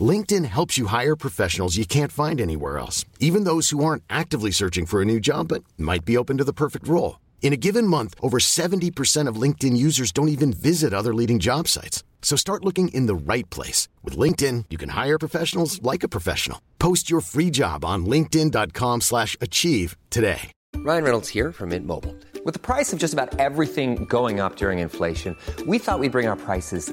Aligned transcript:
LinkedIn 0.00 0.44
helps 0.46 0.76
you 0.76 0.86
hire 0.86 1.14
professionals 1.14 1.76
you 1.76 1.86
can't 1.86 2.10
find 2.10 2.40
anywhere 2.40 2.78
else, 2.78 3.04
even 3.20 3.44
those 3.44 3.70
who 3.70 3.84
aren't 3.84 4.02
actively 4.10 4.50
searching 4.50 4.86
for 4.86 5.00
a 5.00 5.04
new 5.04 5.20
job 5.20 5.48
but 5.48 5.62
might 5.78 6.04
be 6.04 6.16
open 6.16 6.38
to 6.38 6.44
the 6.44 6.52
perfect 6.52 6.88
role. 6.88 7.20
In 7.42 7.52
a 7.52 7.58
given 7.58 7.86
month, 7.86 8.14
over 8.20 8.38
70% 8.38 9.28
of 9.28 9.36
LinkedIn 9.36 9.76
users 9.76 10.10
don't 10.10 10.28
even 10.30 10.52
visit 10.52 10.92
other 10.92 11.14
leading 11.14 11.38
job 11.38 11.68
sites. 11.68 12.02
So 12.22 12.36
start 12.36 12.64
looking 12.64 12.88
in 12.88 13.06
the 13.06 13.14
right 13.14 13.48
place. 13.50 13.86
With 14.02 14.16
LinkedIn, 14.16 14.64
you 14.70 14.78
can 14.78 14.88
hire 14.88 15.18
professionals 15.18 15.80
like 15.82 16.02
a 16.02 16.08
professional. 16.08 16.60
Post 16.80 17.10
your 17.10 17.20
free 17.20 17.50
job 17.50 17.84
on 17.84 18.06
linkedin.com 18.06 19.02
slash 19.02 19.36
achieve 19.40 19.96
today. 20.10 20.50
Ryan 20.76 21.04
Reynolds 21.04 21.28
here 21.28 21.52
from 21.52 21.68
Mint 21.68 21.86
Mobile. 21.86 22.16
With 22.44 22.54
the 22.54 22.60
price 22.60 22.92
of 22.92 22.98
just 22.98 23.12
about 23.14 23.38
everything 23.38 24.06
going 24.06 24.40
up 24.40 24.56
during 24.56 24.80
inflation, 24.80 25.36
we 25.66 25.78
thought 25.78 25.98
we'd 25.98 26.12
bring 26.12 26.26
our 26.26 26.36
prices 26.36 26.92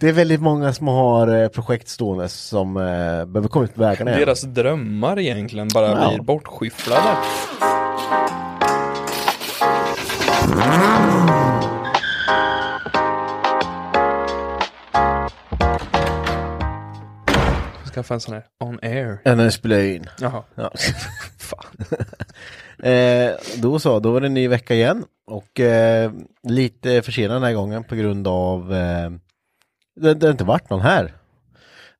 Det 0.00 0.08
är 0.08 0.12
väldigt 0.12 0.40
många 0.40 0.72
som 0.72 0.88
har 0.88 1.42
eh, 1.42 1.48
projekt 1.48 1.88
stående 1.88 2.28
som 2.28 2.76
eh, 2.76 2.82
behöver 3.24 3.48
komma 3.48 3.64
ut 3.64 3.74
på 3.74 3.80
vägarna 3.80 4.10
igen. 4.10 4.20
Deras 4.20 4.42
drömmar 4.42 5.18
egentligen 5.18 5.68
bara 5.74 5.86
Ja. 5.88 6.08
blir 6.08 6.20
bortskyfflade. 6.22 7.16
Skaffa 17.94 18.14
en 18.14 18.20
sån 18.20 18.34
här 18.34 18.44
on 18.60 18.78
air. 18.82 19.18
Ja, 19.24 19.34
det 19.34 19.50
spelar 19.52 19.78
in. 19.80 20.06
Jaha. 20.20 20.42
Ja. 20.54 20.70
Eh, 22.82 23.30
då 23.56 23.78
så, 23.78 24.00
då 24.00 24.12
var 24.12 24.20
det 24.20 24.26
en 24.26 24.34
ny 24.34 24.48
vecka 24.48 24.74
igen. 24.74 25.04
Och 25.26 25.60
eh, 25.60 26.12
lite 26.42 27.02
försenad 27.02 27.36
den 27.36 27.42
här 27.42 27.52
gången 27.52 27.84
på 27.84 27.94
grund 27.94 28.28
av 28.28 28.74
eh, 28.74 29.10
det, 29.96 30.14
det 30.14 30.26
har 30.26 30.32
inte 30.32 30.44
varit 30.44 30.70
någon 30.70 30.80
här. 30.80 31.14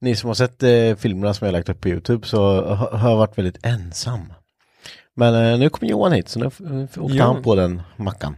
Ni 0.01 0.17
som 0.17 0.29
har 0.29 0.35
sett 0.35 0.63
eh, 0.63 0.95
filmerna 0.97 1.35
som 1.35 1.45
jag 1.47 1.53
lagt 1.53 1.69
upp 1.69 1.81
på 1.81 1.89
Youtube 1.89 2.27
så 2.27 2.65
har 2.75 2.91
har 2.91 3.11
jag 3.11 3.17
varit 3.17 3.39
väldigt 3.39 3.67
ensam. 3.67 4.33
Men 5.17 5.35
eh, 5.35 5.59
nu 5.59 5.69
kommer 5.71 5.91
Johan 5.91 6.13
hit 6.13 6.29
så 6.29 6.39
nu 6.39 6.47
åkte 6.47 7.01
Johan. 7.01 7.19
han 7.35 7.43
på 7.43 7.55
den 7.55 7.83
mackan. 7.97 8.37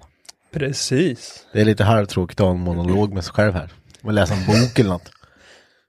Precis. 0.52 1.46
Det 1.52 1.60
är 1.60 1.64
lite 1.64 1.84
halvtråkigt 1.84 2.40
att 2.40 2.44
ha 2.46 2.54
en 2.54 2.60
monolog 2.60 3.12
med 3.12 3.24
sig 3.24 3.34
själv 3.34 3.52
här. 3.54 3.70
Och 4.02 4.12
läsa 4.12 4.34
en 4.34 4.46
bok 4.46 4.78
eller 4.78 4.90
något. 4.90 5.10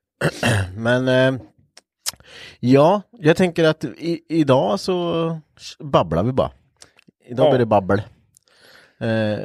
Men 0.76 1.08
eh, 1.08 1.42
ja, 2.60 3.02
jag 3.20 3.38
tänker 3.38 3.64
att 3.64 3.84
i, 3.84 4.22
idag 4.30 4.80
så 4.80 5.40
babblar 5.80 6.24
vi 6.24 6.32
bara. 6.32 6.52
Idag 7.28 7.46
Ja. 7.46 7.50
blir 7.50 7.60
det 7.60 7.66
babbel. 7.66 8.02
Eh, 9.00 9.40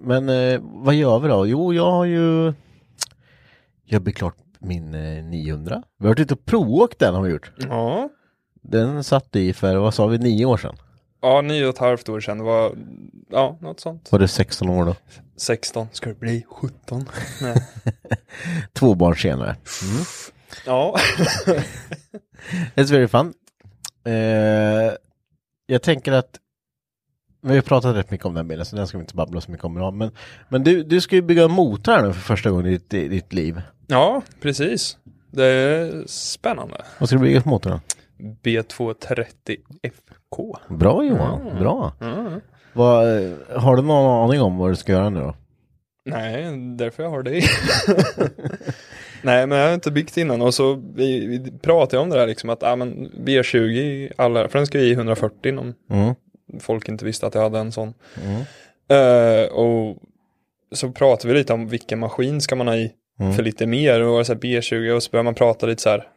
men 0.00 0.28
eh, 0.28 0.60
vad 0.62 0.94
gör 0.94 1.18
vi 1.18 1.28
då? 1.28 1.46
Jo, 1.46 1.74
jag 1.74 1.90
har 1.90 2.04
ju 2.04 2.52
jag 3.92 4.02
blir 4.02 4.14
klart 4.14 4.36
min 4.58 4.94
eh, 4.94 5.24
900. 5.24 5.82
Vi 5.98 6.06
har 6.06 6.10
varit 6.10 6.20
ute 6.20 6.34
och 6.34 6.44
provåkt 6.44 6.98
den 6.98 7.14
har 7.14 7.22
vi 7.22 7.30
gjort. 7.30 7.52
Ja. 7.56 8.08
Den 8.62 9.04
satt 9.04 9.36
i 9.36 9.52
för, 9.52 9.76
vad 9.76 9.94
sa 9.94 10.06
vi, 10.06 10.18
nio 10.18 10.44
år 10.44 10.56
sedan? 10.56 10.76
Ja, 11.22 11.40
nio 11.40 11.64
och 11.64 11.74
ett 11.74 11.78
halvt 11.78 12.08
år 12.08 12.20
sedan. 12.20 12.38
Det 12.38 12.44
var, 12.44 12.72
ja, 13.30 13.58
något 13.60 13.80
sånt. 13.80 14.12
Var 14.12 14.18
det 14.18 14.28
16 14.28 14.68
år 14.68 14.84
då? 14.84 14.96
16. 15.36 15.88
Ska 15.92 16.08
det 16.08 16.20
bli 16.20 16.46
17? 16.48 17.08
Nej. 17.42 17.66
Två 18.72 18.94
barn 18.94 19.16
senare. 19.16 19.56
Ja. 20.66 20.96
It's 22.74 22.92
very 22.92 23.08
fun. 23.08 23.34
Eh, 24.04 24.92
jag 25.66 25.82
tänker 25.82 26.12
att 26.12 26.38
vi 27.42 27.54
har 27.54 27.62
pratat 27.62 27.96
rätt 27.96 28.10
mycket 28.10 28.26
om 28.26 28.34
den 28.34 28.48
bilen 28.48 28.66
så 28.66 28.76
den 28.76 28.86
ska 28.86 28.98
vi 28.98 29.02
inte 29.02 29.14
babbla 29.14 29.40
så 29.40 29.50
mycket 29.50 29.64
om 29.64 29.76
idag. 29.76 29.94
Men, 29.94 30.10
men 30.48 30.64
du, 30.64 30.82
du 30.82 31.00
ska 31.00 31.16
ju 31.16 31.22
bygga 31.22 31.44
en 31.44 31.50
motor 31.50 31.92
här 31.92 32.06
nu 32.06 32.12
för 32.12 32.20
första 32.20 32.50
gången 32.50 32.66
i 32.66 32.70
ditt, 32.70 32.94
i 32.94 33.08
ditt 33.08 33.32
liv. 33.32 33.62
Ja, 33.90 34.22
precis. 34.40 34.96
Det 35.30 35.44
är 35.44 36.04
spännande. 36.06 36.84
Vad 36.98 37.08
ska 37.08 37.18
du 37.18 37.22
bygga 37.24 37.40
för 37.42 37.48
motor 37.50 37.70
då? 37.70 37.80
B230 38.42 39.26
FK. 39.82 40.56
Bra 40.68 41.04
Johan, 41.04 41.58
bra. 41.58 41.92
Mm. 42.00 42.40
Vad, 42.72 43.06
har 43.56 43.76
du 43.76 43.82
någon 43.82 44.24
aning 44.30 44.40
om 44.42 44.58
vad 44.58 44.70
du 44.70 44.76
ska 44.76 44.92
göra 44.92 45.10
nu 45.10 45.20
då? 45.20 45.34
Nej, 46.04 46.56
därför 46.76 47.02
jag 47.02 47.10
har 47.10 47.22
dig. 47.22 47.42
Nej, 49.22 49.46
men 49.46 49.58
jag 49.58 49.66
har 49.66 49.74
inte 49.74 49.90
byggt 49.90 50.16
innan 50.16 50.42
och 50.42 50.54
så 50.54 50.74
vi, 50.94 51.26
vi 51.26 51.50
pratade 51.58 52.02
om 52.02 52.10
det 52.10 52.16
där 52.18 52.26
liksom 52.26 52.50
att 52.50 52.62
ah, 52.62 52.76
men 52.76 53.10
B20 53.10 54.12
alla, 54.18 54.48
för 54.48 54.58
den 54.58 54.66
ska 54.66 54.78
i 54.78 54.92
140 54.92 55.58
om 55.58 55.74
Mm. 55.90 56.14
folk 56.60 56.88
inte 56.88 57.04
visste 57.04 57.26
att 57.26 57.34
jag 57.34 57.42
hade 57.42 57.58
en 57.58 57.72
sån. 57.72 57.94
Mm. 58.24 58.42
Eh, 58.88 59.48
och 59.50 59.96
så 60.72 60.92
pratade 60.92 61.32
vi 61.32 61.38
lite 61.38 61.52
om 61.52 61.68
vilken 61.68 61.98
maskin 61.98 62.40
ska 62.40 62.56
man 62.56 62.68
ha 62.68 62.76
i 62.76 62.92
Mm. 63.20 63.32
för 63.32 63.42
lite 63.42 63.66
mer 63.66 64.02
och 64.02 64.26
så 64.26 64.32
här 64.32 64.40
B20 64.40 64.90
och 64.90 65.02
så 65.02 65.10
börjar 65.10 65.24
man 65.24 65.34
prata 65.34 65.66
lite 65.66 65.82
så 65.82 65.90
här. 65.90 66.08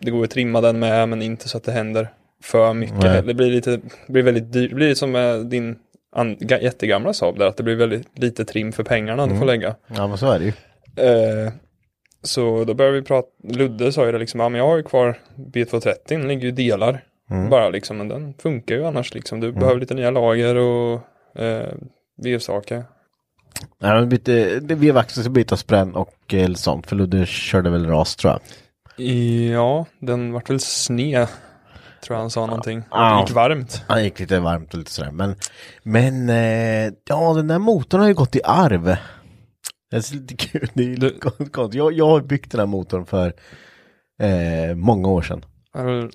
Det 0.00 0.10
går 0.10 0.24
att 0.24 0.30
trimma 0.30 0.60
den 0.60 0.78
med 0.78 1.08
men 1.08 1.22
inte 1.22 1.48
så 1.48 1.56
att 1.56 1.64
det 1.64 1.72
händer 1.72 2.08
för 2.42 2.74
mycket. 2.74 2.98
Nej. 3.02 3.22
Det 3.22 3.34
blir 3.34 3.50
lite, 3.50 3.70
det 4.06 4.12
blir 4.12 4.22
väldigt 4.22 4.52
dyrt. 4.52 4.70
Det 4.70 4.76
blir 4.76 4.94
som 4.94 5.10
med 5.12 5.46
din 5.46 5.76
an, 6.16 6.36
ga- 6.36 6.62
jättegamla 6.62 7.12
Saab 7.12 7.38
där 7.38 7.46
att 7.46 7.56
det 7.56 7.62
blir 7.62 7.76
väldigt 7.76 8.18
lite 8.18 8.44
trim 8.44 8.72
för 8.72 8.82
pengarna 8.84 9.26
du 9.26 9.36
får 9.38 9.46
lägga. 9.46 9.74
Ja 9.96 10.06
men 10.08 10.18
så 10.18 10.30
är 10.30 10.38
det 10.38 10.44
ju. 10.44 10.52
Eh, 11.08 11.52
så 12.22 12.64
då 12.64 12.74
började 12.74 12.96
vi 13.00 13.06
prata, 13.06 13.28
Ludde 13.48 13.92
sa 13.92 14.06
ju 14.06 14.12
det 14.12 14.18
liksom, 14.18 14.40
ja 14.40 14.48
men 14.48 14.58
jag 14.58 14.66
har 14.68 14.76
ju 14.76 14.82
kvar 14.82 15.18
B230, 15.36 15.94
den 16.08 16.28
ligger 16.28 16.42
ju 16.44 16.50
delar. 16.50 17.04
Mm. 17.30 17.50
Bara 17.50 17.68
liksom, 17.68 17.96
men 17.98 18.08
den 18.08 18.34
funkar 18.38 18.74
ju 18.74 18.84
annars 18.86 19.14
liksom. 19.14 19.40
Du 19.40 19.52
behöver 19.52 19.80
lite 19.80 19.94
nya 19.94 20.10
lager 20.10 20.54
och 20.54 21.00
eh, 21.42 21.68
vevsaker. 22.22 22.84
Ja, 23.78 23.94
men 23.94 24.08
bytte, 24.08 24.60
det 24.60 24.74
vevaxeln 24.74 25.24
ska 25.24 25.30
byta 25.30 25.56
spänn 25.56 25.94
och 25.94 26.34
eh, 26.34 26.52
sånt 26.54 26.86
för 26.86 26.96
Ludde 26.96 27.26
körde 27.26 27.70
väl 27.70 27.86
ras 27.86 28.16
tror 28.16 28.32
jag. 28.32 28.40
Ja, 29.52 29.86
den 30.00 30.32
vart 30.32 30.50
väl 30.50 30.60
sned. 30.60 31.26
Tror 32.06 32.14
jag 32.16 32.20
han 32.20 32.30
sa 32.30 32.46
någonting. 32.46 32.82
Ja. 32.90 33.14
Det 33.14 33.20
gick 33.20 33.30
varmt. 33.36 33.82
Han 33.88 34.04
gick 34.04 34.20
lite 34.20 34.40
varmt 34.40 34.72
och 34.72 34.78
lite 34.78 34.90
sådär. 34.90 35.10
Men, 35.10 35.34
men 35.82 36.28
eh, 36.28 36.92
ja, 37.08 37.34
den 37.34 37.48
där 37.48 37.58
motorn 37.58 38.00
har 38.00 38.08
ju 38.08 38.14
gått 38.14 38.36
i 38.36 38.40
arv. 38.44 38.96
Det 39.90 39.96
är 39.96 40.14
lite 40.14 40.36
kul. 40.36 40.68
Det 40.74 40.82
är 40.92 40.96
Du- 40.96 41.18
konstigt. 41.52 41.74
Jag, 41.74 41.92
jag 41.92 42.06
har 42.08 42.20
byggt 42.20 42.50
den 42.50 42.60
här 42.60 42.66
motorn 42.66 43.06
för 43.06 43.32
eh, 44.22 44.74
många 44.76 45.08
år 45.08 45.22
sedan. 45.22 45.44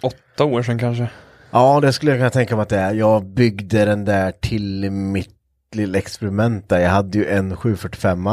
Åtta 0.03 0.45
år 0.45 0.63
sedan 0.63 0.79
kanske. 0.79 1.09
Ja, 1.51 1.79
det 1.79 1.93
skulle 1.93 2.11
jag 2.11 2.19
kunna 2.19 2.29
tänka 2.29 2.55
mig 2.55 2.63
att 2.63 2.69
det 2.69 2.77
är. 2.79 2.93
Jag 2.93 3.25
byggde 3.25 3.85
den 3.85 4.05
där 4.05 4.31
till 4.31 4.91
mitt 4.91 5.38
lilla 5.75 5.97
experiment 5.97 6.69
där. 6.69 6.79
Jag 6.79 6.89
hade 6.89 7.17
ju 7.17 7.25
en 7.25 7.55
745 7.57 8.27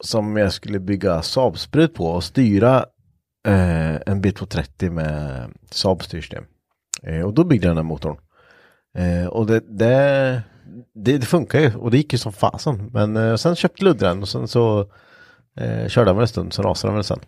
som 0.00 0.36
jag 0.36 0.52
skulle 0.52 0.80
bygga 0.80 1.22
Saab-sprut 1.22 1.94
på 1.94 2.06
och 2.06 2.24
styra 2.24 2.76
eh, 3.46 3.94
en 3.94 4.22
B230 4.22 4.90
med 4.90 5.44
Saab-styrsystem. 5.70 6.44
Eh, 7.02 7.20
och 7.20 7.34
då 7.34 7.44
byggde 7.44 7.66
jag 7.66 7.70
den 7.70 7.84
här 7.84 7.88
motorn. 7.88 8.16
Eh, 8.98 9.26
och 9.26 9.46
det, 9.46 9.60
det, 9.78 10.42
det, 10.94 11.18
det 11.18 11.26
funkar 11.26 11.60
ju 11.60 11.74
och 11.74 11.90
det 11.90 11.96
gick 11.96 12.12
ju 12.12 12.18
som 12.18 12.32
fasen. 12.32 12.90
Men 12.92 13.16
eh, 13.16 13.36
sen 13.36 13.56
köpte 13.56 13.84
Ludde 13.84 14.06
den 14.06 14.22
och 14.22 14.28
sen 14.28 14.48
så 14.48 14.80
eh, 15.60 15.88
körde 15.88 16.10
han 16.10 16.16
väl 16.16 16.22
en 16.22 16.28
stund, 16.28 16.52
så 16.52 16.62
rasade 16.62 16.90
han 16.90 16.94
väl 16.96 17.04
sen. 17.04 17.20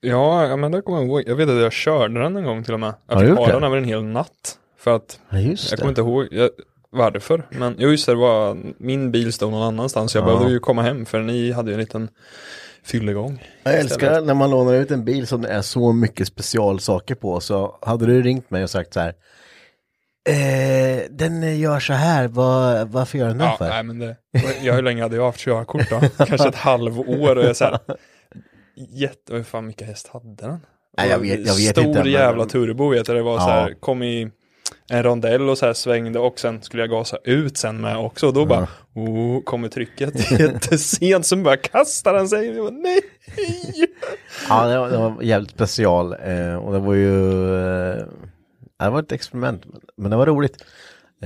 Ja, 0.00 0.56
men 0.56 0.72
det 0.72 0.82
kommer 0.82 0.98
jag 0.98 1.06
ihåg. 1.06 1.22
Jag 1.26 1.36
vet 1.36 1.48
att 1.48 1.60
jag 1.60 1.72
körde 1.72 2.22
den 2.22 2.36
en 2.36 2.44
gång 2.44 2.64
till 2.64 2.74
och 2.74 2.80
med. 2.80 2.94
Jag 3.08 3.20
fick 3.20 3.30
ha 3.30 3.46
den 3.46 3.64
över 3.64 3.76
en 3.76 3.84
hel 3.84 4.04
natt. 4.04 4.58
För 4.78 4.96
att, 4.96 5.20
Ja, 5.30 5.38
jag 5.38 5.78
kommer 5.78 5.88
inte 5.88 6.00
ihåg 6.00 6.28
jag, 6.30 6.50
varför. 6.96 7.46
Men 7.50 7.74
jo, 7.78 7.88
just 7.90 8.06
det, 8.06 8.12
det 8.12 8.16
var, 8.16 8.56
min 8.78 9.12
bil 9.12 9.32
stod 9.32 9.50
någon 9.52 9.62
annanstans. 9.62 10.14
Jag 10.14 10.22
Ja. 10.22 10.26
behövde 10.26 10.52
ju 10.52 10.58
komma 10.60 10.82
hem 10.82 11.06
för 11.06 11.20
ni 11.20 11.52
hade 11.52 11.70
ju 11.70 11.74
en 11.74 11.80
liten 11.80 12.08
fyllegång. 12.84 13.42
Jag 13.62 13.74
älskar 13.74 14.20
när 14.20 14.34
man 14.34 14.50
lånar 14.50 14.74
ut 14.74 14.90
en 14.90 15.04
bil 15.04 15.26
som 15.26 15.42
det 15.42 15.48
är 15.48 15.62
så 15.62 15.92
mycket 15.92 16.28
specialsaker 16.28 17.14
på. 17.14 17.40
Så 17.40 17.78
hade 17.82 18.06
du 18.06 18.22
ringt 18.22 18.50
mig 18.50 18.62
och 18.62 18.70
sagt 18.70 18.94
så 18.94 19.00
här. 19.00 19.14
Eh, 20.28 21.02
den 21.10 21.58
gör 21.60 21.80
så 21.80 21.92
här, 21.92 22.28
vad, 22.28 22.88
varför 22.88 23.18
gör 23.18 23.28
den 23.28 23.40
Ja, 23.40 23.54
för? 23.58 23.68
nej, 23.68 23.82
men 23.82 23.98
det, 23.98 24.16
jag, 24.62 24.74
hur 24.74 24.82
länge 24.82 25.02
hade 25.02 25.16
jag 25.16 25.24
haft 25.24 25.40
körkort 25.40 25.90
då? 25.90 26.00
Kanske 26.26 26.48
ett 26.48 26.54
halvår 26.54 27.36
och 27.36 27.44
jag 27.44 27.56
så 27.56 27.64
här, 27.64 27.78
jätte, 28.90 29.34
hur 29.34 29.42
fan 29.42 29.66
mycket 29.66 29.86
häst 29.86 30.08
hade 30.12 30.34
den? 30.34 30.60
Nej, 30.98 31.08
jag 31.10 31.18
vet- 31.18 31.46
jag 31.46 31.54
vet 31.54 31.70
Stor 31.70 31.84
inte, 31.84 31.98
men- 32.02 32.12
jävla 32.12 32.44
turbo 32.46 32.88
vet 32.88 33.08
jag, 33.08 33.16
det 33.16 33.22
var 33.22 33.38
så 33.38 33.48
Ja. 33.48 33.52
här, 33.52 33.74
kom 33.80 34.02
i 34.02 34.30
en 34.88 35.02
rondell 35.02 35.48
och 35.48 35.58
så 35.58 35.66
här 35.66 35.72
svängde 35.72 36.18
och 36.18 36.38
sen 36.40 36.62
skulle 36.62 36.82
jag 36.82 36.90
gasa 36.90 37.18
ut 37.24 37.56
sen 37.56 37.80
med 37.80 37.96
också 37.98 38.26
och 38.26 38.32
då 38.32 38.46
bara, 38.46 38.68
oh, 38.94 39.42
kommer 39.42 39.68
trycket 39.68 40.30
jättesent 40.40 41.26
så 41.26 41.36
bara 41.36 41.56
kastar 41.56 42.14
den 42.14 42.28
sig, 42.28 42.46
jag 42.46 42.56
bara, 42.64 42.70
nej! 42.82 43.00
Ja, 44.48 44.66
det 44.66 44.78
var, 44.78 44.88
det 44.90 44.96
var 44.98 45.22
jävligt 45.22 45.50
special. 45.50 46.12
Eh, 46.12 46.54
och 46.54 46.72
det 46.72 46.78
var 46.78 46.94
ju... 46.94 47.44
Eh, 47.90 48.04
det 48.78 48.90
var 48.90 49.00
ett 49.00 49.12
experiment, 49.12 49.64
men- 49.66 49.80
men 49.96 50.10
det 50.10 50.16
var 50.16 50.26
roligt. 50.26 50.64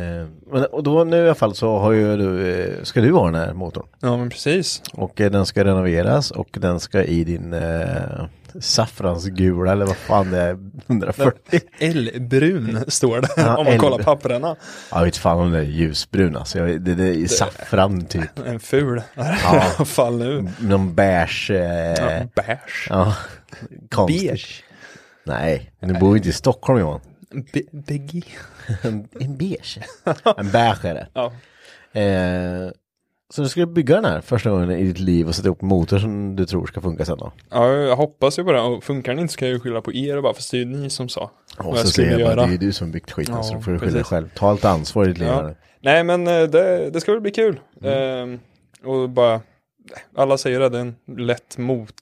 Eh, 0.00 0.26
men, 0.52 0.64
och 0.64 0.82
då 0.82 1.05
nu 1.05 1.17
i 1.17 1.20
alla 1.26 1.35
fall 1.35 1.55
så 1.55 1.79
har 1.79 1.93
ju 1.93 2.17
du, 2.17 2.50
eh, 2.52 2.82
ska 2.82 3.00
du 3.00 3.12
ha 3.12 3.25
den 3.25 3.35
här 3.35 3.52
motorn. 3.52 3.87
Ja 4.00 4.17
men 4.17 4.31
precis. 4.31 4.82
Och 4.93 5.20
eh, 5.20 5.31
den 5.31 5.47
ska 5.47 5.64
renoveras 5.64 6.31
och 6.31 6.49
den 6.52 6.81
ska 6.81 7.02
i 7.05 7.25
din 7.25 7.52
eh, 7.52 8.25
saffransgula 8.61 9.73
eller 9.73 9.87
vad 9.87 9.97
fan 9.97 10.31
det 10.31 10.38
är, 10.38 10.58
140. 10.87 11.61
L-brun 11.79 12.85
står 12.88 13.20
det 13.20 13.29
Ja, 13.37 13.56
om 13.56 13.64
man 13.64 13.79
kollar 13.79 13.99
papperna. 13.99 14.56
Jag 14.93 15.05
vet 15.05 15.17
fan 15.17 15.38
om 15.38 15.52
det 15.52 15.58
är 15.58 15.62
ljusbrun 15.62 16.37
alltså. 16.37 16.58
Jag, 16.58 16.81
det, 16.81 16.94
det 16.94 17.08
är 17.08 17.26
saffran 17.26 18.05
typ. 18.06 18.38
En 18.47 18.61
ful. 18.61 18.99
I 18.99 19.20
alla 19.44 19.85
fall 19.85 20.19
nu. 20.19 20.49
Någon 20.58 20.94
beige. 20.94 21.50
Eh, 21.50 21.61
Ja, 21.61 22.26
beige. 22.35 22.87
ja, 22.91 23.14
konstigt. 23.91 24.29
Beige. 24.31 24.64
Nej, 25.25 25.73
du 25.81 25.94
bor 25.94 26.11
ju 26.11 26.17
inte 26.17 26.29
i 26.29 26.32
Stockholm 26.32 26.79
Johan. 26.81 27.00
Be 27.53 27.62
Beggy. 27.73 28.23
En, 28.82 29.09
en 29.21 29.37
beige. 29.37 29.79
En 30.37 30.50
beige 30.50 30.85
är 30.85 30.94
det. 30.94 31.09
Ja. 31.15 31.32
Eh, 32.00 32.71
så 33.32 33.43
du 33.43 33.49
ska 33.49 33.67
bygga 33.67 33.94
den 33.94 34.05
här 34.05 34.21
första 34.21 34.50
gången 34.50 34.71
i 34.71 34.85
ditt 34.85 34.99
liv 34.99 35.29
och 35.29 35.35
sätta 35.35 35.49
ihop 35.49 35.62
en 35.62 35.69
motor 35.69 35.99
som 35.99 36.37
du 36.37 36.47
tror 36.47 36.67
ska 36.67 36.81
funka 36.81 37.05
sen 37.05 37.19
då? 37.19 37.32
ja, 37.50 37.73
jag 37.73 37.97
hoppas 37.97 38.38
ju 38.38 38.44
på 38.44 38.53
det. 38.53 38.61
Och 38.61 38.85
funkar 38.85 39.12
den 39.12 39.19
inte 39.19 39.32
så 39.32 39.38
kan 39.38 39.49
jag 39.49 39.55
ju 39.55 39.61
skylla 39.61 39.81
på 39.81 39.93
er 39.93 40.17
och 40.17 40.23
bara, 40.23 40.35
för 40.35 40.43
det 40.50 40.56
är 40.56 40.59
ju 40.59 40.65
ni 40.65 40.91
som 40.91 41.09
sa 41.09 41.31
Och 41.59 41.65
så 41.79 41.87
säger 41.87 41.87
skulle 41.87 42.11
jag 42.11 42.21
bara, 42.21 42.31
göra. 42.31 42.43
det 42.43 42.49
är 42.49 42.53
ju 42.53 42.59
du 42.59 42.73
som 42.73 42.91
byggt 42.91 43.11
skiten 43.12 43.35
Ja, 43.35 43.43
så 43.43 43.55
då 43.55 43.61
får 43.61 43.73
du 43.73 43.79
skylla 43.79 43.93
dig 43.93 44.05
själv. 44.05 44.31
Ta 44.35 44.49
allt 44.49 44.65
ansvar 44.65 45.05
i 45.05 45.09
ditt 45.09 45.19
liv. 45.19 45.29
Ja. 45.29 45.55
Nej 45.81 46.05
men 46.05 46.26
eh, 46.26 46.43
det, 46.43 46.91
det 46.91 47.00
ska 47.00 47.12
väl 47.12 47.21
bli 47.21 47.31
kul. 47.31 47.61
Mm. 47.83 47.93
Ehm, 47.93 48.41
och 48.85 49.11
bara, 49.11 49.41
alla 50.17 50.38
säger 50.38 50.61
att 50.61 50.73
det 50.73 50.79
är 50.79 50.83
en 50.83 50.97
lätt 51.26 51.59
motor 51.59 51.94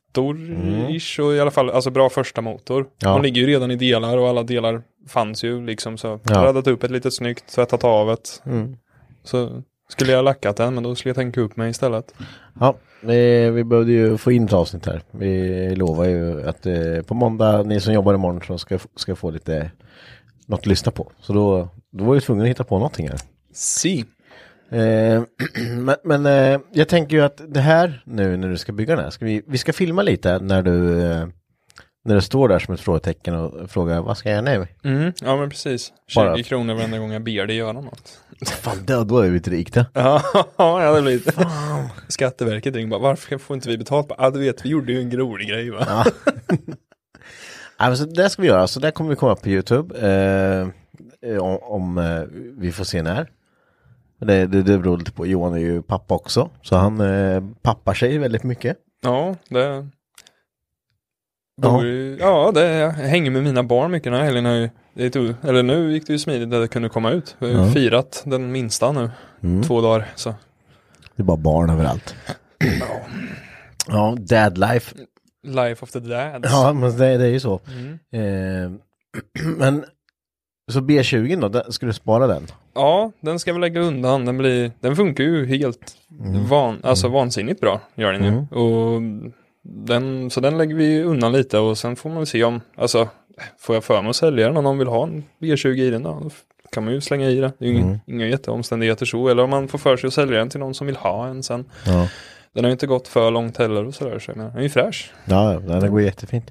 ish 0.91 1.21
och 1.21 1.35
i 1.35 1.41
alla 1.41 1.51
fall, 1.51 1.71
alltså 1.71 1.91
bra 1.91 2.11
första 2.11 2.41
motor. 2.41 2.81
Mm. 2.81 2.91
Ja. 2.99 3.13
De 3.13 3.23
ligger 3.23 3.41
ju 3.41 3.47
redan 3.47 3.71
i 3.71 3.77
delar 3.77 4.19
och 4.19 4.29
alla 4.29 4.43
delar 4.43 4.83
fanns 5.09 5.45
ju 5.45 5.67
liksom 5.67 5.99
så. 5.99 6.21
Ja. 6.23 6.45
Räddat 6.45 6.67
upp 6.67 6.85
ett 6.85 6.91
litet 6.91 7.15
snyggt, 7.15 7.55
tvättat 7.55 7.85
av 7.85 8.11
ett. 8.11 8.43
Mm. 8.47 8.77
Så 9.25 9.63
skulle 9.89 10.13
jag 10.13 10.25
lackat 10.25 10.57
den 10.57 10.75
men 10.75 10.83
då 10.83 10.95
skulle 10.95 11.11
jag 11.11 11.17
tänka 11.17 11.41
upp 11.41 11.57
mig 11.57 11.71
istället. 11.71 12.15
Ja, 12.61 12.75
vi, 13.01 13.51
vi 13.51 13.65
behövde 13.65 13.93
ju 13.93 14.17
få 14.19 14.33
in 14.33 14.45
ett 14.45 14.53
avsnitt 14.53 14.87
här. 14.87 15.03
Vi 15.11 15.75
lovar 15.77 16.05
ju 16.05 16.49
att 16.49 16.67
eh, 16.67 17.03
på 17.07 17.15
måndag, 17.15 17.63
ni 17.63 17.81
som 17.81 17.95
jobbar 17.95 18.15
imorgon, 18.15 18.41
så 18.47 18.59
ska, 18.59 18.79
ska 18.97 19.17
få 19.17 19.31
lite 19.31 19.71
något 20.47 20.61
att 20.61 20.67
lyssna 20.67 20.93
på. 20.93 21.13
Så 21.21 21.33
då, 21.33 21.69
då 21.91 22.05
var 22.05 22.15
vi 22.15 22.21
tvungna 22.21 22.45
att 22.45 22.51
hitta 22.51 22.65
på 22.65 22.75
någonting 22.75 23.09
här. 23.09 23.19
Si. 23.53 24.05
Eh, 24.71 25.23
men 25.77 25.97
men 26.05 26.27
eh, 26.27 26.61
jag 26.73 26.89
tänker 26.89 27.17
ju 27.17 27.23
att 27.23 27.41
det 27.49 27.61
här 27.61 28.03
nu 28.07 28.37
när 28.37 28.49
du 28.49 28.57
ska 28.59 28.73
bygga 28.73 28.95
den 28.97 29.05
här, 29.05 29.11
ska 29.11 29.25
vi, 29.25 29.43
vi 29.47 29.59
ska 29.59 29.73
filma 29.73 30.03
lite 30.03 30.39
när 30.39 30.63
du, 30.63 31.03
eh, 31.03 31.27
när 32.05 32.15
du 32.15 32.21
står 32.21 32.49
där 32.49 32.59
som 32.59 32.75
ett 32.75 32.81
frågetecken 32.81 33.35
och 33.35 33.71
frågar 33.71 34.01
vad 34.01 34.19
ska 34.19 34.31
jag 34.31 34.45
göra 34.47 34.59
nu? 34.59 34.91
Mm, 34.91 35.13
ja 35.23 35.37
men 35.37 35.51
precis. 35.51 35.93
20 36.07 36.21
Bara- 36.21 36.43
kronor 36.43 36.75
varenda 36.75 36.99
gång 36.99 37.13
jag 37.13 37.23
ber 37.23 37.47
dig 37.47 37.57
göra 37.57 37.73
något. 37.73 38.21
Fan, 38.47 38.77
då, 38.85 39.05
då 39.05 39.19
är 39.19 39.29
vi 39.31 39.37
inte 39.37 39.51
rikta. 39.51 39.87
Ja, 39.93 40.23
jag 40.57 40.81
hade 40.81 41.03
blivit. 41.03 41.35
Skatteverket 42.09 42.75
ringer 42.75 42.89
bara, 42.91 43.01
varför 43.01 43.39
får 43.39 43.55
inte 43.57 43.69
vi 43.69 43.79
betalt? 43.79 44.07
Ja, 44.19 44.31
du 44.31 44.41
vet, 44.41 44.65
vi 44.65 44.69
gjorde 44.69 44.93
ju 44.93 45.01
en 45.01 45.11
rolig 45.13 45.49
grej 45.49 45.71
va? 45.71 45.85
Ja. 45.89 46.05
Nej, 47.81 47.89
men 47.89 47.97
så 47.97 48.05
det 48.05 48.31
ska 48.31 48.43
vi 48.43 48.49
göra, 48.49 48.67
så 48.67 48.81
det 48.81 48.91
kommer 48.91 49.11
vi 49.11 49.17
komma 49.17 49.37
på 49.37 49.49
YouTube. 49.49 49.99
Eh, 50.01 50.61
eh, 51.31 51.39
om 51.43 51.59
om 51.63 52.25
vi 52.59 52.73
får 52.73 52.85
se 52.85 53.03
när. 53.03 53.29
Det, 54.19 54.47
det, 54.47 54.63
det 54.63 54.79
beror 54.79 54.99
lite 54.99 55.13
på, 55.13 55.27
Johan 55.27 55.53
är 55.55 55.59
ju 55.59 55.83
pappa 55.83 56.15
också. 56.15 56.51
Så 56.63 56.77
han 56.77 57.01
eh, 57.01 57.43
pappar 57.63 57.95
sig 57.95 58.19
väldigt 58.19 58.43
mycket. 58.43 58.77
Ja, 59.03 59.37
det... 59.49 59.89
Ja. 61.63 61.85
Ja, 61.85 61.85
ja 62.19 62.51
det 62.55 62.67
jag 62.69 62.91
hänger 62.91 63.31
med 63.31 63.43
mina 63.45 63.63
barn 63.63 63.91
mycket 63.91 64.13
den 64.13 64.21
här 64.21 64.25
helgen. 64.27 64.45
har 64.45 64.53
ju- 64.53 64.71
Det 64.95 65.11
tog, 65.11 65.35
eller 65.45 65.63
nu 65.63 65.93
gick 65.93 66.07
det 66.07 66.13
ju 66.13 66.19
smidigt 66.19 66.55
att 66.55 66.63
det 66.63 66.69
kunde 66.69 66.89
komma 66.89 67.11
ut. 67.11 67.37
Vi 67.39 67.55
har 67.55 67.67
Ja. 67.67 67.73
firat 67.73 68.23
den 68.27 68.53
minsta 68.53 68.93
nu. 68.93 69.11
Mm. 69.43 69.63
Två 69.63 69.81
dagar. 69.81 70.07
Så. 70.15 70.35
Det 71.17 71.23
är 71.23 71.25
bara 71.25 71.37
barn 71.37 71.71
överallt. 71.71 72.15
Ja, 73.87 74.17
dad 74.19 74.59
life. 74.59 74.95
Life 75.47 75.83
of 75.85 75.91
the 75.91 75.99
dads. 76.01 76.49
Ja, 76.53 76.73
men 76.73 76.97
det, 76.97 77.17
det 77.17 77.25
är 77.25 77.31
ju 77.31 77.41
så. 77.41 77.61
Mm. 77.69 77.99
Eh, 78.13 78.71
men 79.59 79.85
så 80.69 80.81
B20 80.81 81.41
då, 81.41 81.49
där- 81.49 81.71
ska 81.71 81.87
du 81.87 81.93
spara 81.93 82.27
den? 82.27 82.47
Ja, 82.75 83.13
den 83.21 83.39
ska 83.39 83.53
vi 83.53 83.59
lägga 83.59 83.81
undan. 83.81 84.25
Den, 84.25 84.39
blir, 84.39 84.73
den 84.81 84.97
funkar 84.97 85.25
ju 85.25 85.47
helt 85.47 85.97
van, 86.49 86.79
alltså 86.83 87.09
vansinnigt 87.09 87.61
bra. 87.61 87.81
Gör 87.95 88.13
den 88.13 88.23
ju. 88.25 88.29
Mm. 88.29 88.45
Och 88.47 89.03
den, 89.63 90.31
så 90.31 90.41
den 90.41 90.59
lägger 90.59 90.75
vi 90.75 91.03
undan 91.03 91.33
lite 91.33 91.59
och 91.59 91.79
sen 91.79 91.97
får 91.97 92.11
man 92.11 92.27
se 92.27 92.45
om, 92.45 92.61
alltså 92.77 93.09
får 93.59 93.77
jag 93.77 93.85
för 93.85 94.03
mig 94.03 94.11
att 94.11 94.17
sälja 94.17 94.47
den 94.47 94.57
om 94.57 94.65
någon 94.65 94.79
vill 94.79 94.89
ha 94.89 95.03
en 95.03 95.25
B20 95.41 95.69
i 95.77 95.91
den 95.91 96.03
då 96.03 96.31
kan 96.73 96.85
man 96.85 96.93
ju 96.95 97.01
slänga 97.01 97.31
i 97.31 97.41
det. 97.41 97.53
Det 97.59 97.65
är 97.65 97.71
ju 97.71 97.79
Mm. 97.81 97.99
inga, 98.07 98.27
jätteomständigheter 98.27 99.07
så. 99.07 99.29
Eller 99.29 99.43
om 99.43 99.51
man 99.51 99.69
får 99.69 99.79
för 99.79 99.97
sig 99.97 100.07
att 100.09 100.15
sälja 100.15 100.39
den 100.39 100.49
till 100.51 100.61
någon 100.61 100.75
som 100.75 100.87
vill 100.87 100.97
ha 100.97 101.27
en 101.27 101.43
sen. 101.43 101.65
Ja. 101.87 102.09
Den 102.53 102.65
har 102.65 102.69
ju 102.69 102.73
inte 102.73 102.87
gått 102.87 103.09
för 103.09 103.31
långt 103.31 103.57
heller 103.57 103.85
och 103.85 103.95
sådär. 103.95 104.19
Så 104.19 104.33
den 104.33 104.41
är 104.41 104.61
ju 104.61 104.69
fräsch. 104.69 105.13
Ja, 105.25 105.61
den 105.67 105.91
går 105.91 106.01
jättefint. 106.03 106.51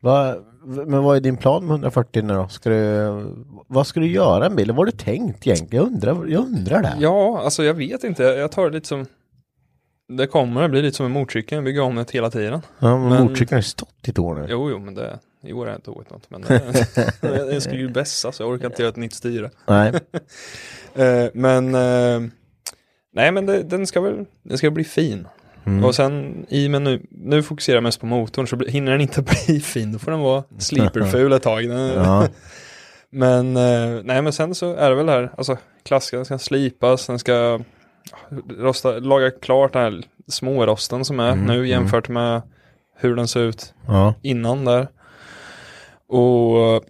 Va, 0.00 0.34
men 0.64 1.02
vad 1.02 1.16
är 1.16 1.20
din 1.20 1.36
plan 1.36 1.64
med 1.64 1.70
140 1.70 2.22
nu 2.22 2.34
då? 2.34 2.48
Ska 2.48 2.70
du, 2.70 3.06
vad 3.66 3.86
ska 3.86 4.00
du 4.00 4.06
göra 4.06 4.48
med 4.48 4.56
bilen? 4.56 4.76
Vad 4.76 4.86
har 4.86 4.92
du 4.92 4.98
tänkt 4.98 5.46
egentligen? 5.46 5.82
Jag 5.82 5.92
undrar, 5.92 6.26
jag 6.26 6.40
undrar 6.46 6.82
det. 6.82 6.96
Ja, 7.00 7.40
alltså 7.44 7.64
jag 7.64 7.74
vet 7.74 8.04
inte. 8.04 8.22
Jag 8.22 8.52
tar 8.52 8.64
det 8.70 8.70
lite 8.76 8.88
som 8.88 9.06
det 10.08 10.26
kommer 10.26 10.62
att 10.62 10.70
bli 10.70 10.82
lite 10.82 10.96
som 10.96 11.06
en 11.06 11.12
motorcykel, 11.12 11.56
jag 11.56 11.64
bygger 11.64 11.80
om 11.82 11.94
det 11.94 12.10
hela 12.10 12.30
tiden. 12.30 12.62
Ja, 12.78 12.98
men 12.98 13.08
Men- 13.08 13.22
motorcykeln 13.22 13.56
har 13.56 13.58
ju 13.58 13.62
stått 13.62 13.94
i 14.06 14.10
ett 14.10 14.18
år 14.18 14.34
nu. 14.34 14.46
Jo, 14.48 14.70
jo, 14.70 14.78
men 14.78 14.94
det, 14.94 15.18
i 15.42 15.52
år 15.52 15.60
har 15.60 15.66
jag 15.66 15.78
inte 15.78 15.90
åkt 15.90 16.10
något. 16.10 16.30
Men 16.30 16.40
det, 16.40 17.52
jag 17.52 17.62
skulle 17.62 17.80
ju 17.80 17.88
bästa 17.88 18.32
så 18.32 18.42
jag 18.42 18.50
orkar 18.50 18.66
inte 18.66 18.82
göra 18.82 18.90
ett 18.90 18.96
nytt 18.96 19.14
styre. 19.14 19.50
Nej. 19.66 19.92
Eh, 20.94 21.26
men 21.34 21.74
eh, 21.74 22.20
nej, 23.14 23.32
men 23.32 23.46
det, 23.46 23.62
den 23.62 23.86
ska 23.86 24.00
väl, 24.00 24.24
den 24.42 24.58
ska 24.58 24.70
bli 24.70 24.84
fin. 24.84 25.28
Mm. 25.70 25.84
Och 25.84 25.94
sen 25.94 26.46
i 26.48 26.68
men 26.68 26.84
nu, 26.84 27.02
nu 27.10 27.42
fokuserar 27.42 27.76
jag 27.76 27.82
mest 27.82 28.00
på 28.00 28.06
motorn 28.06 28.46
så 28.46 28.56
hinner 28.56 28.92
den 28.92 29.00
inte 29.00 29.22
bli 29.46 29.60
fin, 29.60 29.92
då 29.92 29.98
får 29.98 30.10
den 30.10 30.20
vara 30.20 30.44
sleeperful 30.58 31.32
ett 31.32 31.42
tag. 31.42 31.64
Ja. 31.64 32.28
Men 33.12 33.56
eh, 33.56 34.00
nej, 34.04 34.22
men 34.22 34.32
sen 34.32 34.54
så 34.54 34.74
är 34.74 34.90
det 34.90 34.96
väl 34.96 35.08
här, 35.08 35.32
alltså 35.36 35.56
klassiska, 35.82 36.16
den 36.16 36.24
ska 36.24 36.38
slipas, 36.38 37.06
den 37.06 37.18
ska 37.18 37.60
rosta, 38.58 38.98
laga 38.98 39.30
klart 39.30 39.72
den 39.72 39.82
här 39.82 40.02
smårosten 40.28 41.04
som 41.04 41.20
är 41.20 41.32
Mm, 41.32 41.46
nu 41.46 41.68
jämfört 41.68 42.08
med 42.08 42.42
hur 42.96 43.16
den 43.16 43.28
ser 43.28 43.40
ut 43.40 43.74
ja. 43.86 44.14
innan 44.22 44.64
där. 44.64 44.88
Och 46.06 46.84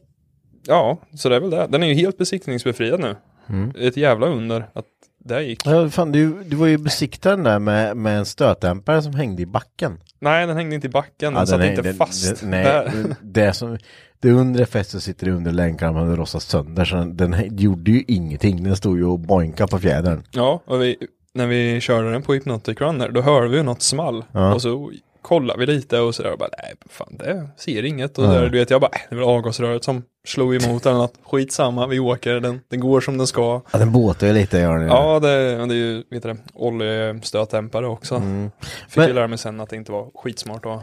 ja, 0.66 0.99
så 1.14 1.28
det 1.28 1.37
är 1.37 1.40
väl 1.40 1.50
det. 1.50 1.66
Den 1.66 1.82
är 1.82 1.87
ju 1.87 1.94
helt 1.94 2.18
besiktningsbefriad 2.18 3.00
nu. 3.00 3.16
Mm. 3.49 3.72
Ett 3.78 3.96
jävla 3.96 4.26
under 4.26 4.70
att 4.72 4.87
det 5.25 5.43
gick. 5.43 5.67
Ja, 5.67 5.89
fan, 5.91 6.12
du, 6.12 6.43
du 6.45 6.57
var 6.57 6.67
ju 6.67 6.79
besiktad 6.79 7.31
den 7.31 7.45
där 7.45 7.59
med, 7.59 7.97
med 7.97 8.19
en 8.19 8.27
stötdämpare 8.27 9.03
som 9.03 9.15
hängde 9.15 9.43
i 9.43 9.47
backen. 9.47 10.00
Nej, 10.19 10.47
den 10.47 10.57
hängde 10.57 10.75
inte 10.75 10.87
i 10.87 10.91
backen, 10.91 11.33
den 11.35 11.35
Ja, 11.35 11.47
satt 11.47 11.65
inte 11.65 11.83
den- 11.83 11.95
fast. 11.95 12.41
den- 12.41 12.50
nej, 12.50 12.65
Där. 12.65 12.93
det 13.23 13.53
som, 13.53 13.79
det 14.21 14.31
undre 14.31 14.67
fästet 14.67 15.03
sitter 15.03 15.29
under 15.29 15.53
länkarna 15.53 15.99
hade 16.00 16.17
rostat 16.17 16.43
sönder 16.43 16.85
så 16.85 16.97
den, 17.05 17.57
gjorde 17.59 17.91
ju 17.91 18.05
ingenting. 18.09 18.65
Den 18.65 18.77
stod 18.77 18.99
ju 18.99 19.05
och 19.05 19.19
boinkade 19.19 19.71
på 19.71 19.79
fjädern. 19.79 20.23
Ja, 20.31 20.62
och 20.67 20.83
vi, 20.83 20.97
när 21.35 21.47
vi 21.47 21.81
körde 21.81 22.12
den 22.12 22.23
på 22.23 22.35
Hypnotic 22.35 22.81
Run 22.81 22.99
där, 22.99 23.09
då 23.09 23.21
hörde 23.21 23.49
vi 23.49 23.57
ju 23.57 23.62
något 23.62 23.83
small. 23.83 24.25
Ja. 24.33 24.55
Och 24.55 24.62
så 24.62 24.93
kollade 25.23 25.59
vi 25.61 25.67
lite 25.67 26.00
och 26.00 26.15
sådär 26.15 26.33
och 26.33 26.39
bara, 26.39 26.49
nej, 26.62 26.75
fan 26.91 27.17
det 27.19 27.49
ser 27.57 27.85
inget. 27.85 28.19
Och 28.19 28.25
Ja. 28.25 28.29
där, 28.33 28.49
du 28.49 28.59
vet, 28.59 28.71
jag 28.71 28.81
bara, 28.81 28.91
äh, 28.95 29.00
det 29.11 29.15
är 29.15 29.19
väl 29.19 29.29
avgasröret 29.29 29.85
som 29.85 30.03
slog 30.29 30.55
emot 30.65 30.87
eller 30.87 30.97
något. 30.99 31.15
Skitsamma, 31.23 31.87
vi 31.87 31.99
åker, 31.99 32.41
den, 32.41 32.61
den 32.69 32.81
går 32.81 33.00
som 33.00 33.19
den 33.19 33.27
ska. 33.27 33.62
Ja, 33.73 33.79
den 33.79 33.93
båtar 33.93 34.27
ju 34.27 34.33
lite 34.33 34.59
gör 34.59 34.73
den 34.75 34.83
ju. 34.83 34.89
Ja, 34.89 35.21
det, 35.21 35.29
det 35.67 35.75
är 35.75 35.77
ju, 35.77 36.05
vet 36.11 36.23
du 36.23 36.37
oljestötdämpare 36.55 37.87
också. 37.87 38.15
Mm. 38.15 38.50
Fick 38.89 38.97
Men- 38.97 39.09
ju 39.09 39.15
lära 39.15 39.27
mig 39.29 39.39
sen 39.39 39.61
att 39.61 39.69
det 39.71 39.77
inte 39.77 39.93
var 39.93 40.11
skitsmart 40.15 40.67
att. 40.67 40.83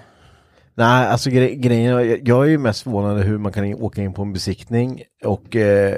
Nej, 0.75 1.07
alltså 1.07 1.29
gre 1.29 1.55
grejen, 1.55 1.83
jag, 1.91 2.27
jag 2.27 2.45
är 2.45 2.49
ju 2.49 2.57
mest 2.57 2.81
förvånad 2.83 3.23
hur 3.23 3.37
man 3.37 3.51
kan 3.51 3.65
in- 3.65 3.81
åka 3.81 4.01
in 4.01 4.13
på 4.13 4.21
en 4.21 4.33
besiktning 4.33 5.01
och 5.25 5.55
eh, 5.55 5.97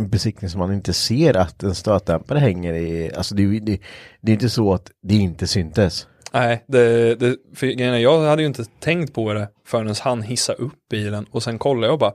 en 0.00 0.08
besiktning 0.08 0.50
som 0.50 0.58
man 0.58 0.72
inte 0.72 0.92
ser 0.92 1.36
att 1.36 1.62
en 1.62 1.74
stötdämpare 1.74 2.38
hänger 2.38 2.74
i. 2.74 3.10
Alltså 3.16 3.34
det, 3.34 3.60
det, 3.60 3.80
det 4.20 4.32
är 4.32 4.34
inte 4.34 4.48
så 4.50 4.74
att 4.74 4.90
det 5.02 5.14
inte 5.14 5.46
syntes. 5.46 6.06
Nej, 6.34 6.64
det, 6.68 7.14
det, 7.14 7.36
för 7.54 7.66
jag 8.00 8.20
hade 8.20 8.42
ju 8.42 8.46
inte 8.48 8.64
tänkt 8.64 9.14
på 9.14 9.32
det 9.32 9.48
förrän 9.66 9.94
han 10.00 10.22
hissade 10.22 10.58
upp 10.58 10.88
bilen 10.90 11.26
och 11.30 11.42
sen 11.42 11.58
kollade 11.58 11.86
jag 11.86 11.92
och 11.92 11.98
bara, 11.98 12.12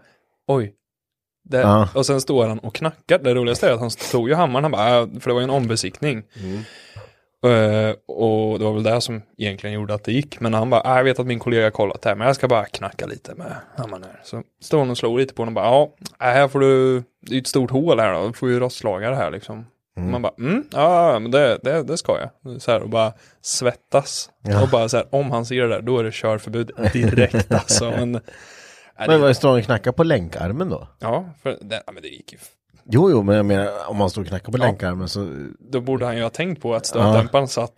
oj. 0.47 0.73
Det, 1.49 1.57
Ja. 1.61 1.89
Och 1.95 2.05
sen 2.05 2.21
står 2.21 2.47
han 2.47 2.59
och 2.59 2.75
knackar. 2.75 3.19
Det 3.19 3.33
roligaste 3.33 3.69
är 3.69 3.73
att 3.73 3.79
han 3.79 3.89
tog 4.11 4.29
ju 4.29 4.35
hammaren, 4.35 4.63
han 4.63 4.71
bara, 4.71 4.97
"Äh", 4.99 5.07
för 5.19 5.29
det 5.29 5.33
var 5.33 5.41
ju 5.41 5.43
en 5.43 5.49
ombesiktning. 5.49 6.23
Eh, 7.45 7.95
och 8.07 8.59
det 8.59 8.65
var 8.65 8.73
väl 8.73 8.83
det 8.83 9.01
som 9.01 9.21
egentligen 9.37 9.73
gjorde 9.73 9.93
att 9.93 10.03
det 10.03 10.11
gick. 10.11 10.39
Men 10.39 10.53
han 10.53 10.69
bara, 10.69 10.81
"Ah, 10.85 10.97
jag 10.97 11.03
vet 11.03 11.19
att 11.19 11.25
min 11.27 11.39
kollega 11.39 11.63
har 11.63 11.71
kollat 11.71 12.05
här, 12.05 12.15
men 12.15 12.27
jag 12.27 12.35
ska 12.35 12.47
bara 12.47 12.65
knacka 12.65 13.05
lite 13.05 13.35
med 13.35 13.55
hammaren 13.75 14.03
här. 14.03 14.19
Så 14.23 14.43
står 14.61 14.79
han 14.79 14.89
och 14.89 14.97
slår 14.97 15.19
lite 15.19 15.33
på 15.33 15.41
den 15.41 15.47
och 15.47 15.53
bara, 15.53 15.65
ja, 15.65 15.91
äh, 16.21 16.33
här 16.33 16.47
får 16.47 16.59
du, 16.59 17.03
det 17.21 17.35
är 17.35 17.39
ett 17.41 17.47
stort 17.47 17.71
hål 17.71 17.99
här 17.99 18.13
då, 18.13 18.27
du 18.27 18.33
får 18.33 18.49
ju 18.49 18.59
rostlagar 18.59 19.13
här 19.13 19.31
liksom. 19.31 19.65
Man 19.99 20.21
bara, 20.21 20.33
mm, 20.39 20.63
ja, 20.71 21.19
men 21.19 21.31
det, 21.31 21.59
det, 21.63 21.83
det 21.83 21.97
ska 21.97 22.17
jag. 22.19 22.61
Så 22.61 22.71
här, 22.71 22.81
och 22.81 22.89
bara 22.89 23.13
svettas. 23.41 24.29
Ja. 24.43 24.61
Och 24.63 24.69
bara 24.69 24.89
så 24.89 24.97
här, 24.97 25.05
om 25.09 25.31
han 25.31 25.45
ser 25.45 25.61
det 25.61 25.67
där, 25.67 25.81
då 25.81 25.99
är 25.99 26.03
det 26.03 26.11
körförbud 26.13 26.71
direkt 26.93 27.51
alltså. 27.51 27.91
Men, 27.97 28.11
Men 29.07 29.21
det, 29.21 29.35
står 29.35 29.49
han 29.49 29.57
och 29.59 29.65
knackar 29.65 29.91
på 29.91 30.03
länkarmen 30.03 30.69
då? 30.69 30.87
ja, 30.99 31.25
för 31.43 31.57
det, 31.61 31.83
ja, 31.85 31.91
men 31.91 32.03
det 32.03 32.09
gick 32.09 32.33
ju. 32.33 32.37
Jo, 32.91 33.09
jo, 33.11 33.23
men 33.23 33.35
jag 33.35 33.45
menar 33.45 33.69
om 33.89 33.97
man 33.97 34.09
står 34.09 34.21
och 34.21 34.27
knackar 34.27 34.51
på 34.51 34.57
Ja. 34.57 34.63
länkarmen 34.65 35.07
så 35.07 35.29
Då 35.71 35.81
borde 35.81 36.05
han 36.05 36.17
ju 36.17 36.23
ha 36.23 36.29
tänkt 36.29 36.61
på 36.61 36.75
att 36.75 36.85
stötdämparen 36.85 37.47
satt 37.47 37.73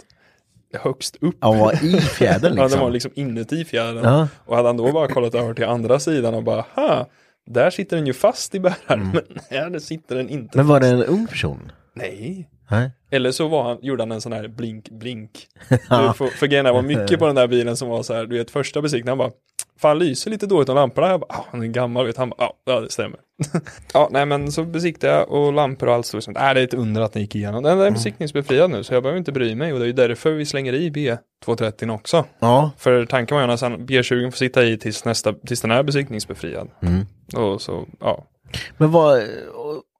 högst 0.74 1.16
upp. 1.22 1.36
han 1.42 1.60
var 1.60 1.74
i 1.86 2.01
fjädern 2.01 2.42
Ja, 2.44 2.50
den 2.50 2.56
liksom. 2.66 2.82
var 2.82 2.90
liksom 2.92 3.12
inuti 3.16 3.66
fjädern. 3.66 4.04
Ja. 4.04 4.28
Och 4.46 4.56
hade 4.56 4.70
han 4.70 4.78
då 4.78 4.92
bara 4.92 5.08
kollat 5.08 5.36
över 5.36 5.54
till 5.54 5.66
andra 5.66 6.00
sidan 6.00 6.34
och 6.34 6.44
bara, 6.44 6.66
ha, 6.75 7.08
där 7.46 7.70
sitter 7.70 7.96
den 7.98 8.08
ju 8.08 8.13
fast 8.13 8.56
i 8.56 8.60
bärarmen. 8.60 9.22
Nej, 9.51 9.70
där 9.72 9.80
sitter 9.80 10.16
den 10.16 10.30
inte 10.30 10.58
Men 10.58 10.68
var 10.68 10.80
det 10.80 10.92
fast. 10.98 11.10
en 11.10 11.16
ung 11.16 11.28
person? 11.28 11.72
Nej. 11.93 12.50
Nej. 12.71 12.91
Eller 13.12 13.31
så 13.31 13.48
var 13.48 13.63
han, 13.63 13.77
gjorde 13.81 14.01
han 14.01 14.12
en 14.12 14.21
sån 14.21 14.33
här 14.33 14.48
blink, 14.48 14.89
blink. 14.89 15.48
Du, 15.69 15.77
för, 16.15 16.27
för 16.27 16.48
grejen 16.48 16.65
var 16.65 16.81
mycket 16.81 17.19
på 17.19 17.27
den 17.27 17.36
där 17.36 17.48
bilen 17.48 17.77
som 17.77 17.89
var 17.89 18.03
så 18.03 18.13
här, 18.13 18.25
du 18.25 18.38
vet 18.38 18.51
första 18.51 18.81
besiktningen, 18.81 19.07
han 19.07 19.17
bara, 19.17 19.31
fan 19.79 20.00
lyser 20.00 20.31
lite 20.31 20.45
dåligt 20.45 20.69
om 20.69 20.75
lamporna. 20.75 21.07
Jag 21.07 21.19
bara, 21.19 21.36
ah, 21.36 21.45
han 21.51 21.63
är 21.63 21.67
gammal, 21.67 22.05
vet 22.05 22.17
han 22.17 22.29
bara, 22.29 22.36
"Ja, 22.39 22.53
ja 22.65 22.79
det 22.79 22.91
stämmer. 22.91 23.19
ja, 23.93 24.10
nej 24.12 24.25
men 24.25 24.51
så 24.51 24.63
besiktade 24.63 25.13
jag 25.13 25.31
och 25.31 25.53
lampor 25.53 25.88
och 25.89 25.95
allt 25.95 26.05
stod 26.05 26.24
som, 26.24 26.33
nej 26.33 26.53
det 26.53 26.60
är 26.62 26.63
ett 26.63 26.74
under 26.74 27.01
att 27.01 27.13
den 27.13 27.21
gick 27.21 27.36
igenom. 27.36 27.63
Den 27.63 27.79
är 27.79 27.91
besiktningsbefriad 27.91 28.71
nu 28.71 28.83
så 28.83 28.93
jag 28.93 29.03
behöver 29.03 29.19
inte 29.19 29.31
bry 29.31 29.55
mig 29.55 29.74
och 29.74 29.79
det 29.79 29.86
är 29.86 29.88
ju 29.88 29.93
därför 29.93 30.31
vi 30.31 30.45
slänger 30.45 30.74
i 30.74 30.89
B230 30.89 31.95
också. 31.95 32.25
Ja. 32.39 32.71
För 32.77 33.05
tanken 33.05 33.38
var 33.38 33.48
ju 33.48 33.51
att 33.51 33.62
B20 33.62 34.31
får 34.31 34.38
sitta 34.38 34.63
i 34.63 34.77
tills, 34.77 35.05
nästa, 35.05 35.33
tills 35.33 35.62
den 35.62 35.71
är 35.71 35.83
besiktningsbefriad. 35.83 36.69
Mm. 36.81 37.05
Och 37.36 37.62
så, 37.62 37.86
ja. 38.00 38.25
Men 38.77 38.91
vad, 38.91 39.24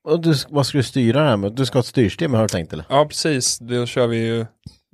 och, 0.04 0.22
du, 0.22 0.34
vad 0.50 0.66
ska 0.66 0.78
du 0.78 0.84
styra 0.84 1.22
det 1.24 1.30
här 1.30 1.38
med? 1.38 1.52
Du 1.54 1.66
ska 1.66 1.78
ha 1.78 1.80
ett 1.80 1.86
styrsystem 1.86 2.34
har 2.34 2.42
du 2.42 2.48
tänkt 2.48 2.74
eller? 2.74 2.86
Ja, 2.90 3.06
precis. 3.06 3.60
Då 3.60 3.86
kör 3.86 4.08
vi 4.08 4.18
ju 4.18 4.46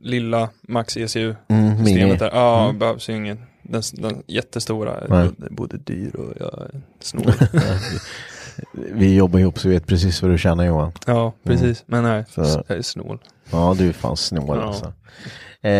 lilla 0.04 0.50
Max 0.68 0.98
ECU 0.98 1.36
Mm, 1.50 1.84
där. 2.18 2.30
Ja, 2.34 2.74
behövs 2.80 3.10
ju 3.10 3.16
ingen. 3.16 3.40
Den, 3.64 3.82
den 3.94 4.24
jättestora 4.28 4.96
är 4.96 5.08
Nej. 5.10 5.30
både, 5.38 5.50
både 5.54 5.78
dyr 5.78 6.16
och 6.16 6.34
jag 6.40 6.54
är 6.54 6.82
snål. 7.00 7.34
Vi 8.74 9.16
jobbar 9.16 9.40
ihop 9.40 9.60
så 9.60 9.68
vi 9.68 9.74
vet 9.74 9.88
precis 9.88 10.22
vad 10.22 10.32
du 10.32 10.38
tjänar 10.38 10.66
Johan. 10.66 10.92
ja, 11.06 11.34
precis. 11.44 11.84
Men 11.88 12.04
nej, 12.04 12.26
Så- 12.30 12.64
jag 12.68 12.78
är 12.78 12.82
snål. 12.82 13.20
Ja, 13.52 13.76
du 13.78 13.90
är 13.90 13.94
fan 13.94 14.18
snål 14.18 14.58
Ja. 14.58 14.64
alltså. 14.64 14.94
Eh, 15.62 15.72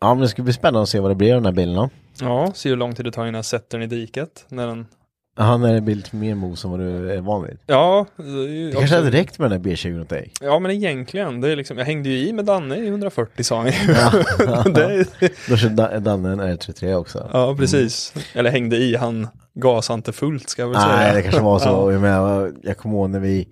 ja, 0.00 0.14
men 0.14 0.18
det 0.18 0.28
ska 0.28 0.42
bli 0.42 0.52
spännande 0.52 0.82
att 0.82 0.88
se 0.88 1.00
vad 1.00 1.10
det 1.10 1.14
blir 1.14 1.34
av 1.34 1.42
den 1.42 1.44
här 1.44 1.52
bilen 1.52 1.74
då. 1.74 1.90
Ja, 2.20 2.52
se 2.54 2.68
hur 2.68 2.76
lång 2.76 2.94
tid 2.94 3.04
det 3.04 3.12
tar 3.12 3.22
innan 3.22 3.34
jag 3.34 3.44
sätter 3.44 3.78
den 3.78 3.92
i 3.92 3.96
diket. 4.00 4.44
När 4.48 4.66
den... 4.66 4.86
Han 5.36 5.64
är 5.64 5.74
en 5.74 5.84
bil 5.84 5.96
lite 5.96 6.16
mer 6.16 6.34
mos 6.34 6.64
än 6.64 6.70
vad 6.70 6.80
du 6.80 7.12
är 7.12 7.20
van 7.20 7.42
vid. 7.44 7.58
Ja, 7.66 8.06
det, 8.16 8.22
Det 8.66 8.72
kanske 8.72 8.84
också- 8.84 8.94
hade 9.04 9.10
räckt 9.10 9.38
med 9.38 9.50
den 9.50 9.62
här 9.64 9.70
B20 9.70 10.00
åt 10.02 10.08
dig. 10.08 10.32
Ja, 10.40 10.58
men 10.58 10.70
egentligen. 10.70 11.40
Det 11.40 11.52
är 11.52 11.56
liksom, 11.56 11.78
jag 11.78 11.84
hängde 11.84 12.08
ju 12.08 12.28
i 12.28 12.32
med 12.32 12.44
Danne 12.44 12.76
i 12.76 12.86
140 12.88 13.44
sa 13.44 13.56
han 13.56 13.66
ju. 13.66 13.72
det 14.72 15.04
Då 15.48 15.56
kör 15.56 15.68
Da- 15.68 15.98
Danne 16.00 16.32
en 16.32 16.40
R33 16.40 16.94
också. 16.94 17.28
Ja, 17.32 17.56
precis. 17.58 18.14
Eller 18.34 18.50
hängde 18.50 18.76
i, 18.76 18.96
han 18.96 19.28
gasade 19.54 19.94
inte 19.94 20.12
fullt 20.12 20.48
ska 20.48 20.62
jag 20.62 20.68
väl 20.68 20.80
säga. 20.80 20.96
Nej, 20.96 21.14
det 21.14 21.22
kanske 21.22 21.40
var 21.40 21.58
så. 21.58 21.68
Ja, 21.68 21.92
Jag, 21.92 22.00
menar, 22.00 22.52
jag 22.62 22.78
kommer 22.78 22.94
ihåg 22.96 23.10
när 23.10 23.20
vi... 23.20 23.48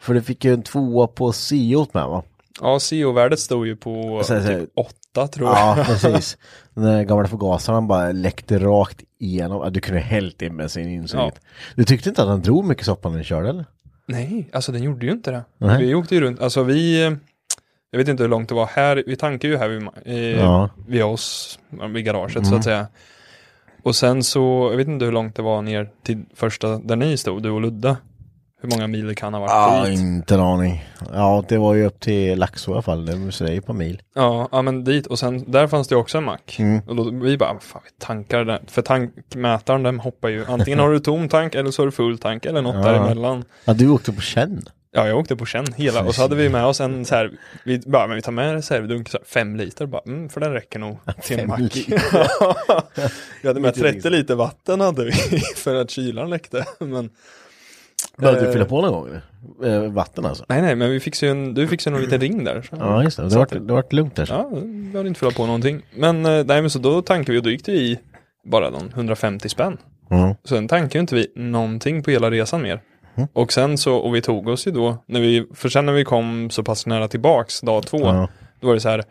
För 0.00 0.14
du 0.14 0.22
fick 0.22 0.44
ju 0.44 0.52
en 0.54 0.62
tvåa 0.62 1.06
på 1.06 1.32
Siot 1.32 1.94
med 1.94 2.06
va? 2.06 2.22
ja 2.60 2.78
CO-värdet 2.90 3.38
stod 3.38 3.66
ju 3.66 3.76
på 3.76 4.22
Så- 4.24 4.40
så- 4.40 4.46
typ 4.48 4.70
8 4.76 4.90
tror 5.14 5.48
jag. 5.48 5.78
Ja, 5.78 5.84
precis. 5.86 6.38
Den 6.74 6.84
där 6.84 7.02
gamla 7.02 7.28
förgasaren 7.28 7.86
bara 7.86 8.12
läckte 8.12 8.58
rakt 8.58 9.00
igenom. 9.18 9.62
Ja, 9.62 9.70
Du 9.70 9.80
kunde 9.80 10.00
hällt 10.00 10.42
in 10.42 10.56
bensin 10.56 10.88
i 10.88 10.94
insuget. 10.94 11.40
Du 11.76 11.84
tyckte 11.84 12.08
inte 12.08 12.22
att 12.22 12.28
han 12.28 12.42
drog 12.42 12.64
mycket 12.64 12.84
soppa 12.86 13.08
när 13.08 13.16
den 13.16 13.24
körde 13.24 13.48
eller? 13.48 13.64
Nej, 14.06 14.50
alltså 14.52 14.72
den 14.72 14.82
gjorde 14.82 15.06
ju 15.06 15.12
inte 15.12 15.30
det. 15.30 15.44
Nej. 15.58 15.86
Vi 15.86 15.94
åkte 15.94 16.14
ju 16.14 16.20
runt, 16.20 16.40
alltså 16.40 16.62
vi, 16.62 17.02
jag 17.90 17.98
vet 17.98 18.08
inte 18.08 18.22
hur 18.22 18.30
långt 18.30 18.48
det 18.48 18.54
var 18.54 18.66
här, 18.66 19.02
vi 19.06 19.16
tankade 19.16 19.52
ju 19.52 19.58
här 19.58 19.68
vid, 19.68 19.82
eh, 20.04 20.40
Ja. 20.40 20.58
Mm. 20.58 20.86
vid 20.88 21.04
oss, 21.04 21.58
vid 21.94 22.04
garaget 22.04 22.46
så 22.46 22.54
att 22.54 22.64
säga. 22.64 22.86
Och 23.82 23.96
sen 23.96 24.22
så, 24.22 24.68
jag 24.70 24.76
vet 24.76 24.88
inte 24.88 25.04
hur 25.04 25.12
långt 25.12 25.36
det 25.36 25.42
var 25.42 25.62
ner 25.62 25.90
till 26.02 26.24
första 26.34 26.78
där 26.78 26.96
ni 26.96 27.16
stod, 27.16 27.42
du 27.42 27.50
och 27.50 27.60
Ludde. 27.60 27.96
Hur 28.62 28.68
många 28.68 28.86
mil 28.86 29.06
det 29.06 29.14
kan 29.14 29.34
ha 29.34 29.40
varit 29.40 29.50
Ja, 29.50 29.84
dit. 29.90 29.98
inte 30.00 30.34
en 30.34 30.40
aning. 30.40 30.84
Ja, 31.12 31.44
det 31.48 31.58
var 31.58 31.74
ju 31.74 31.86
upp 31.86 32.00
till 32.00 32.38
Laxå 32.38 32.70
i 32.70 32.74
alla 32.74 32.82
fall. 32.82 33.06
Det 33.06 33.16
måste 33.16 33.46
säga 33.46 33.62
på 33.62 33.72
mil. 33.72 34.02
Ja, 34.14 34.48
ja, 34.52 34.62
men 34.62 34.84
dit 34.84 35.06
och 35.06 35.18
sen 35.18 35.50
där 35.50 35.66
fanns 35.66 35.88
det 35.88 35.96
också 35.96 36.18
en 36.18 36.24
mack. 36.24 36.56
Mm. 36.58 36.80
Och 36.86 36.96
då, 36.96 37.10
vi 37.10 37.36
bara, 37.38 37.60
fan 37.60 37.82
vi 37.84 38.04
tankar 38.06 38.44
den. 38.44 38.60
För 38.66 38.82
tankmätaren 38.82 39.82
den 39.82 39.98
hoppar 40.00 40.28
ju, 40.28 40.44
antingen 40.46 40.78
har 40.78 40.90
du 40.92 40.98
tom 41.00 41.28
tank 41.28 41.54
eller 41.54 41.70
så 41.70 41.82
har 41.82 41.86
du 41.86 41.92
full 41.92 42.18
tank 42.18 42.46
eller 42.46 42.62
något 42.62 42.74
Ja. 42.74 42.92
däremellan. 42.92 43.44
Ja, 43.64 43.72
du 43.74 43.88
åkte 43.88 44.12
på 44.12 44.20
känn. 44.20 44.62
Ja, 44.94 45.08
jag 45.08 45.18
åkte 45.18 45.36
på 45.36 45.46
känn 45.46 45.66
hela 45.76 46.02
och 46.04 46.14
så 46.14 46.22
hade 46.22 46.36
vi 46.36 46.48
med 46.48 46.64
oss 46.66 46.80
en 46.80 47.04
så 47.04 47.14
här, 47.14 47.30
vi 47.64 47.78
bara, 47.78 48.06
men 48.06 48.16
vi 48.16 48.22
tar 48.22 48.32
med 48.32 48.52
reservdunk, 48.54 49.08
så 49.08 49.18
här, 49.18 49.24
fem 49.24 49.56
liter 49.56 49.86
bara, 49.86 50.02
mm, 50.06 50.28
för 50.28 50.40
den 50.40 50.52
räcker 50.52 50.78
nog 50.78 50.98
till 51.22 51.40
en 51.40 51.48
mack. 51.48 51.60
vi 53.42 53.48
hade 53.48 53.60
med 53.60 53.68
Lite 53.68 53.80
30 53.80 53.94
liksom. 53.94 54.12
liter 54.12 54.34
vatten 54.34 54.80
hade 54.80 55.04
vi 55.04 55.12
för 55.56 55.74
att 55.74 55.90
kylan 55.90 56.30
läckte. 56.30 56.64
Men, 56.78 57.10
Behövde 58.18 58.46
du 58.46 58.52
fylla 58.52 58.64
på 58.64 58.82
någon 58.82 58.92
gång? 58.92 59.08
eller? 59.08 59.22
Eh, 59.84 59.92
vatten 59.92 60.26
alltså? 60.26 60.44
nej, 60.48 60.62
nej, 60.62 60.74
men 60.76 60.90
vi 60.90 61.00
fixade 61.00 61.32
ju 61.32 61.38
en, 61.44 61.54
du 61.54 61.68
fixade 61.68 61.96
en 61.96 62.02
liten 62.02 62.20
ring 62.20 62.44
där. 62.44 62.62
Så. 62.62 62.76
Ja, 62.80 63.02
just 63.04 63.16
det. 63.16 63.22
Det 63.24 63.30
Så 63.30 63.36
var, 63.38 63.42
att- 63.44 63.50
det 63.66 63.72
var 63.72 63.84
lugnt 63.90 64.16
där. 64.16 64.24
Så. 64.24 64.34
Ja, 64.34 64.48
vi 64.54 64.90
behövde 64.90 65.08
inte 65.08 65.20
fylla 65.20 65.32
på 65.32 65.46
någonting. 65.46 65.82
Men, 65.96 66.26
eh, 66.26 66.44
nej, 66.46 66.60
men 66.60 66.70
så 66.70 66.78
då 66.78 67.02
tankade 67.02 67.32
vi 67.32 67.38
och 67.38 67.42
då 67.42 67.50
gick 67.50 67.64
det 67.66 67.72
i 67.72 67.98
bara 68.44 68.70
de 68.70 68.88
150 68.94 69.48
spänn. 69.48 69.76
Mm. 70.10 70.34
Sen 70.44 70.68
tankade 70.68 70.94
ju 70.94 71.00
inte 71.00 71.14
vi 71.14 71.32
någonting 71.36 72.02
på 72.02 72.10
hela 72.10 72.30
resan 72.30 72.62
mer. 72.62 72.80
Mm. 73.14 73.28
Och 73.32 73.52
sen 73.52 73.78
så, 73.78 73.96
och 73.96 74.14
vi 74.14 74.20
tog 74.22 74.48
oss 74.48 74.66
ju 74.66 74.70
då, 74.70 75.04
när 75.06 75.20
vi, 75.20 75.46
för 75.54 75.68
sen 75.68 75.86
när 75.86 75.92
vi 75.92 76.04
kom 76.04 76.50
så 76.50 76.62
pass 76.62 76.86
nära 76.86 77.08
tillbaks, 77.08 77.60
dag 77.60 77.82
två, 77.86 77.98
Ja. 78.00 78.28
då 78.60 78.66
var 78.66 78.74
det 78.74 78.80
så 78.80 78.88
här, 78.88 79.04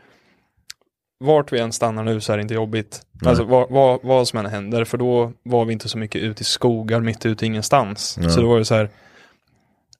vart 1.21 1.53
vi 1.53 1.59
än 1.59 1.71
stannar 1.71 2.03
nu 2.03 2.21
så 2.21 2.33
är 2.33 2.37
det 2.37 2.41
inte 2.41 2.53
jobbigt. 2.53 3.01
Alltså 3.25 3.43
vad, 3.43 3.69
vad, 3.69 3.99
vad 4.03 4.27
som 4.27 4.39
än 4.39 4.45
händer, 4.45 4.83
för 4.85 4.97
då 4.97 5.31
var 5.43 5.65
vi 5.65 5.73
inte 5.73 5.89
så 5.89 5.97
mycket 5.97 6.21
ute 6.21 6.41
i 6.41 6.45
skogar 6.45 6.99
mitt 6.99 7.25
ute 7.25 7.45
ingenstans. 7.45 8.17
Ja. 8.21 8.29
Så 8.29 8.41
då 8.41 8.47
var 8.49 8.57
det 8.59 8.65
så 8.65 8.75
här, 8.75 8.89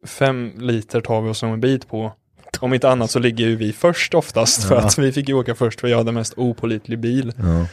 fem 0.05 0.51
liter 0.57 1.01
tar 1.01 1.21
vi 1.21 1.29
oss 1.29 1.43
nog 1.43 1.53
en 1.53 1.61
bit 1.61 1.87
på. 1.87 2.11
Om 2.59 2.73
inte 2.73 2.89
annat 2.89 3.11
så 3.11 3.19
ligger 3.19 3.45
ju 3.47 3.55
vi 3.55 3.73
först 3.73 4.13
oftast, 4.13 4.67
för 4.67 4.75
Ja. 4.75 4.81
att 4.81 4.97
vi 4.97 5.11
fick 5.11 5.29
ju 5.29 5.35
åka 5.35 5.55
först, 5.55 5.81
för 5.81 5.87
jag 5.87 5.97
hade 5.97 6.11
mest 6.11 6.33
opålitlig 6.37 6.99
bil. 6.99 7.33
Ja. 7.37 7.65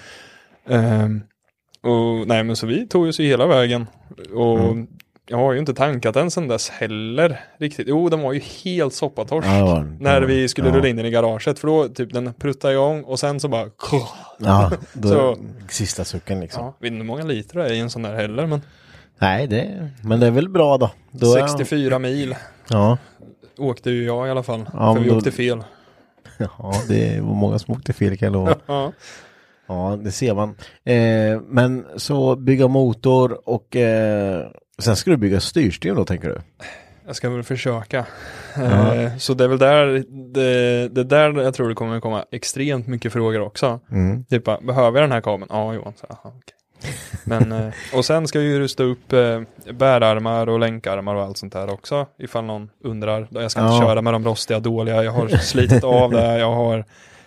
Ehm, 0.74 1.22
och 1.82 2.26
nej 2.28 2.44
men 2.44 2.56
så 2.56 2.66
vi 2.66 2.86
tog 2.86 3.08
oss 3.08 3.20
ju 3.20 3.24
hela 3.26 3.46
vägen. 3.46 3.86
Och 4.34 4.58
Mm. 4.60 4.86
Jag 5.28 5.38
har 5.38 5.52
ju 5.52 5.58
inte 5.58 5.74
tankat 5.74 6.14
den 6.14 6.30
sedan 6.30 6.48
dess 6.48 6.68
heller 6.70 7.40
riktigt. 7.58 7.88
Jo 7.88 8.08
den 8.08 8.20
var 8.22 8.32
ju 8.32 8.40
helt 8.40 8.94
soppatorsk. 8.94 9.48
Ja, 9.48 9.64
var. 9.66 9.96
När 10.00 10.20
vi 10.22 10.48
skulle 10.48 10.68
Ja. 10.68 10.74
rulla 10.76 10.88
in 10.88 10.96
den 10.96 11.06
i 11.06 11.10
garaget. 11.10 11.58
För 11.58 11.68
då 11.68 11.88
typ 11.88 12.12
den 12.12 12.34
pruttade 12.34 12.74
igång 12.74 13.02
och 13.04 13.20
sen 13.20 13.40
så 13.40 13.48
bara. 13.48 13.66
Ja, 14.38 14.70
då, 14.92 15.08
Så- 15.08 15.36
sista 15.68 16.04
sucken 16.04 16.40
liksom. 16.40 16.64
Ja, 16.64 16.74
vet 16.80 16.86
inte 16.92 16.96
hur 16.98 17.04
många 17.04 17.24
liter 17.24 17.58
det 17.58 17.64
är 17.66 17.72
i 17.72 17.78
en 17.78 17.90
sån 17.90 18.02
där 18.02 18.14
heller. 18.14 18.46
Men 18.46 18.62
Nej, 19.18 19.46
det, 19.46 19.90
men 20.04 20.20
det 20.20 20.26
är 20.26 20.30
väl 20.30 20.48
bra 20.48 20.78
då. 20.78 20.90
då 21.10 21.34
är- 21.34 21.46
64 21.46 21.98
mil 21.98 22.34
Ja, 22.70 22.98
åkte 23.58 23.90
ju 23.90 24.04
jag 24.04 24.26
i 24.28 24.30
alla 24.30 24.42
fall. 24.42 24.70
Ja, 24.72 24.94
för 24.94 25.02
vi 25.02 25.08
då- 25.10 25.16
åkte 25.16 25.30
fel. 25.30 25.64
ja, 26.38 26.72
det 26.88 27.20
var 27.20 27.34
många 27.34 27.58
som 27.58 27.74
åkte 27.74 27.92
fel 27.92 28.16
kan 28.18 28.26
jag 28.26 28.32
lova. 28.32 28.54
Ja. 28.66 28.92
Ja, 29.70 29.98
det 30.02 30.12
ser 30.12 30.34
man. 30.34 30.48
Eh, 30.84 31.40
men 31.48 31.84
så 31.96 32.36
bygga 32.36 32.68
motor 32.68 33.48
och 33.48 33.76
eh, 33.76 34.46
sen 34.78 34.96
ska 34.96 35.10
du 35.10 35.16
bygga 35.16 35.40
styrsystem 35.40 35.96
då 35.96 36.04
tänker 36.04 36.28
du? 36.28 36.38
Jag 37.06 37.16
ska 37.16 37.30
väl 37.30 37.42
försöka. 37.42 37.98
Eh, 38.56 39.16
Så 39.18 39.34
det 39.34 39.44
är 39.44 39.48
väl 39.48 39.58
där, 39.58 40.04
det, 40.34 40.88
det 40.88 41.04
där 41.04 41.42
jag 41.42 41.54
tror 41.54 41.68
det 41.68 41.74
kommer 41.74 42.00
komma 42.00 42.24
extremt 42.32 42.86
mycket 42.86 43.12
frågor 43.12 43.40
också. 43.40 43.80
Mm. 43.90 44.24
Typ 44.24 44.44
behöver 44.44 45.00
jag 45.00 45.08
den 45.08 45.12
här 45.12 45.20
kabeln? 45.20 45.50
Ja 45.50 45.74
Johan, 45.74 45.92
så, 46.00 46.06
aha, 46.06 46.20
okej. 46.36 46.54
Men, 47.24 47.52
eh, 47.52 47.72
och 47.94 48.04
sen 48.04 48.28
ska 48.28 48.38
vi 48.38 48.44
ju 48.44 48.58
rusta 48.58 48.82
upp 48.82 49.12
eh, 49.12 49.40
bärarmar 49.72 50.46
och 50.48 50.58
länkarmar 50.58 51.14
och 51.14 51.22
allt 51.22 51.38
sånt 51.38 51.52
där 51.52 51.70
också. 51.72 52.06
Ifall 52.18 52.44
någon 52.44 52.70
undrar. 52.84 53.28
Jag 53.30 53.50
ska 53.50 53.60
inte 53.60 53.74
Ja. 53.74 53.80
köra 53.80 54.02
med 54.02 54.12
de 54.12 54.24
rostiga 54.24 54.60
dåliga. 54.60 55.04
Jag 55.04 55.12
har 55.12 55.28
slitit 55.28 55.84
av 55.84 56.10
det. 56.10 56.38
Jag 56.38 56.52
har 56.52 56.84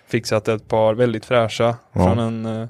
fixat 0.07 0.47
ett 0.47 0.67
par 0.67 0.93
väldigt 0.93 1.25
fräscha 1.25 1.75
Ja. 1.93 2.03
från 2.15 2.19
en 2.19 2.67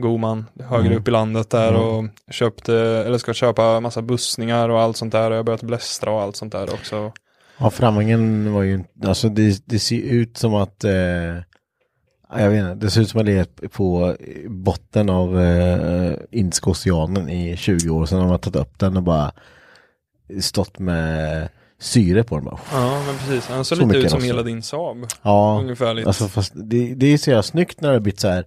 god 0.00 0.20
man 0.20 0.46
högre 0.64 0.86
Mm. 0.86 0.98
upp 0.98 1.08
i 1.08 1.10
landet 1.10 1.50
där 1.50 1.74
och 1.74 2.04
köpte, 2.30 2.74
eller 2.76 3.18
ska 3.18 3.34
köpa 3.34 3.80
massa 3.80 4.02
bussningar 4.02 4.68
och 4.68 4.80
allt 4.80 4.96
sånt 4.96 5.12
där 5.12 5.30
och 5.30 5.32
jag 5.32 5.38
har 5.38 5.44
börjat 5.44 5.62
blästra 5.62 6.10
och 6.10 6.20
allt 6.22 6.36
sånt 6.36 6.52
där 6.52 6.72
också. 6.74 7.12
Ja, 7.58 7.70
framvingen 7.70 8.52
var 8.52 8.62
ju 8.62 8.74
inte, 8.74 9.08
alltså 9.08 9.28
det, 9.28 9.62
det 9.66 9.78
ser 9.78 10.00
ut 10.00 10.36
som 10.38 10.54
att, 10.54 10.84
eh, 10.84 10.92
ja, 10.92 12.40
jag 12.40 12.50
vet 12.50 12.60
inte, 12.60 12.74
det 12.74 12.90
ser 12.90 13.00
ut 13.00 13.08
som 13.10 13.20
att 13.20 13.26
det 13.26 13.38
är 13.62 13.68
på 13.68 14.16
botten 14.48 15.10
av 15.10 15.40
eh, 15.40 16.12
Indiska 16.30 16.70
oceanen 16.70 17.28
i 17.28 17.56
20 17.56 17.90
år. 17.90 18.06
Sen 18.06 18.18
har 18.18 18.28
man 18.28 18.38
tagit 18.38 18.56
upp 18.56 18.78
den 18.78 18.96
och 18.96 19.02
bara 19.02 19.32
stått 20.40 20.78
med 20.78 21.48
syre 21.80 22.22
på 22.24 22.34
den. 22.36 22.44
Bara, 22.44 22.58
Ja, 22.72 23.02
men 23.06 23.16
precis. 23.18 23.48
Han 23.48 23.64
ser 23.64 23.76
Så 23.76 23.86
lite 23.86 23.98
ut 23.98 24.10
som 24.10 24.18
rost. 24.18 24.28
hela 24.28 24.42
din 24.42 24.62
Saab. 24.62 25.06
Ja, 25.22 25.58
Ungefärligt. 25.60 26.06
alltså 26.06 26.28
fast 26.28 26.52
det, 26.54 26.94
det 26.94 27.06
är 27.06 27.18
så 27.18 27.30
jävla 27.30 27.42
snyggt 27.42 27.80
när 27.80 27.88
det 27.88 27.94
har 27.94 28.00
blivit 28.00 28.20
så 28.20 28.28
här, 28.28 28.44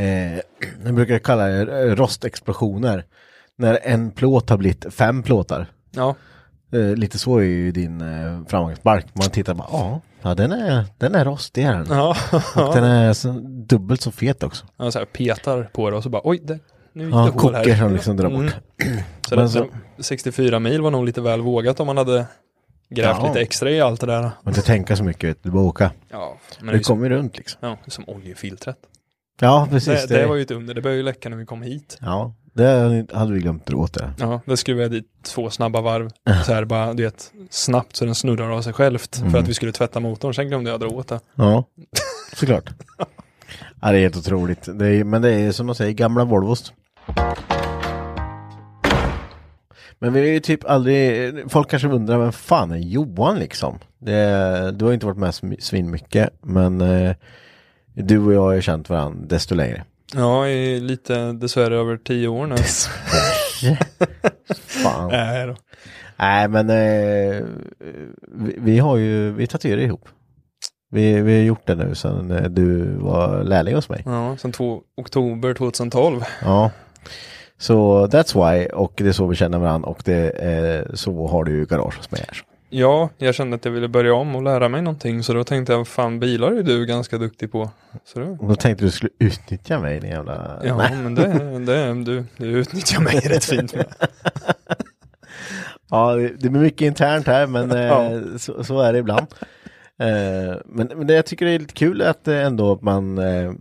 eh, 0.00 0.40
jag 0.84 0.94
brukar 0.94 1.18
kalla 1.18 1.46
det 1.46 1.82
eh, 1.82 1.96
rostexplosioner. 1.96 3.04
När 3.56 3.78
en 3.82 4.10
plåt 4.10 4.50
har 4.50 4.56
blivit 4.56 4.94
fem 4.94 5.22
plåtar. 5.22 5.66
Ja, 5.90 6.14
Eh, 6.72 6.94
lite 6.96 7.18
så 7.18 7.36
är 7.38 7.42
ju 7.42 7.72
din 7.72 8.00
eh, 8.00 8.40
framgångsbalk. 8.48 9.06
Man 9.12 9.30
tittar 9.30 9.54
bara, 9.54 9.68
ja, 9.72 10.00
ja 10.22 10.34
den 10.34 10.52
är, 10.52 10.84
den 10.98 11.14
är 11.14 11.24
rostig 11.24 11.62
är 11.64 11.72
den. 11.72 11.86
ja. 11.90 12.16
Och 12.56 12.74
den 12.74 12.84
är 12.84 13.12
så, 13.12 13.28
dubbelt 13.68 14.00
så 14.00 14.10
fet 14.10 14.42
också. 14.42 14.66
Han 14.76 14.92
så 14.92 14.98
här 14.98 15.06
petar 15.06 15.70
på 15.72 15.90
det 15.90 15.96
och 15.96 16.02
så 16.02 16.08
bara 16.08 16.22
oj, 16.24 16.40
det, 16.44 16.58
nu 16.92 17.04
gick 17.04 17.14
Ja, 17.14 17.30
det 17.34 17.40
hål 17.42 17.54
här. 17.54 17.76
som 17.76 17.92
liksom 17.92 18.16
drar 18.16 18.28
bort. 18.30 18.38
Mm. 18.84 19.02
Så, 19.28 19.36
det, 19.36 19.48
så- 19.48 19.68
64 19.98 20.58
mil 20.58 20.80
var 20.82 20.90
nog 20.90 21.04
lite 21.04 21.20
väl 21.20 21.40
vågat 21.40 21.80
om 21.80 21.86
man 21.86 21.96
hade 21.96 22.26
grävt 22.90 23.16
Ja. 23.20 23.26
lite 23.28 23.40
extra 23.40 23.70
i 23.70 23.80
allt 23.80 24.00
det 24.00 24.06
där. 24.06 24.22
Man 24.22 24.32
inte 24.46 24.62
tänka 24.62 24.96
så 24.96 25.04
mycket, 25.04 25.30
vet 25.30 25.42
du, 25.42 25.50
bara 25.50 25.62
åka. 25.64 25.90
Ja, 26.08 26.36
men 26.60 26.74
det, 26.74 26.80
kommer 26.84 27.10
runt 27.10 27.36
liksom. 27.38 27.58
ja, 27.62 27.76
som 27.86 28.04
oljefiltret. 28.06 28.76
Ja, 29.40 29.68
precis. 29.70 30.06
Det, 30.06 30.18
det 30.18 30.26
var 30.26 30.36
ju 30.36 30.42
ett 30.42 30.50
under, 30.50 30.74
det 30.74 30.80
började 30.80 30.96
ju 30.96 31.02
läcka 31.02 31.28
när 31.28 31.36
vi 31.36 31.46
kom 31.46 31.62
hit. 31.62 31.98
Ja, 32.00 32.34
det 32.52 33.06
hade 33.12 33.32
vi 33.32 33.40
glömt 33.40 33.66
dra 33.66 33.76
åt 33.76 33.94
det. 33.94 34.12
Ja, 34.18 34.40
det 34.44 34.56
skruvade 34.56 34.84
jag 34.84 34.90
dit 34.90 35.06
två 35.22 35.50
snabba 35.50 35.80
varv. 35.80 36.10
Så 36.46 36.52
här 36.52 36.64
bara, 36.64 36.94
du 36.94 37.02
vet, 37.02 37.32
snabbt 37.50 37.96
så 37.96 38.04
den 38.04 38.14
snurrar 38.14 38.50
av 38.50 38.62
sig 38.62 38.72
självt. 38.72 39.18
Mm. 39.18 39.30
För 39.30 39.38
att 39.38 39.48
vi 39.48 39.54
skulle 39.54 39.72
tvätta 39.72 40.00
motorn, 40.00 40.34
sen 40.34 40.48
glömde 40.48 40.70
jag 40.70 40.80
dra 40.80 40.88
åt 40.88 41.08
det. 41.08 41.20
Ja, 41.34 41.64
såklart. 42.36 42.70
ja, 43.80 43.90
det 43.90 43.98
är 43.98 44.02
helt 44.02 44.16
otroligt. 44.16 44.68
Det 44.78 44.86
är, 44.86 45.04
men 45.04 45.22
det 45.22 45.32
är 45.32 45.52
som 45.52 45.66
de 45.66 45.74
säger, 45.74 45.92
gamla 45.92 46.24
Volvos. 46.24 46.72
Men 49.98 50.12
vi 50.12 50.20
är 50.20 50.32
ju 50.32 50.40
typ 50.40 50.64
aldrig, 50.64 51.32
folk 51.50 51.70
kanske 51.70 51.88
undrar, 51.88 52.18
vem 52.18 52.32
fan 52.32 52.70
är 52.70 52.76
Johan 52.76 53.38
liksom? 53.38 53.78
Det, 53.98 54.72
du 54.72 54.84
har 54.84 54.92
inte 54.92 55.06
varit 55.06 55.42
med 55.42 55.62
svin 55.62 55.90
mycket, 55.90 56.30
men 56.42 56.80
eh, 56.80 57.14
du 57.94 58.18
och 58.18 58.32
jag 58.32 58.40
har 58.40 58.52
ju 58.52 58.62
känt 58.62 58.90
varandra 58.90 59.26
desto 59.26 59.54
längre. 59.54 59.84
Ja, 60.14 60.48
i 60.48 60.80
lite 60.80 61.32
dessvärre 61.32 61.76
över 61.76 61.96
tio 61.96 62.28
år 62.28 62.46
nu. 62.46 62.56
Fan. 64.82 65.08
Nej 65.12 65.46
då. 65.46 65.56
Nej, 66.16 66.48
men 66.48 66.70
eh, 66.70 67.44
vi, 68.32 68.54
vi 68.58 68.78
har 68.78 68.96
ju, 68.96 69.32
vi 69.32 69.46
tatuerar 69.46 69.80
ihop. 69.80 70.08
Vi, 70.90 71.20
vi 71.20 71.36
har 71.36 71.44
gjort 71.44 71.66
det 71.66 71.74
nu 71.74 71.94
sedan 71.94 72.30
eh, 72.30 72.42
du 72.42 72.96
var 72.96 73.44
lärling 73.44 73.74
hos 73.74 73.88
mig. 73.88 74.02
Ja, 74.06 74.36
två, 74.52 74.82
oktober 74.96 75.54
2012. 75.54 76.24
Ja. 76.42 76.70
Så 77.58 78.06
that's 78.06 78.34
why, 78.34 78.66
och 78.66 78.92
det 78.96 79.08
är 79.08 79.12
så 79.12 79.26
vi 79.26 79.36
känner 79.36 79.58
varandra 79.58 79.88
och 79.88 80.02
det 80.04 80.32
är 80.38 80.90
så 80.94 81.26
har 81.26 81.44
du 81.44 81.52
ju 81.52 81.66
garage 81.66 81.96
hos 81.96 82.10
mig 82.10 82.24
här. 82.28 82.42
Ja, 82.70 83.10
jag 83.18 83.34
kände 83.34 83.56
att 83.56 83.64
jag 83.64 83.72
ville 83.72 83.88
börja 83.88 84.14
om 84.14 84.36
och 84.36 84.42
lära 84.42 84.68
mig 84.68 84.82
någonting. 84.82 85.22
Så 85.22 85.32
då 85.32 85.44
tänkte 85.44 85.72
jag, 85.72 85.88
fan 85.88 86.20
bilar 86.20 86.52
är 86.52 86.62
du 86.62 86.86
ganska 86.86 87.18
duktig 87.18 87.52
på. 87.52 87.70
Så 88.04 88.18
då, 88.20 88.26
Och 88.40 88.48
då 88.48 88.54
tänkte 88.54 88.84
du 88.84 88.90
skulle 88.90 89.10
utnyttja 89.18 89.80
mig, 89.80 90.00
din 90.00 90.10
jävla... 90.10 90.60
ja, 90.64 90.76
Nej. 90.76 90.96
men 90.96 91.14
det, 91.14 91.28
det, 91.58 92.04
du, 92.04 92.24
du 92.36 92.46
utnyttjar 92.46 93.00
mig 93.00 93.20
rätt 93.20 93.44
fint 93.44 93.74
med. 93.74 93.86
Ja, 95.90 96.14
det 96.14 96.50
blir 96.50 96.60
mycket 96.62 96.80
internt 96.86 97.26
här, 97.26 97.46
men 97.46 97.70
eh, 97.76 97.78
Ja. 97.80 98.20
så, 98.38 98.64
så 98.64 98.80
är 98.80 98.92
det 98.92 98.98
ibland. 98.98 99.26
Eh, 99.98 100.56
men, 100.66 100.86
men 100.96 101.06
det 101.06 101.14
jag 101.14 101.26
tycker 101.26 101.46
det 101.46 101.52
är 101.52 101.58
lite 101.58 101.74
kul 101.74 102.02
att 102.02 102.28
eh, 102.28 102.46
ändå 102.46 102.78
man, 102.82 103.18
eh, 103.18 103.52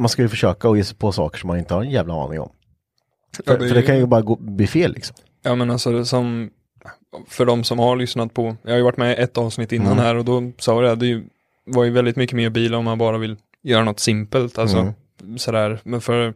man 0.00 0.08
ska 0.08 0.22
ju 0.22 0.28
försöka 0.28 0.68
att 0.68 0.76
ge 0.76 0.84
sig 0.84 0.96
på 0.96 1.12
saker 1.12 1.38
som 1.38 1.48
man 1.48 1.58
inte 1.58 1.74
har 1.74 1.82
en 1.82 1.90
jävla 1.90 2.14
aning 2.24 2.40
om. 2.40 2.52
För, 3.36 3.42
Ja, 3.46 3.56
det 3.58 3.68
för 3.68 3.74
det 3.74 3.82
kan 3.82 3.98
ju 3.98 4.06
bara 4.06 4.20
gå, 4.22 4.36
bli 4.36 4.66
fel 4.66 4.92
liksom. 4.92 5.16
Ja 5.42 5.54
men 5.54 5.70
alltså 5.70 6.04
som 6.04 6.50
för 7.28 7.44
de 7.44 7.64
som 7.64 7.78
har 7.78 7.96
lyssnat 7.96 8.34
på, 8.34 8.56
jag 8.62 8.70
har 8.70 8.76
ju 8.76 8.82
varit 8.82 8.96
med 8.96 9.18
ett 9.18 9.38
avsnitt 9.38 9.72
innan 9.72 9.92
Mm. 9.92 10.04
här 10.04 10.14
och 10.16 10.24
då 10.24 10.52
sa 10.58 10.82
jag 10.84 10.98
det, 10.98 11.00
det 11.00 11.06
ju- 11.06 11.24
var 11.66 11.84
ju 11.84 11.90
väldigt 11.90 12.16
mycket 12.16 12.36
mer 12.36 12.50
bil 12.50 12.74
om 12.74 12.84
man 12.84 12.98
bara 12.98 13.18
vill 13.18 13.36
göra 13.62 13.84
något 13.84 14.00
simpelt, 14.00 14.58
alltså 14.58 14.78
Mm. 14.78 15.38
sådär, 15.38 15.78
men 15.84 16.00
för 16.00 16.34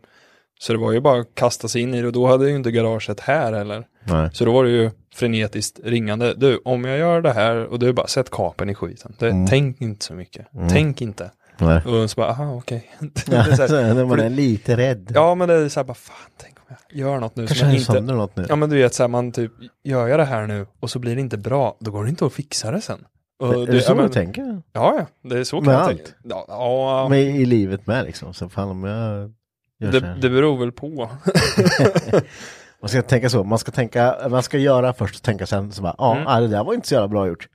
så 0.59 0.73
det 0.73 0.79
var 0.79 0.93
ju 0.93 1.01
bara 1.01 1.21
att 1.21 1.35
kasta 1.35 1.69
sig 1.69 1.83
in 1.83 1.95
i 1.95 2.01
det 2.01 2.07
och 2.07 2.13
då 2.13 2.27
hade 2.27 2.45
jag 2.45 2.51
ju 2.51 2.57
inte 2.57 2.71
garaget 2.71 3.21
här 3.21 3.53
heller. 3.53 3.87
Nej. 4.05 4.29
Så 4.33 4.45
då 4.45 4.53
var 4.53 4.65
det 4.65 4.71
ju 4.71 4.91
frenetiskt 5.15 5.81
ringande. 5.85 6.35
Du, 6.35 6.61
om 6.65 6.85
jag 6.85 6.99
gör 6.99 7.21
det 7.23 7.33
här 7.33 7.57
och 7.67 7.79
du 7.79 7.93
bara 7.93 8.07
sätt 8.07 8.31
kapen 8.31 8.71
i 8.71 8.75
skiten. 8.75 9.15
Det, 9.19 9.29
Mm. 9.31 9.47
Tänk 9.47 9.81
inte 9.81 10.05
så 10.05 10.15
mycket. 10.15 10.47
Tänk 10.71 11.03
inte. 11.03 11.31
Nej. 11.59 11.83
Och 11.85 12.11
så 12.11 12.21
bara, 12.21 12.29
aha 12.31 12.55
okej. 12.55 12.91
När 13.27 14.05
man 14.05 14.21
är 14.21 14.31
lite 14.31 14.77
rädd. 14.77 15.11
ja 15.15 15.35
men 15.35 15.49
det 15.49 15.55
är 15.55 15.69
så 15.69 15.81
här 15.81 15.85
bara, 15.85 15.95
fan 15.95 16.31
tänk 16.43 16.56
gör 16.93 17.19
något 17.21 17.37
nu 17.37 17.47
Kanske 17.47 17.59
som 17.65 17.69
jag 17.69 17.75
inte... 17.79 17.93
sönder 17.93 18.15
något 18.15 18.37
nu. 18.37 18.47
Ja 18.49 18.57
men 18.57 18.71
du 18.71 18.77
vet 18.77 18.95
såhär, 18.95 19.09
man 19.09 19.33
typ, 19.33 19.53
gör 19.85 20.07
jag 20.09 20.19
det 20.19 20.25
här 20.25 20.47
nu 20.47 20.67
och 20.81 20.91
så 20.91 20.99
blir 20.99 21.15
det 21.15 21.21
inte 21.21 21.39
bra, 21.39 21.77
då 21.81 21.91
går 21.91 22.05
det 22.05 22.11
inte 22.11 22.27
att 22.27 22.33
fixa 22.33 22.71
det 22.71 22.81
sen. 22.81 23.05
Och 23.39 23.55
är 23.63 23.67
det 23.67 23.81
så 23.81 23.91
ja, 23.91 23.95
du 23.95 24.01
men, 24.03 24.11
tänker? 24.11 24.63
Ja, 24.73 24.95
ja, 24.99 25.07
det 25.31 25.39
är 25.39 25.45
så 25.45 25.57
kan 25.57 25.65
Med 25.67 25.75
jag 25.75 25.81
allt? 25.83 25.89
tänka. 25.97 26.11
Ja, 26.23 26.45
ja 26.49 27.07
Men 27.11 27.19
i 27.19 27.45
livet 27.47 27.87
med 27.87 28.05
liksom. 28.05 28.35
Så 28.35 28.49
fan 28.49 28.69
om 28.69 28.85
jag 28.85 29.33
gör 29.81 29.93
så 29.93 30.01
det, 30.01 30.07
här. 30.07 30.17
det 30.17 30.31
beror 30.31 30.59
väl 30.59 30.73
på. 30.73 31.11
Man 32.81 32.89
ska 32.89 33.03
tänka 33.03 33.31
så. 33.31 33.45
Man 33.45 33.59
ska 33.59 33.73
tänka, 33.73 34.17
man 34.31 34.43
ska 34.43 34.59
göra 34.59 34.93
först 34.93 35.17
och 35.17 35.23
tänka 35.23 35.47
sen. 35.47 35.73
Så 35.73 35.83
bara, 35.83 35.95
ja, 35.99 36.13
Mm. 36.15 36.27
ah, 36.27 36.41
det 36.41 36.49
där 36.49 36.65
var 36.65 36.75
inte 36.75 36.89
så 36.89 36.95
jävla 36.95 37.09
bra 37.09 37.29
gjort. 37.29 37.49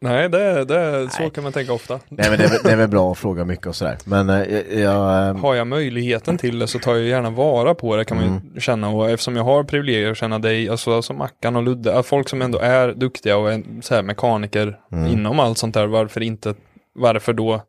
Nej, 0.00 0.28
det, 0.28 0.64
det, 0.64 1.08
så 1.10 1.22
Nej. 1.22 1.30
kan 1.30 1.44
man 1.44 1.52
tänka 1.52 1.72
ofta. 1.72 2.00
Nej 2.08 2.30
men 2.30 2.38
det 2.38 2.44
är, 2.44 2.48
väl- 2.48 2.60
det 2.64 2.70
är 2.72 2.76
väl 2.76 2.88
bra 2.88 3.12
att 3.12 3.18
fråga 3.18 3.44
mycket 3.44 3.66
och 3.66 3.76
sådär. 3.76 3.98
Men 4.04 4.30
eh, 4.30 4.80
jag, 4.80 5.28
eh, 5.28 5.36
Har 5.36 5.54
jag 5.54 5.66
möjligheten 5.66 6.38
till 6.38 6.58
det 6.58 6.66
så 6.66 6.78
tar 6.78 6.94
jag 6.94 7.04
gärna 7.04 7.30
vara 7.30 7.74
på 7.74 7.96
det 7.96 8.04
kan 8.04 8.16
man 8.16 8.26
Mm. 8.26 8.40
ju 8.54 8.60
känna. 8.60 8.88
Och 8.88 9.10
eftersom 9.10 9.36
jag 9.36 9.44
har 9.44 9.64
privilegier 9.64 10.10
att 10.10 10.16
känna 10.16 10.38
dig, 10.38 10.68
alltså 10.68 11.02
som 11.02 11.18
Mackan 11.18 11.56
och 11.56 11.62
Ludde, 11.62 11.98
att 11.98 12.06
folk 12.06 12.28
som 12.28 12.42
ändå 12.42 12.58
är 12.58 12.88
duktiga 12.92 13.36
och 13.36 13.52
är 13.52 13.62
så 13.82 13.94
här 13.94 14.02
mekaniker 14.02 14.78
Mm. 14.92 15.06
inom 15.12 15.40
allt 15.40 15.58
sånt 15.58 15.74
där, 15.74 15.86
varför 15.86 16.20
inte, 16.22 16.54
varför 16.94 17.32
då 17.32 17.62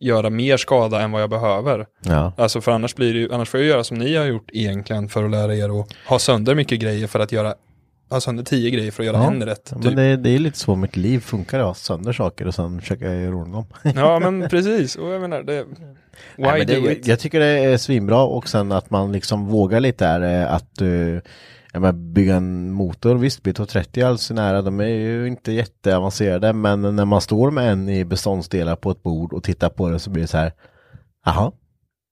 göra 0.00 0.30
mer 0.30 0.56
skada 0.56 1.00
än 1.00 1.12
vad 1.12 1.22
jag 1.22 1.30
behöver? 1.30 1.86
ja. 2.04 2.32
Alltså 2.36 2.60
för 2.60 2.72
annars 2.72 2.94
blir 2.94 3.12
det 3.14 3.18
ju, 3.20 3.32
annars 3.32 3.48
får 3.48 3.60
jag 3.60 3.68
göra 3.68 3.84
som 3.84 3.98
ni 3.98 4.16
har 4.16 4.24
gjort 4.24 4.50
egentligen 4.52 5.08
för 5.08 5.24
att 5.24 5.30
lära 5.30 5.54
er 5.54 5.80
att 5.80 5.86
ha 6.08 6.18
sönder 6.18 6.54
mycket 6.54 6.80
grejer 6.80 7.06
för 7.06 7.20
att 7.20 7.32
göra, 7.32 7.54
ha 8.12 8.20
sönder 8.20 8.44
tio 8.44 8.70
grejer 8.70 8.90
för 8.90 9.02
att 9.02 9.06
göra 9.06 9.16
Ja. 9.16 9.26
en 9.30 9.42
rätt. 9.46 9.64
Typ. 9.64 9.84
men 9.84 9.96
det, 9.96 10.16
det 10.16 10.30
är 10.30 10.38
lite 10.38 10.58
så 10.58 10.76
mitt 10.76 10.96
liv 10.96 11.20
funkar. 11.20 11.58
Jag 11.58 11.66
har 11.66 11.74
sönder 11.74 12.12
saker 12.12 12.46
och 12.46 12.54
sen 12.54 12.80
försöker 12.80 13.06
jag 13.06 13.22
göra 13.22 13.34
ordning 13.36 13.52
dem. 13.52 13.66
Ja 13.96 14.18
men 14.18 14.48
precis, 14.48 14.96
och 14.96 15.12
jag 15.12 15.20
menar 15.20 15.42
det, 15.42 15.64
why 15.64 15.68
Nej, 16.36 16.58
men 16.58 16.66
det, 16.66 16.80
do 16.80 16.90
it? 16.90 17.06
Jag 17.06 17.18
tycker 17.18 17.40
det 17.40 17.46
är 17.46 17.76
svinbra 17.76 18.22
och 18.22 18.48
sen 18.48 18.72
att 18.72 18.90
man 18.90 19.12
liksom 19.12 19.46
vågar 19.46 19.80
lite 19.80 20.18
där 20.18 20.42
eh, 20.42 20.54
att 20.54 20.82
uh, 20.82 21.20
menar, 21.74 21.92
bygga 21.92 22.34
en 22.36 22.72
motor. 22.72 23.14
Visst, 23.14 23.42
B230 23.42 24.06
all 24.06 24.18
sin 24.18 24.38
ära, 24.38 24.62
de 24.62 24.80
är 24.80 24.86
ju 24.86 25.26
inte 25.26 25.52
jätteavancerade 25.52 26.52
men 26.52 26.96
när 26.96 27.04
man 27.04 27.20
står 27.20 27.50
med 27.50 27.72
en 27.72 27.88
i 27.88 28.04
beståndsdelar 28.04 28.76
på 28.76 28.90
ett 28.90 29.02
bord 29.02 29.32
och 29.32 29.42
tittar 29.42 29.68
på 29.68 29.88
det 29.88 29.98
så 29.98 30.10
blir 30.10 30.22
det 30.22 30.28
så 30.28 30.36
här 30.38 30.52
Jaha, 31.24 31.52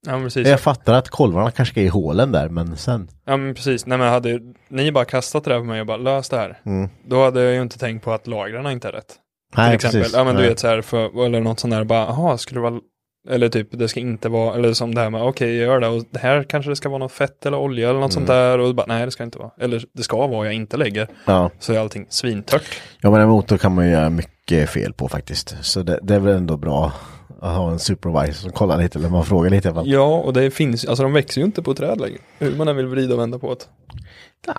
Ja 0.06 0.20
precis. 0.20 0.48
jag 0.48 0.60
fattar 0.60 0.94
att 0.94 1.08
kolvarna 1.08 1.50
kanske 1.50 1.72
ska 1.72 1.80
i 1.80 1.88
hålen 1.88 2.32
där 2.32 2.48
men 2.48 2.76
sen 2.76 3.08
Ja 3.26 3.36
men 3.36 3.54
precis, 3.54 3.86
nej 3.86 3.98
men 3.98 4.08
hade 4.08 4.40
ni 4.68 4.92
bara 4.92 5.04
kastat 5.04 5.44
det 5.44 5.50
där 5.50 5.58
på 5.58 5.64
mig 5.64 5.80
och 5.80 5.86
bara 5.86 5.96
lös 5.96 6.28
det 6.28 6.36
här. 6.36 6.58
Mm. 6.66 6.90
Då 7.06 7.24
hade 7.24 7.42
jag 7.42 7.54
ju 7.54 7.62
inte 7.62 7.78
tänkt 7.78 8.04
på 8.04 8.12
att 8.12 8.26
lagren 8.26 8.66
inte 8.66 8.88
är 8.88 8.92
rätt. 8.92 9.08
Till 9.08 9.16
Nej, 9.56 9.74
exempel. 9.74 10.00
precis. 10.00 10.16
Ja 10.16 10.24
men 10.24 10.34
du 10.34 10.40
Nej. 10.40 10.48
vet 10.50 10.58
så 10.58 10.68
här, 10.68 10.82
för, 10.82 11.24
eller 11.24 11.40
något 11.40 11.60
sånt 11.60 11.70
där, 11.74 11.84
bara, 11.84 12.04
jaha, 12.04 12.38
skulle 12.38 12.60
det 12.60 12.70
vara, 12.70 12.80
eller 13.28 13.48
typ, 13.48 13.68
det 13.78 13.88
ska 13.88 14.00
inte 14.00 14.28
vara, 14.28 14.54
eller 14.54 14.72
som 14.72 14.94
det 14.94 15.00
här 15.00 15.10
med, 15.10 15.22
okej 15.22 15.56
jag 15.56 15.66
gör 15.66 15.80
det, 15.80 15.88
och 15.88 16.04
det 16.10 16.18
här 16.18 16.42
kanske 16.42 16.70
det 16.70 16.76
ska 16.76 16.88
vara 16.88 16.98
något 16.98 17.12
fett 17.12 17.46
eller 17.46 17.58
olja 17.58 17.90
eller 17.90 18.00
något 18.00 18.12
sånt 18.12 18.28
Mm. 18.28 18.40
där, 18.42 18.58
och 18.58 18.74
bara, 18.74 18.86
nej 18.86 19.04
det 19.04 19.10
ska 19.10 19.24
inte 19.24 19.38
vara, 19.38 19.50
eller 19.60 19.84
det 19.92 20.02
ska 20.02 20.26
vara, 20.26 20.44
jag 20.46 20.54
inte 20.54 20.76
lägger, 20.76 21.08
Ja. 21.24 21.50
så 21.58 21.72
är 21.72 21.78
allting 21.78 22.06
svintört. 22.08 22.80
ja, 23.00 23.10
men 23.10 23.20
en 23.20 23.28
motor 23.28 23.56
kan 23.58 23.74
man 23.74 23.84
ju 23.86 23.90
göra 23.92 24.10
mycket 24.10 24.70
fel 24.70 24.92
på 24.92 25.08
faktiskt. 25.08 25.56
Så 25.60 25.82
det, 25.82 25.98
det 26.02 26.14
är 26.14 26.18
väl 26.20 26.36
ändå 26.36 26.56
bra 26.56 26.92
att 27.40 27.56
ha 27.56 27.70
en 27.70 27.78
supervisor 27.78 28.32
som 28.32 28.52
kollar 28.52 28.78
lite 28.78 28.98
eller 28.98 29.08
man 29.08 29.24
frågar 29.24 29.50
lite. 29.50 29.68
i 29.68 29.70
alla 29.70 29.80
fall. 29.80 29.90
Ja, 29.90 30.18
och 30.20 30.32
det 30.32 30.50
finns, 30.50 30.84
alltså 30.84 31.02
de 31.02 31.12
växer 31.12 31.40
ju 31.40 31.44
inte 31.44 31.62
på 31.62 31.74
träd 31.74 32.00
längre, 32.00 32.18
hur 32.38 32.56
man 32.56 32.68
än 32.68 32.76
vill 32.76 32.86
vrida 32.86 33.14
och 33.14 33.20
vända 33.20 33.38
på 33.38 33.54
det. 33.54 33.64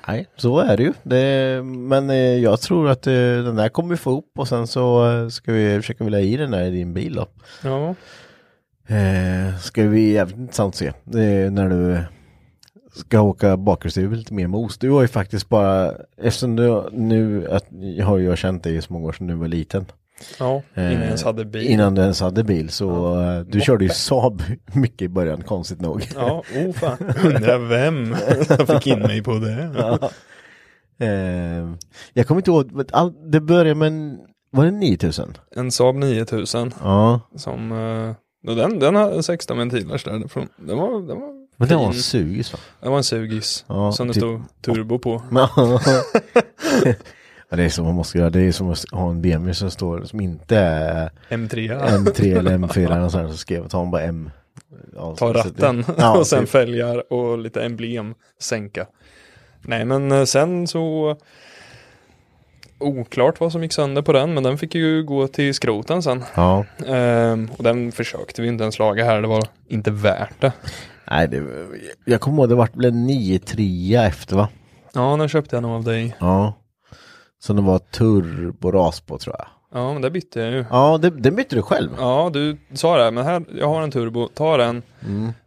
Nej, 0.08 0.28
så 0.38 0.60
är 0.60 0.78
det 0.78 0.84
ju. 0.84 0.94
Det, 1.04 1.62
men 1.64 2.10
eh, 2.10 2.16
jag 2.16 2.62
tror 2.62 2.90
att 2.90 3.08
eh, 3.08 3.14
den 3.14 3.56
där 3.56 3.70
kommer 3.70 3.90
vi 3.90 3.98
få 3.98 4.18
upp 4.18 4.40
och 4.40 4.48
sen 4.48 4.68
så 4.68 5.12
eh, 5.12 5.28
ska 5.28 5.52
vi 5.52 5.76
försöka 5.76 6.04
vilja 6.04 6.20
i 6.20 6.38
den 6.38 6.52
där 6.52 6.64
i 6.64 6.70
din 6.70 6.94
bil 6.94 7.16
då. 7.16 7.28
Ja, 7.64 7.96
Eh, 8.88 9.58
ska 9.58 9.84
vi 9.88 10.14
jävligt 10.14 10.38
intressant 10.38 10.74
att 10.74 10.78
se. 10.78 10.88
Är 11.20 11.50
när 11.50 11.70
du 11.70 11.94
eh, 11.94 12.02
ska 12.94 13.22
åka 13.22 13.58
bakhjulsdrivet 13.58 14.18
lite 14.18 14.34
mer 14.34 14.48
mos. 14.48 14.78
Du 14.78 14.90
har 14.92 15.02
ju 15.02 15.08
faktiskt 15.08 15.50
bara, 15.50 15.94
eftersom 16.18 16.56
du 16.56 16.90
nu, 16.92 17.48
att, 17.52 17.66
jag 17.70 18.06
har 18.06 18.18
ju 18.18 18.36
känt 18.36 18.64
dig 18.64 18.76
i 18.76 18.82
så 18.82 18.94
många 18.94 19.08
år 19.08 19.12
sedan 19.14 19.28
du 19.28 19.36
var 19.36 19.48
liten. 19.48 19.86
Ja, 20.40 20.62
innan 20.76 20.92
jag 20.94 21.04
ens 21.04 21.24
hade 21.24 21.46
bil. 21.46 21.68
Eh, 21.68 21.74
Innan 21.74 21.96
du 21.96 22.02
ens 22.02 22.22
hade 22.22 22.44
bil. 22.44 22.70
Så 22.70 23.20
eh, 23.22 23.40
du 23.40 23.62
körde 23.62 23.84
ju 23.86 23.90
Saab 23.90 24.44
mycket 24.74 25.02
i 25.02 25.10
början, 25.10 25.42
konstigt 25.44 25.82
nog. 25.82 26.08
Ja, 26.16 26.44
oh 26.56 26.74
fan. 26.74 26.98
Undrar 27.26 27.58
vem 27.58 28.16
som 28.58 28.68
fick 28.68 28.88
in 28.88 29.00
mig 29.00 29.24
på 29.24 29.34
det. 29.34 30.00
Eh, 31.00 31.70
jag 32.14 32.28
kommer 32.28 32.40
inte 32.42 32.52
ihåg, 32.52 32.84
all, 32.92 33.32
det 33.32 33.40
började 33.42 33.76
med 33.76 33.88
en, 33.88 34.18
var 34.52 34.66
det 34.66 34.72
9000? 34.72 35.38
En 35.56 35.72
Saab 35.72 35.96
9000 35.96 36.74
Ja, 36.84 37.20
som, 37.36 37.72
eh, 37.72 38.50
och 38.50 38.56
den, 38.56 38.80
den 38.80 38.96
har 38.96 39.22
16 39.22 39.58
ventilers 39.58 40.04
där. 40.04 40.28
Från- 40.28 40.48
Den 40.58 40.78
var, 40.78 41.08
den 41.08 41.20
var 41.22 41.42
men 41.58 41.68
det 41.68 41.76
var 41.76 41.86
en 41.88 41.94
sugis 41.94 42.54
va? 42.54 42.60
Det 42.82 42.90
var 42.90 42.98
en 42.98 43.04
sugis 43.04 43.66
Ja, 43.68 43.92
som 43.92 44.08
det 44.08 44.14
typ- 44.14 44.22
stod 44.22 44.42
turbo 44.62 45.00
på. 45.00 45.22
Det 47.56 47.64
är 47.64 47.70
som 47.70 47.86
man 47.86 47.96
måste 47.96 48.18
göra, 48.18 48.30
det 48.30 48.42
är 48.42 48.52
som 48.52 48.70
att 48.70 48.86
ha 48.92 49.10
en 49.10 49.22
BMW 49.22 49.54
som 49.54 49.72
står, 49.72 50.04
som 50.04 50.22
inte 50.22 50.58
är 50.58 51.12
M3. 51.30 51.80
M3 51.88 52.38
eller 52.40 52.58
M4 52.58 52.96
eller 52.98 53.10
sånt, 53.10 53.32
så 53.32 53.38
skrev 53.38 53.68
man 53.74 53.92
bara 53.92 54.02
M. 54.02 54.30
Ja, 54.96 55.16
Ta 55.16 55.34
ratten 55.34 55.86
Ja, 55.98 56.18
och 56.20 56.28
sen 56.28 56.40
typ. 56.40 56.50
fälgar 56.50 57.14
och 57.14 57.38
lite 57.38 57.64
emblem 57.64 58.14
sänka. 58.40 58.86
Nej 59.62 59.86
men 59.86 60.12
eh, 60.12 60.24
sen 60.24 60.68
så 60.68 61.16
Oklart 62.80 63.40
vad 63.40 63.52
som 63.52 63.64
gick 63.64 63.74
sönder 63.74 64.02
på 64.02 64.14
den 64.14 64.34
men 64.34 64.44
den 64.44 64.58
fick 64.58 64.76
ju 64.76 65.04
gå 65.04 65.28
till 65.28 65.54
skroten 65.54 66.04
sen. 66.04 66.24
Ja, 66.36 66.66
Ehm, 66.88 67.50
och 67.58 67.64
den 67.64 67.92
försökte 67.92 68.42
vi 68.42 68.48
inte 68.48 68.64
ens 68.64 68.80
laga 68.80 69.06
här, 69.06 69.22
det 69.22 69.28
var 69.28 69.44
inte 69.68 69.92
värt 69.92 70.42
det. 70.42 70.52
nej 71.12 71.28
det, 71.28 71.44
jag 72.06 72.22
kommer 72.22 72.38
ihåg 72.38 72.50
det 72.50 72.56
vart 72.56 72.76
väl 72.76 72.86
en 72.86 73.10
9-3 73.10 74.08
efter 74.08 74.36
va? 74.36 74.50
Ja, 74.94 75.16
den 75.18 75.30
köpte 75.30 75.56
jag 75.56 75.64
nog 75.64 75.72
av 75.72 75.84
dig. 75.84 76.16
Ja. 76.20 76.54
Så 77.44 77.54
det 77.54 77.62
var 77.62 77.80
turboras 77.80 79.02
på 79.02 79.18
tror 79.18 79.36
jag. 79.40 79.48
Ja, 79.74 79.94
men 79.94 80.02
det 80.02 80.12
bytte 80.12 80.40
jag 80.40 80.52
ju. 80.52 80.66
Ja, 80.70 81.00
det, 81.02 81.10
det 81.10 81.32
bytte 81.32 81.56
du 81.56 81.62
själv. 81.62 81.90
Ja, 82.00 82.30
du 82.34 82.58
sa 82.74 82.98
det, 82.98 83.12
men 83.12 83.26
här, 83.26 83.44
jag 83.60 83.68
har 83.68 83.82
en 83.82 83.92
turbo, 83.92 84.28
ta 84.28 84.58
den. 84.58 84.82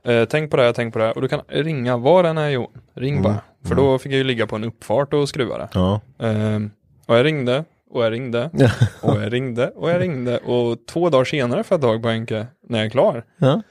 Eh, 0.02 0.24
tänk 0.24 0.50
på 0.50 0.57
det, 0.57 0.62
här, 0.62 0.72
tänk 0.72 0.92
på 0.92 0.98
det. 0.98 1.04
här. 1.04 1.14
Och 1.14 1.22
du 1.22 1.28
kan 1.28 1.40
ringa 1.48 1.96
var 1.96 2.22
den 2.22 2.38
är 2.38 2.48
Johan. 2.48 2.70
Ring 2.94 3.22
bara. 3.22 3.40
För 3.64 3.74
då 3.74 3.98
fick 3.98 4.12
jag 4.12 4.18
ju 4.18 4.24
ligga 4.24 4.46
på 4.46 4.57
en 4.57 4.64
uppfart 4.64 5.14
och 5.14 5.28
skruva 5.28 5.59
det. 5.59 5.68
Ja. 5.74 6.00
Ehm, 6.18 6.70
och 7.07 7.16
jag 7.16 7.24
ringde, 7.24 7.64
och 7.90 8.04
jag 8.04 8.12
ringde, 8.12 8.50
och 9.00 9.22
jag 9.22 9.33
ringde, 9.33 9.68
och 9.68 9.90
jag 9.90 10.00
ringde. 10.00 10.38
Och 10.38 10.78
två 10.87 11.11
dagar 11.11 11.24
senare 11.24 11.64
får 11.64 11.74
jag 11.74 11.83
tag 11.83 12.02
på 12.02 12.09
Henke 12.09 12.46
när 12.68 12.78
jag 12.78 12.87
är 12.87 12.90
klar. 12.90 13.24
Ja. 13.37 13.62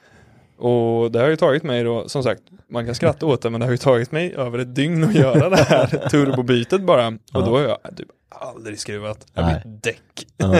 Och 0.58 1.12
det 1.12 1.20
har 1.20 1.28
ju 1.28 1.36
tagit 1.36 1.64
mig 1.64 1.84
då, 1.84 2.10
som 2.10 2.24
sagt, 2.24 2.42
man 2.74 2.86
kan 2.86 2.96
skratta 2.96 3.26
åt 3.26 3.42
det, 3.42 3.50
men 3.50 3.60
det 3.60 3.66
har 3.66 3.72
ju 3.72 3.78
tagit 3.78 4.12
mig 4.12 4.36
över 4.36 4.60
ett 4.60 4.76
dygn 4.76 5.04
att 5.04 5.16
göra 5.16 5.50
det 5.50 5.64
här 5.64 5.88
turbobytet 6.10 6.82
bara. 6.82 7.08
Och 7.08 7.46
då 7.46 7.58
har 7.58 7.62
jag 7.62 7.78
typ 7.98 8.08
aldrig 8.30 8.80
skruvat. 8.80 9.26
Jag 9.34 9.44
har 9.44 9.52
Nej. 9.52 9.62
bytt 9.66 9.84
däck. 9.84 10.28
Ja. 10.38 10.56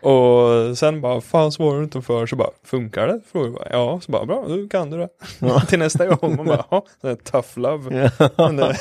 och 0.10 0.78
sen 0.78 1.00
bara, 1.00 1.20
fan 1.20 1.52
svarar 1.52 1.78
du 1.78 1.84
inte 1.84 2.02
för 2.02 2.26
så 2.26 2.36
bara, 2.36 2.50
funkar 2.64 3.06
det? 3.06 3.20
Frågar 3.32 3.46
jag 3.46 3.54
bara, 3.54 3.68
ja, 3.70 4.00
så 4.00 4.12
bara, 4.12 4.26
bra, 4.26 4.44
nu 4.48 4.68
kan 4.68 4.90
du 4.90 4.98
det. 4.98 5.08
Till 5.66 5.78
nästa 5.78 6.06
gång, 6.06 6.36
man 6.36 6.46
bara, 6.46 6.64
ja, 6.70 6.84
tough 7.24 7.58
love. 7.58 8.10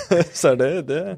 Det, 0.10 0.36
så 0.36 0.56
det, 0.56 0.82
det, 0.82 1.18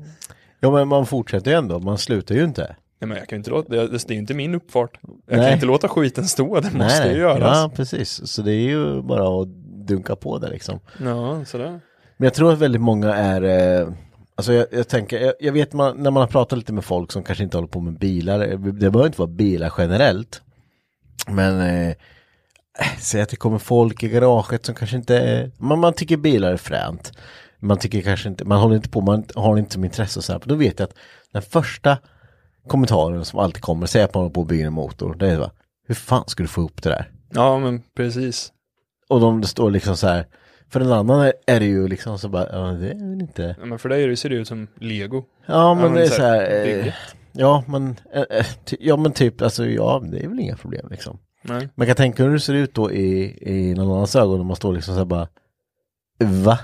ja, 0.60 0.72
men 0.72 0.88
man 0.88 1.06
fortsätter 1.06 1.52
ju 1.52 1.58
ändå, 1.58 1.80
man 1.80 1.98
slutar 1.98 2.36
ju 2.36 2.44
inte. 2.44 2.76
nej 3.00 3.08
men 3.08 3.18
jag 3.18 3.28
kan 3.28 3.38
inte 3.38 3.50
låta, 3.50 3.70
det, 3.70 3.88
det 3.88 4.10
är 4.10 4.14
ju 4.14 4.20
inte 4.20 4.34
min 4.34 4.56
uppfart. 4.56 5.00
Jag 5.02 5.38
Nej. 5.38 5.46
kan 5.46 5.54
inte 5.54 5.66
låta 5.66 5.88
skiten 5.88 6.28
stå, 6.28 6.60
det 6.60 6.74
måste 6.74 7.08
ju 7.08 7.20
göras. 7.20 7.58
Ja, 7.58 7.72
precis. 7.76 8.28
Så 8.28 8.42
det 8.42 8.54
är 8.54 8.70
ju 8.70 9.02
bara 9.02 9.42
att 9.42 9.48
dunka 9.88 10.16
på 10.16 10.38
det 10.38 10.50
liksom. 10.50 10.80
Ja, 11.04 11.46
så 11.46 11.58
det. 11.58 11.80
Men 12.18 12.26
jag 12.26 12.34
tror 12.34 12.54
att 12.54 12.60
väldigt 12.60 12.82
många 12.82 13.16
är, 13.16 13.42
eh, 13.42 13.94
alltså 14.36 14.54
jag, 14.54 14.68
jag 14.72 14.88
tänker, 14.88 15.20
jag, 15.20 15.34
jag 15.40 15.54
vet 15.54 15.74
man, 15.74 15.98
när 15.98 16.12
man 16.12 16.22
har 16.22 16.28
pratat 16.28 16.58
lite 16.58 16.74
med 16.74 16.86
folk 16.86 17.12
som 17.12 17.24
kanske 17.24 17.44
inte 17.44 17.58
håller 17.58 17.68
på 17.68 17.80
med 17.80 18.00
bilar, 18.00 18.40
eh, 18.40 18.60
det 18.60 18.90
behöver 18.92 19.06
inte 19.06 19.20
vara 19.20 19.32
bilar 19.32 19.74
generellt. 19.78 20.42
Men 21.28 21.62
eh, 21.62 21.96
säg 23.00 23.22
att 23.22 23.30
det 23.30 23.36
kommer 23.36 23.58
folk 23.58 24.04
i 24.04 24.10
garaget 24.10 24.66
som 24.66 24.76
kanske 24.76 24.98
inte, 24.98 25.52
man, 25.58 25.80
man 25.80 25.94
tycker 25.94 26.18
bilar 26.18 26.52
är 26.52 26.58
fränt. 26.58 27.12
Man 27.60 27.78
tycker 27.78 28.02
kanske 28.02 28.30
inte, 28.30 28.46
man 28.46 28.60
håller 28.60 28.76
inte 28.76 28.90
på, 28.90 29.02
man 29.02 29.26
har 29.36 29.58
inte 29.58 29.74
som 29.74 29.84
intresse 29.84 30.20
och 30.20 30.24
så 30.24 30.34
här. 30.34 30.42
Då 30.46 30.56
vet 30.56 30.80
jag 30.80 30.90
att 30.90 30.96
den 31.34 31.42
första 31.42 31.98
kommentaren 32.68 33.26
som 33.26 33.40
alltid 33.40 33.62
kommer, 33.62 33.86
säg 33.86 34.04
att 34.04 34.14
man 34.14 34.22
håller 34.24 34.34
på 34.34 34.42
att 34.42 34.48
bygga 34.48 34.68
en 34.68 34.74
motor, 34.74 35.16
det 35.20 35.32
är 35.32 35.38
bara, 35.38 35.52
hur 35.88 35.96
fan 35.96 36.24
ska 36.28 36.44
du 36.44 36.48
få 36.48 36.62
upp 36.62 36.84
det 36.84 36.90
där? 36.90 37.12
Ja, 37.34 37.60
men 37.60 37.82
precis. 37.96 38.52
Och 39.12 39.20
de 39.20 39.42
det 39.42 39.48
står 39.48 39.72
liksom 39.72 39.98
så 39.98 40.08
här, 40.08 40.26
för 40.70 40.80
en 40.80 40.92
annan 40.92 41.22
är, 41.22 41.34
är 41.46 41.60
det 41.60 41.66
ju 41.66 41.88
liksom 41.88 42.20
så 42.20 42.30
bara, 42.30 42.48
ja 42.52 42.60
det 42.60 42.92
är 42.92 43.10
väl 43.10 43.22
inte 43.22 43.56
Ja, 43.60 43.66
men 43.66 43.80
för 43.80 43.90
dig 43.90 44.16
ser 44.16 44.30
det 44.30 44.36
ut 44.36 44.48
som 44.48 44.68
lego. 44.80 45.24
Ja 45.46 45.74
men 45.74 45.84
men 45.84 45.94
det 45.94 46.02
är 46.02 46.08
så 46.08 46.22
här, 46.22 46.66
eh, 46.66 46.94
ja 47.32 47.64
men, 47.68 47.96
eh, 48.14 48.24
eh, 48.30 48.46
ty, 48.66 48.78
ja 48.80 48.98
men 48.98 49.12
typ, 49.12 49.42
alltså 49.42 49.66
ja 49.66 50.02
det 50.12 50.20
är 50.24 50.28
väl 50.28 50.40
inga 50.40 50.56
problem 50.56 50.88
liksom. 50.92 51.20
Nej. 51.42 51.70
Man 51.76 51.88
kan 51.88 51.96
tänka 51.96 52.24
hur 52.24 52.34
det 52.34 52.40
ser 52.40 52.54
ut 52.54 52.74
då 52.74 52.92
i, 52.92 53.38
i 53.42 53.74
någon 53.74 53.96
annans 53.96 54.16
ögon 54.16 54.38
när 54.38 54.46
man 54.46 54.56
står 54.56 54.74
liksom 54.74 54.94
så 54.94 54.98
här 54.98 55.06
bara, 55.06 55.28
va? 56.20 56.60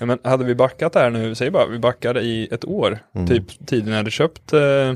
Ja, 0.00 0.06
men 0.06 0.18
hade 0.24 0.44
vi 0.44 0.54
backat 0.54 0.94
här 0.94 1.10
nu, 1.10 1.34
säg 1.34 1.50
bara, 1.50 1.66
vi 1.66 1.78
backade 1.78 2.20
i 2.20 2.48
ett 2.50 2.64
år, 2.64 2.98
typ 3.28 3.66
tiden 3.66 3.94
hade 3.94 4.10
köpt 4.10 4.52
eh, 4.52 4.94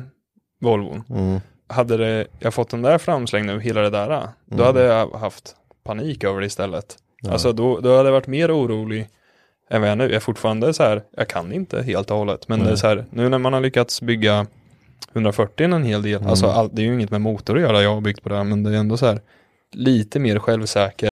Volvon. 0.60 1.04
Mm. 1.10 1.40
Hade 1.68 1.96
det, 1.96 2.26
jag 2.38 2.54
fått 2.54 2.70
den 2.70 2.82
där 2.82 2.98
framslängd 2.98 3.46
nu, 3.46 3.60
hela 3.60 3.80
det 3.80 3.90
där, 3.90 4.28
då 4.46 4.64
hade 4.64 4.82
jag 4.82 5.10
haft 5.10 5.56
panik 5.84 6.24
över 6.24 6.40
det 6.40 6.46
istället. 6.46 6.96
Alltså 7.28 7.52
då, 7.52 7.80
då 7.80 7.96
hade 7.96 8.08
jag 8.08 8.12
varit 8.12 8.26
mer 8.26 8.56
orolig 8.56 9.08
än 9.70 9.80
vad 9.80 9.90
jag 9.90 9.92
är 9.92 9.96
nu. 9.96 10.04
Jag 10.04 10.12
är 10.12 10.20
fortfarande 10.20 10.74
så 10.74 10.82
här, 10.82 11.02
jag 11.16 11.28
kan 11.28 11.52
inte 11.52 11.82
helt 11.82 12.10
och 12.10 12.16
hållet, 12.16 12.48
men 12.48 12.64
det 12.64 12.70
är 12.70 12.76
så 12.76 12.86
här, 12.86 13.04
nu 13.10 13.28
när 13.28 13.38
man 13.38 13.52
har 13.52 13.60
lyckats 13.60 14.02
bygga 14.02 14.46
140 15.12 15.64
en 15.64 15.84
hel 15.84 16.02
del, 16.02 16.26
alltså 16.26 16.46
all, 16.46 16.70
det 16.72 16.82
är 16.82 16.86
ju 16.86 16.94
inget 16.94 17.10
med 17.10 17.20
motor 17.20 17.56
att 17.56 17.62
göra, 17.62 17.82
jag 17.82 17.94
har 17.94 18.00
byggt 18.00 18.22
på 18.22 18.28
det 18.28 18.36
här, 18.36 18.44
men 18.44 18.62
det 18.62 18.70
är 18.70 18.74
ändå 18.74 18.96
så 18.96 19.06
här 19.06 19.20
lite 19.72 20.18
mer 20.18 20.38
självsäker 20.38 21.11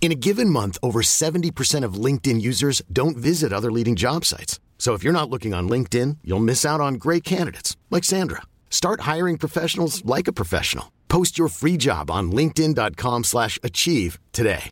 In 0.00 0.12
a 0.12 0.14
given 0.14 0.48
month, 0.48 0.78
over 0.82 1.02
70% 1.02 1.84
of 1.84 2.04
LinkedIn 2.04 2.40
users 2.40 2.82
don't 2.90 3.18
visit 3.18 3.52
other 3.52 3.70
leading 3.70 3.96
job 3.96 4.24
sites. 4.24 4.58
So 4.78 4.94
if 4.94 5.04
you're 5.04 5.12
not 5.12 5.28
looking 5.28 5.54
on 5.54 5.68
LinkedIn, 5.68 6.16
you'll 6.24 6.44
miss 6.44 6.64
out 6.64 6.80
on 6.80 6.94
great 6.94 7.22
candidates 7.22 7.76
like 7.90 8.04
Sandra. 8.04 8.42
Start 8.70 9.00
hiring 9.02 9.36
professionals 9.38 10.02
like 10.16 10.26
a 10.26 10.32
professional. 10.32 10.86
Post 11.08 11.38
your 11.38 11.48
free 11.48 11.76
job 11.76 12.10
on 12.10 12.32
linkedin.com/achieve 12.32 13.24
slash 13.24 13.58
achieve 13.62 14.18
today. 14.32 14.70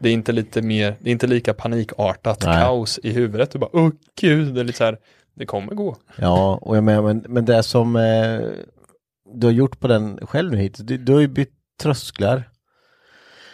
Det 0.00 0.08
är 0.08 0.12
inte 0.12 0.32
lite 0.32 0.62
mer, 0.62 0.96
det 1.00 1.10
är 1.10 1.12
inte 1.12 1.26
lika 1.26 1.54
panikartat 1.54 2.42
Nej. 2.46 2.62
kaos 2.62 2.98
i 3.02 3.10
huvudet. 3.10 3.50
Du 3.50 3.58
bara, 3.58 3.70
åh 3.72 3.90
gud, 4.20 4.54
det 4.54 4.60
är 4.60 4.64
lite 4.64 4.78
så 4.78 4.84
här, 4.84 4.98
det 5.34 5.46
kommer 5.46 5.74
gå. 5.74 5.96
Ja, 6.16 6.58
och 6.62 6.76
jag 6.76 6.84
menar, 6.84 7.02
men, 7.02 7.24
men 7.28 7.44
det 7.44 7.62
som 7.62 7.96
eh, 7.96 8.40
du 9.34 9.46
har 9.46 9.52
gjort 9.52 9.80
på 9.80 9.88
den 9.88 10.18
själv 10.26 10.52
nu 10.52 10.58
hittills, 10.58 10.86
du, 10.86 10.96
du 10.98 11.12
har 11.12 11.20
ju 11.20 11.28
bytt 11.28 11.57
trösklar. 11.82 12.48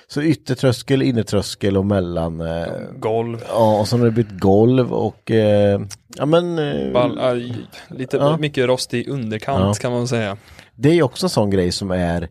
Så 0.06 0.22
yttertröskel, 0.22 1.02
innertröskel 1.02 1.76
och 1.76 1.86
mellan. 1.86 2.40
Eh, 2.40 2.66
Golv, 2.98 3.42
ja, 3.48 3.80
och 3.80 3.88
så 3.88 3.96
har 3.98 4.04
du 4.04 4.10
bytt 4.10 4.40
golv 4.40 4.92
och 4.92 5.30
eh, 5.30 5.80
ja 6.16 6.26
men 6.26 6.58
eh, 6.58 6.92
ball, 6.92 7.18
aj, 7.18 7.56
lite 7.88 8.16
Ja. 8.16 8.36
mycket 8.36 8.66
rost 8.66 8.94
i 8.94 9.08
underkant 9.10 9.60
Ja. 9.60 9.74
kan 9.80 9.92
man 9.92 10.08
säga. 10.08 10.36
det 10.74 10.88
är 10.98 11.02
också 11.02 11.26
en 11.26 11.30
sån 11.30 11.50
grej 11.50 11.72
som 11.72 11.90
är 11.90 12.22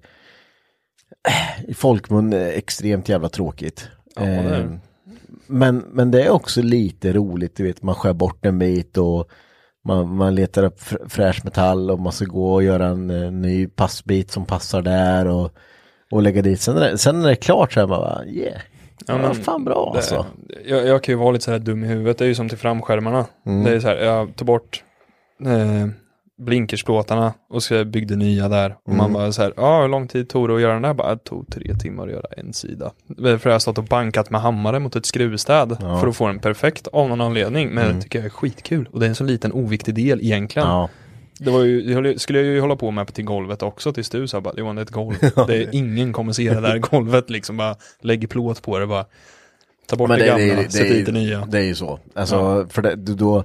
eh, 1.28 1.66
i 1.70 1.74
folkmun 1.74 2.34
eh, 2.34 2.48
extremt 2.48 3.10
jävla 3.10 3.30
tråkigt. 3.30 3.88
Ja, 4.16 4.22
det 4.22 4.28
det. 4.50 4.56
Eh, 4.58 4.70
men, 5.48 5.78
men 5.78 6.12
det 6.12 6.24
är 6.24 6.30
också 6.30 6.62
lite 6.62 7.14
roligt, 7.14 7.56
du 7.56 7.64
vet, 7.64 7.84
man 7.84 7.96
skär 7.96 8.14
bort 8.14 8.46
en 8.46 8.60
bit 8.60 8.98
och 8.98 9.30
man, 9.88 10.16
man 10.16 10.36
letar 10.36 10.64
upp 10.64 10.80
fr- 10.80 11.10
fräsch 11.10 11.46
metall 11.46 11.92
och 11.92 12.00
man 12.00 12.12
ska 12.14 12.26
gå 12.26 12.54
och 12.54 12.64
göra 12.64 12.86
en 12.88 13.08
ny 13.42 13.68
passbit 13.68 14.32
som 14.32 14.46
passar 14.46 14.82
där 14.82 15.28
och, 15.28 15.52
och 16.14 16.22
lägga 16.22 16.42
dit. 16.42 16.62
Sen 16.62 16.76
när, 16.76 16.92
det, 16.92 16.98
sen 16.98 17.20
när 17.20 17.26
det 17.26 17.32
är 17.34 17.36
klart 17.36 17.74
så 17.74 17.80
är 17.80 17.88
man 17.88 18.00
bara, 18.02 18.26
yeah, 18.26 18.62
ja, 19.08 19.18
men 19.18 19.36
fan 19.36 19.66
bra 19.66 19.90
Det, 19.94 19.98
alltså. 19.98 20.26
jag, 20.66 20.88
jag 20.88 21.04
kan 21.04 21.14
ju 21.14 21.20
vara 21.20 21.32
lite 21.32 21.46
så 21.46 21.52
här 21.52 21.60
dum 21.60 21.84
i 21.84 21.88
huvudet, 21.88 22.18
det 22.18 22.26
är 22.26 22.28
ju 22.28 22.36
som 22.36 22.50
till 22.50 22.58
framskärmarna. 22.58 23.26
Mm. 23.46 23.64
Det 23.64 23.72
är 23.76 23.80
så 23.80 23.88
här, 23.88 23.96
jag 23.96 24.36
tar 24.36 24.46
bort 24.46 24.84
eh, 25.46 25.88
blinkersplåtarna 26.42 27.34
och 27.50 27.64
så 27.64 27.86
byggde 27.86 28.16
nya 28.16 28.50
där. 28.50 28.76
Och 28.86 28.94
man 28.96 29.14
bara 29.14 29.32
så 29.32 29.42
här, 29.42 29.54
ja 29.58 29.82
hur 29.82 29.88
lång 29.88 30.08
tid 30.08 30.30
tog 30.30 30.48
det 30.50 30.56
att 30.56 30.62
göra 30.62 30.74
den 30.74 30.82
där? 30.82 30.94
Bara, 30.94 31.16
det 31.16 31.24
tog 31.24 31.48
tre 31.52 31.76
timmar 31.76 32.04
att 32.08 32.12
göra 32.14 32.26
en 32.38 32.54
sida. 32.54 32.92
För 33.18 33.40
jag 33.44 33.52
har 33.52 33.60
stått 33.60 33.78
och 33.78 33.84
bankat 33.84 34.30
med 34.30 34.42
hammare 34.42 34.80
mot 34.80 34.96
ett 34.96 35.06
skruvstäd 35.06 35.78
Ja. 35.82 35.98
för 36.00 36.08
att 36.08 36.16
få 36.16 36.28
den 36.28 36.40
perfekt 36.40 36.88
av 36.88 37.10
någon 37.10 37.22
anledning. 37.22 37.70
Men 37.70 37.84
Mm. 37.84 37.96
det 37.96 38.02
tycker 38.02 38.20
jag 38.20 38.26
är 38.26 38.30
skitkul. 38.30 38.90
Och 38.92 39.00
det 39.00 39.06
är 39.06 39.10
en 39.10 39.16
så 39.16 39.24
liten 39.24 39.52
oviktig 39.54 39.96
del 39.96 40.22
egentligen. 40.22 40.68
Ja. 40.68 40.90
Det 41.40 41.52
var 41.52 41.64
ju, 41.64 42.02
det 42.02 42.20
skulle 42.20 42.40
jag 42.40 42.48
ju 42.48 42.60
hålla 42.62 42.76
på 42.76 42.92
med 42.92 43.14
till 43.14 43.26
golvet 43.26 43.64
också 43.64 43.94
tills 43.94 44.10
du 44.10 44.28
sa 44.28 44.42
bara, 44.42 44.54
Johan 44.58 44.76
det 44.76 44.82
är 44.82 44.84
ett 44.84 44.90
golv. 44.92 45.16
Det 45.48 45.58
är, 45.64 45.70
ingen 45.76 46.14
kommer 46.14 46.34
se 46.34 46.54
det 46.54 46.62
där 46.62 46.78
golvet 46.78 47.30
liksom, 47.30 47.58
bara 47.58 47.76
lägg 48.02 48.30
plåt 48.30 48.62
på 48.62 48.80
det 48.80 48.88
bara. 48.88 49.06
Ta 49.88 49.96
bort 49.96 50.10
det, 50.10 50.26
gamla, 50.26 50.70
sätt 50.70 50.90
dit 50.90 51.06
det 51.06 51.12
nya. 51.12 51.46
Det 51.46 51.58
är 51.60 51.64
ju 51.64 51.76
så. 51.76 52.00
Alltså, 52.14 52.68
för 52.70 52.82
det, 52.82 52.96
du- 52.96 53.16
då... 53.16 53.44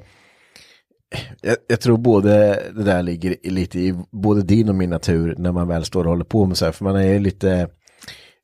Jag, 1.40 1.56
jag 1.66 1.80
tror 1.80 1.98
både 1.98 2.62
det 2.74 2.82
där 2.84 3.02
ligger 3.02 3.46
i, 3.46 3.50
lite 3.50 3.78
i 3.78 3.94
både 4.10 4.42
din 4.42 4.68
och 4.68 4.74
min 4.74 4.90
natur 4.90 5.34
när 5.38 5.52
man 5.52 5.68
väl 5.68 5.84
står 5.84 6.04
och 6.04 6.10
håller 6.10 6.24
på 6.24 6.46
med 6.46 6.56
så 6.56 6.64
här. 6.64 6.72
För 6.72 6.84
man 6.84 6.96
är 6.96 7.12
ju 7.12 7.18
lite, 7.18 7.68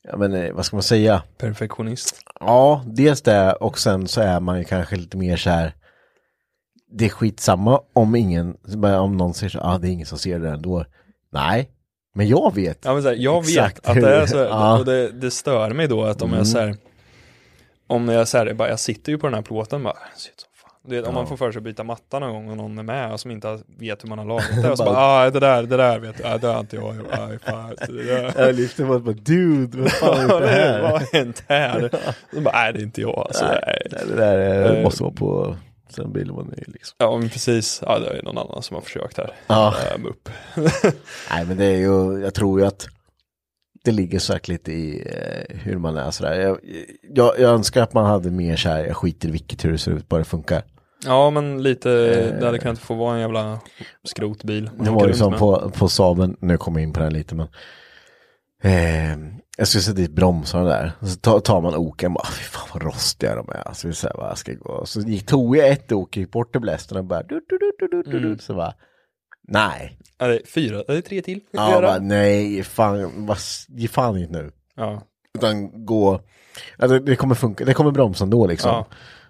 ja 0.08 0.16
men 0.16 0.34
eh, 0.34 0.52
vad 0.52 0.64
ska 0.66 0.76
man 0.76 0.82
säga? 0.82 1.22
Perfektionist. 1.38 2.16
Ja, 2.40 2.84
dels 2.86 3.22
det 3.22 3.52
och 3.52 3.78
sen 3.78 4.08
så 4.08 4.20
är 4.20 4.40
man 4.40 4.58
ju 4.58 4.64
kanske 4.64 4.96
lite 4.96 5.16
mer 5.16 5.36
så 5.36 5.50
här. 5.50 5.74
Det 6.96 7.04
är 7.04 7.08
skitsamma 7.08 7.80
om 7.92 8.14
ingen, 8.16 8.56
om 9.00 9.16
någon 9.16 9.34
säger 9.34 9.50
så 9.50 9.60
ah, 9.60 9.78
det 9.78 9.88
är 9.88 9.90
ingen 9.90 10.06
som 10.06 10.18
ser 10.18 10.38
det 10.38 10.48
ändå. 10.50 10.84
Nej, 11.32 11.70
men 12.14 12.28
jag 12.28 12.54
vet. 12.54 12.78
Ja 12.84 12.92
men 12.94 13.02
så 13.02 13.08
här, 13.08 13.16
jag 13.16 13.46
vet 13.46 13.88
att 13.88 13.94
det 13.94 14.16
är 14.16 14.26
så 14.26 14.38
här, 14.38 14.44
Ja. 14.44 14.78
och 14.78 14.84
det, 14.84 15.08
det 15.10 15.30
stör 15.30 15.70
mig 15.70 15.88
då 15.88 16.04
att 16.04 16.22
om 16.22 16.28
jag 16.28 16.34
Mm. 16.36 16.44
så 16.46 16.58
här, 16.58 16.76
om 17.86 18.08
jag 18.08 18.28
så 18.28 18.38
här, 18.38 18.54
bara, 18.54 18.68
jag 18.68 18.78
sitter 18.80 19.12
ju 19.12 19.18
på 19.18 19.26
den 19.26 19.34
här 19.34 19.42
plåten 19.42 19.82
bara, 19.82 19.96
shit 20.16 20.34
som 20.40 20.48
fan. 20.54 20.90
Vet, 20.90 21.06
om 21.06 21.14
man 21.14 21.26
får 21.26 21.36
för 21.36 21.52
sig 21.52 21.58
att 21.58 21.64
byta 21.64 21.84
matta 21.84 22.18
någon 22.18 22.32
gång 22.32 22.50
och 22.50 22.56
någon 22.56 22.78
är 22.78 22.82
med 22.82 23.12
och 23.12 23.20
som 23.20 23.30
inte 23.30 23.58
vet 23.78 24.04
hur 24.04 24.08
man 24.08 24.18
har 24.18 24.24
lagat 24.24 24.46
det 24.62 24.70
och 24.70 24.78
så 24.78 24.84
bara, 24.84 24.96
ah 24.98 25.30
det 25.30 25.40
där, 25.40 25.62
det 25.62 25.76
där 25.76 25.98
vet 25.98 26.16
du, 26.18 26.24
ah, 26.24 26.38
det 26.38 26.46
har 26.46 26.60
inte 26.60 26.76
jag 26.76 26.96
gjort, 26.96 27.06
ah, 27.12 27.28
fan. 27.50 27.76
Jag 28.36 28.54
lyfter 28.54 28.86
på 28.86 28.98
bara, 28.98 29.12
dude, 29.14 29.78
vad 29.78 29.92
fan 29.92 30.18
är 30.18 30.28
Ja, 30.30 30.40
det 30.40 30.46
här? 30.48 30.82
vad 30.82 30.90
har 30.90 31.12
hänt 31.12 31.42
här? 31.48 31.90
Så 32.34 32.40
bara, 32.40 32.54
nej 32.54 32.72
det 32.72 32.78
är 32.78 32.82
inte 32.82 33.00
jag 33.00 33.18
alltså. 33.18 33.44
Nej. 33.46 33.60
Nej, 33.92 34.02
det 34.08 34.16
där 34.16 34.64
eh, 34.70 34.76
Eh. 34.78 34.82
måste 34.84 35.02
vara 35.02 35.12
på, 35.12 35.56
sen 35.94 36.12
blir 36.12 36.24
man 36.24 36.46
ny 36.46 36.62
liksom. 36.66 36.94
Ja 36.98 37.18
men 37.18 37.28
precis, 37.28 37.82
ja 37.86 37.98
det 37.98 38.18
är 38.18 38.22
någon 38.22 38.38
annan 38.38 38.62
som 38.62 38.74
har 38.74 38.82
försökt 38.82 39.16
här. 39.16 39.34
Ja. 39.46 39.74
Ähm, 39.94 40.06
upp. 40.06 40.28
Nej 41.30 41.44
men 41.46 41.56
det 41.56 41.64
är 41.64 41.76
ju, 41.76 42.20
jag 42.22 42.34
tror 42.34 42.60
ju 42.60 42.66
att 42.66 42.86
det 43.84 43.90
ligger 43.90 44.18
säkert 44.18 44.48
lite 44.48 44.72
i 44.72 45.06
eh, 45.06 45.56
hur 45.56 45.78
man 45.78 45.96
är 45.96 46.10
sådär. 46.10 46.40
Jag, 46.40 46.58
jag, 47.14 47.38
jag 47.38 47.50
önskar 47.54 47.82
att 47.82 47.92
man 47.92 48.06
hade 48.06 48.30
mer 48.30 48.56
så 48.56 48.68
här, 48.68 48.84
jag 48.84 48.96
skiter 48.96 49.28
i 49.28 49.30
vilket 49.30 49.64
hur 49.64 49.72
det 49.72 49.78
ser 49.78 49.92
ut, 49.92 50.08
bara 50.08 50.18
det 50.18 50.24
funkar. 50.24 50.62
Ja 51.04 51.30
men 51.30 51.62
lite, 51.62 51.88
det 52.40 52.46
hade 52.46 52.58
kunnat 52.58 52.78
få 52.78 52.94
vara 52.94 53.14
en 53.14 53.20
jävla 53.20 53.60
skrotbil. 54.04 54.70
Det 54.78 54.90
var 54.90 55.06
ju 55.06 55.14
som 55.14 55.32
på, 55.32 55.70
på 55.70 55.88
Saaben, 55.88 56.36
nu 56.40 56.56
kommer 56.56 56.80
jag 56.80 56.88
in 56.88 56.92
på 56.92 57.00
den 57.00 57.12
lite 57.12 57.34
men 57.34 57.46
eh, 58.64 59.16
jag 59.56 59.68
skulle 59.68 59.82
sätta 59.82 59.96
dit 59.96 60.10
bromsarna 60.12 60.64
där. 60.64 60.92
Så 61.02 61.40
tar, 61.40 61.60
man 61.60 61.74
oken 61.76 62.14
bara, 62.14 62.26
fy 62.26 62.42
fan 62.44 62.68
vad 62.72 62.82
rostiga 62.82 63.34
de 63.34 63.48
är. 63.48 63.72
Så, 63.72 63.92
så, 63.92 64.06
här, 64.06 64.14
vad 64.16 64.38
ska 64.38 64.52
jag 64.52 64.60
gå? 64.60 64.86
så 64.86 65.00
gick, 65.00 65.26
tog 65.26 65.56
jag 65.56 65.68
ett 65.68 65.92
ok, 65.92 66.16
gick 66.16 66.30
bort 66.32 66.52
till 66.52 66.60
blästen 66.60 66.98
och 66.98 67.04
bara, 67.04 67.22
du, 67.22 67.40
du, 67.48 67.58
du, 67.58 67.72
du, 67.88 68.02
du, 68.02 68.18
du, 68.18 68.26
Mm. 68.26 68.38
så 68.38 68.54
bara, 68.54 68.74
nej. 69.48 69.98
Ja, 70.18 70.26
det 70.26 70.34
är 70.34 70.46
fyra, 70.46 70.82
det 70.86 70.96
är 70.96 71.00
tre 71.00 71.22
till. 71.22 71.40
Ja, 71.50 71.80
bara, 71.80 71.98
nej, 71.98 72.62
fan, 72.62 73.26
vad, 73.26 73.38
ge 73.68 73.88
fan 73.88 74.18
inte 74.18 74.32
nu. 74.32 74.50
ja. 74.76 75.02
Utan 75.38 75.84
gå, 75.86 76.20
alltså 76.78 76.98
det 76.98 77.16
kommer 77.16 77.34
funka, 77.34 77.64
det 77.64 77.74
kommer 77.74 77.90
bromsa 77.90 78.24
ändå 78.24 78.46
liksom. 78.46 78.70
Ja. 78.70 78.86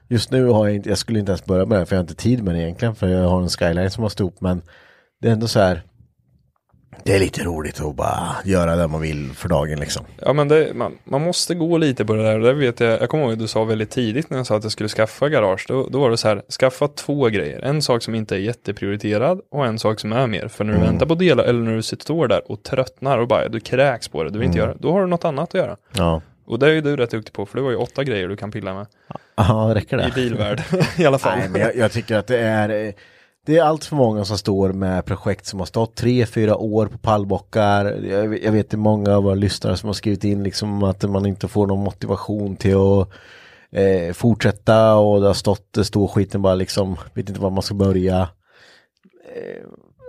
Just 0.08 0.30
nu 0.30 0.46
har 0.46 0.66
jag 0.66 0.76
inte, 0.76 0.88
jag 0.88 0.98
skulle 0.98 1.18
inte 1.18 1.32
ens 1.32 1.44
börja 1.44 1.66
med 1.66 1.78
det 1.80 1.86
för 1.86 1.96
jag 1.96 1.98
har 1.98 2.04
inte 2.04 2.14
tid 2.22 2.42
med 2.44 2.54
det 2.54 2.60
egentligen 2.62 2.94
för 2.94 3.08
jag 3.08 3.28
har 3.28 3.42
en 3.42 3.48
skyline 3.48 3.90
som 3.90 4.02
måste 4.02 4.22
upp 4.22 4.40
men 4.40 4.62
det 5.20 5.28
är 5.28 5.32
ändå 5.32 5.48
så 5.48 5.60
här 5.60 5.82
det 7.04 7.14
är 7.14 7.20
lite 7.20 7.44
roligt 7.44 7.80
att 7.80 7.94
bara 7.94 8.36
göra 8.44 8.76
det 8.76 8.88
man 8.88 9.00
vill 9.00 9.30
för 9.34 9.48
dagen 9.48 9.80
liksom. 9.80 10.04
Ja 10.18 10.32
men 10.32 10.48
det, 10.48 10.74
man, 10.74 10.98
man 11.04 11.20
måste 11.22 11.54
gå 11.54 11.78
lite 11.78 12.04
på 12.04 12.14
det 12.14 12.22
där. 12.22 12.38
Det 12.38 12.52
vet 12.52 12.80
jag, 12.80 13.02
jag 13.02 13.08
kommer 13.08 13.24
ihåg 13.24 13.32
att 13.32 13.38
du 13.38 13.48
sa 13.48 13.64
väldigt 13.64 13.90
tidigt 13.90 14.30
när 14.30 14.36
jag 14.36 14.46
sa 14.46 14.56
att 14.56 14.62
jag 14.62 14.72
skulle 14.72 14.88
skaffa 14.88 15.28
garage. 15.28 15.64
Då, 15.68 15.88
då 15.90 16.00
var 16.00 16.10
det 16.10 16.16
så 16.16 16.28
här, 16.28 16.42
skaffa 16.60 16.88
två 16.88 17.24
grejer. 17.28 17.60
En 17.60 17.82
sak 17.82 18.02
som 18.02 18.14
inte 18.14 18.36
är 18.36 18.38
jätteprioriterad 18.38 19.40
och 19.50 19.66
en 19.66 19.78
sak 19.78 20.00
som 20.00 20.12
är 20.12 20.26
mer. 20.26 20.48
För 20.48 20.64
när 20.64 20.72
du 20.72 20.78
väntar 20.80 21.06
på 21.06 21.14
delar 21.14 21.44
eller 21.44 21.60
när 21.60 21.76
du 21.76 21.82
sitter 21.82 22.02
står 22.04 22.28
där 22.28 22.52
och 22.52 22.62
tröttnar 22.62 23.18
och 23.18 23.28
bara 23.28 23.48
du 23.48 23.60
kräks 23.60 24.08
på 24.08 24.22
det, 24.24 24.30
du 24.30 24.38
vill 24.38 24.46
inte 24.46 24.58
göra 24.58 24.72
det. 24.72 24.78
Då 24.80 24.92
har 24.92 25.00
du 25.00 25.06
något 25.06 25.24
annat 25.24 25.48
att 25.48 25.54
göra. 25.54 25.76
Ja, 25.92 26.22
Och 26.46 26.58
det 26.58 26.66
är 26.66 26.70
ju 26.70 26.80
du 26.80 26.96
rätt 26.96 27.10
duktig 27.10 27.32
på 27.32 27.46
för 27.46 27.56
det 27.56 27.62
var 27.62 27.70
ju 27.70 27.76
åtta 27.76 28.04
grejer 28.04 28.28
du 28.28 28.36
kan 28.36 28.50
pilla 28.50 28.74
med. 28.74 28.86
ja 29.36 29.70
räcker 29.74 29.96
det? 29.96 30.08
I 30.08 30.10
bilvärld 30.10 30.62
i 30.96 31.06
alla 31.06 31.18
fall. 31.18 31.38
Nej 31.38 31.48
men 31.48 31.60
jag, 31.60 31.76
jag 31.76 31.92
tycker 31.92 32.16
att 32.16 32.26
det 32.26 32.38
är 32.38 32.86
eh, 32.86 32.92
det 33.44 33.58
är 33.58 33.62
allt 33.62 33.84
för 33.84 33.96
många 33.96 34.24
som 34.24 34.38
står 34.38 34.72
med 34.72 35.04
projekt 35.04 35.46
som 35.46 35.58
har 35.58 35.66
stått 35.66 35.94
tre, 35.94 36.26
fyra 36.26 36.56
år 36.56 36.86
på 36.86 36.98
pallbockar. 36.98 37.84
Jag, 37.84 38.28
vet- 38.28 38.42
jag 38.42 38.52
vet 38.52 38.70
det 38.70 38.74
är 38.74 38.78
många 38.78 39.16
av 39.16 39.22
våra 39.22 39.34
lyssnare 39.34 39.76
som 39.76 39.86
har 39.86 39.94
skrivit 39.94 40.24
in 40.24 40.42
liksom 40.42 40.82
att 40.82 41.10
man 41.10 41.26
inte 41.26 41.48
får 41.48 41.66
någon 41.66 41.84
motivation 41.84 42.56
till 42.56 42.76
att 42.76 43.08
eh, 43.70 44.12
fortsätta 44.12 44.96
och 44.96 45.20
det 45.20 45.26
har 45.26 45.34
stått, 45.34 45.72
det 45.72 46.08
skiten 46.08 46.42
bara 46.42 46.54
liksom, 46.54 46.96
vet 47.14 47.28
inte 47.28 47.40
var 47.40 47.50
man 47.50 47.62
ska 47.62 47.74
börja. 47.74 48.28
Eh, 49.34 49.64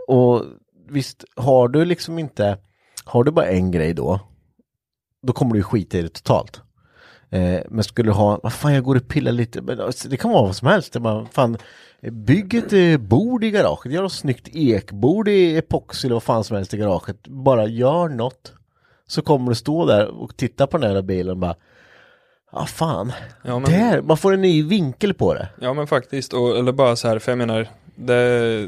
och 0.08 0.44
visst, 0.90 1.26
har 1.36 1.68
du 1.68 1.86
liksom 1.86 2.20
inte, 2.20 2.58
har 3.06 3.24
du 3.24 3.32
bara 3.32 3.46
en 3.48 3.72
grej 3.72 3.94
då, 3.94 4.20
då 5.24 5.34
kommer 5.34 5.56
du 5.56 5.64
skita 5.64 5.98
i 5.98 6.02
det 6.02 6.10
totalt. 6.10 6.62
Eh, 7.30 7.60
men 7.70 7.84
skulle 7.84 8.10
du 8.10 8.14
ha, 8.14 8.40
vad 8.44 8.54
fan 8.54 8.74
jag 8.74 8.84
går 8.84 8.96
och 8.96 9.08
pillar 9.08 9.32
lite, 9.32 9.62
men 9.62 9.80
alltså, 9.82 10.10
det 10.10 10.18
kan 10.18 10.32
vara 10.32 10.44
vad 10.46 10.56
som 10.56 10.68
helst. 10.68 10.96
Fan, 11.32 11.58
bygg 12.12 12.54
ett 12.54 13.02
bord 13.02 13.44
i 13.44 13.52
garaget, 13.52 13.92
gör 13.94 14.02
något 14.02 14.14
snyggt 14.14 14.48
ekbord 14.56 15.28
i 15.28 15.58
epoxy 15.58 16.08
eller 16.08 16.16
vad 16.16 16.24
fan 16.24 16.44
som 16.44 16.56
helst 16.58 16.74
i 16.74 16.78
garaget. 16.78 17.28
Bara 17.28 17.66
gör 17.66 18.10
något. 18.10 18.54
Så 19.08 19.22
kommer 19.22 19.50
du 19.50 19.56
stå 19.56 19.86
där 19.86 20.08
och 20.08 20.38
titta 20.38 20.68
på 20.68 20.78
den 20.78 20.96
här 20.96 21.02
bilen 21.02 21.32
och 21.32 21.38
bara, 21.38 21.56
ja 22.52 22.66
fan, 22.66 23.12
Ja, 23.44 23.60
men- 23.60 23.72
där, 23.72 24.02
man 24.02 24.18
får 24.18 24.34
en 24.34 24.42
ny 24.42 24.64
vinkel 24.64 25.14
på 25.14 25.34
det. 25.34 25.48
Ja 25.62 25.74
men 25.74 25.88
faktiskt, 25.88 26.34
och, 26.34 26.58
eller 26.58 26.72
bara 26.72 26.96
så 26.96 27.08
här, 27.08 27.20
för 27.20 27.32
jag 27.32 27.38
menar, 27.38 27.68
det, 27.96 28.68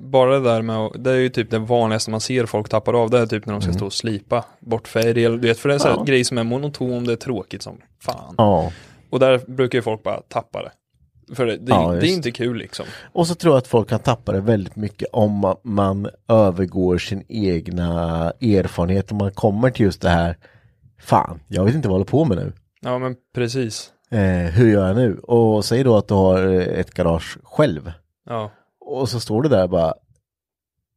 bara 0.00 0.38
det 0.38 0.44
där 0.44 0.62
med 0.62 0.90
det 0.94 1.10
är 1.10 1.16
ju 1.16 1.28
typ 1.28 1.50
det 1.50 1.58
vanligaste 1.58 2.10
man 2.10 2.20
ser 2.20 2.46
folk 2.46 2.68
tappar 2.68 3.02
av, 3.02 3.10
det 3.10 3.18
är 3.18 3.26
typ 3.26 3.46
när 3.46 3.52
de 3.52 3.62
ska 3.62 3.72
stå 3.72 3.86
och 3.86 3.92
slipa 3.92 4.44
bort 4.60 4.88
färg, 4.88 5.24
eller 5.24 5.38
du 5.38 5.48
vet, 5.48 5.58
för 5.58 5.68
det 5.68 5.74
är 5.74 5.78
så 5.78 5.88
här 5.88 5.94
Ja. 5.96 6.02
grej 6.04 6.24
som 6.24 6.38
är 6.38 6.44
monoton, 6.44 7.04
det 7.04 7.12
är 7.12 7.16
tråkigt 7.16 7.62
som 7.62 7.78
fan. 8.00 8.34
Ja. 8.38 8.72
Och 9.10 9.20
där 9.20 9.38
brukar 9.46 9.78
ju 9.78 9.82
folk 9.82 10.02
bara 10.02 10.20
tappa 10.20 10.62
det. 10.62 10.70
För 11.34 11.46
det, 11.46 11.56
det, 11.56 11.72
Ja, 11.72 11.92
det 11.92 12.08
är 12.08 12.12
inte 12.14 12.30
kul 12.30 12.56
liksom. 12.56 12.86
Och 13.12 13.26
så 13.26 13.34
tror 13.34 13.54
jag 13.54 13.58
att 13.58 13.66
folk 13.66 13.88
kan 13.88 14.00
tappa 14.00 14.32
det 14.32 14.40
väldigt 14.40 14.76
mycket 14.76 15.08
om 15.12 15.44
ma- 15.44 15.58
man 15.64 16.08
övergår 16.28 16.98
sin 16.98 17.24
egna 17.28 17.90
erfarenhet 18.40 19.10
och 19.10 19.16
man 19.16 19.30
kommer 19.32 19.70
till 19.70 19.84
just 19.86 20.02
det 20.02 20.08
här, 20.08 20.36
fan, 21.00 21.40
jag 21.48 21.64
vet 21.64 21.74
inte 21.74 21.88
vad 21.88 21.92
jag 21.94 21.98
håller 21.98 22.10
på 22.10 22.24
med 22.24 22.36
nu. 22.36 22.52
Ja 22.80 22.98
men 22.98 23.16
precis. 23.34 23.90
Eh, 24.10 24.18
hur 24.52 24.70
gör 24.72 24.86
jag 24.86 24.96
nu? 24.96 25.18
Och 25.18 25.64
säg 25.64 25.84
då 25.84 25.96
att 25.96 26.08
du 26.08 26.14
har 26.14 26.42
ett 26.60 26.94
garage 26.94 27.38
själv. 27.42 27.92
Ja. 28.28 28.50
Och 28.90 29.08
så 29.08 29.20
står 29.20 29.42
du 29.42 29.48
där 29.48 29.68
bara, 29.68 29.94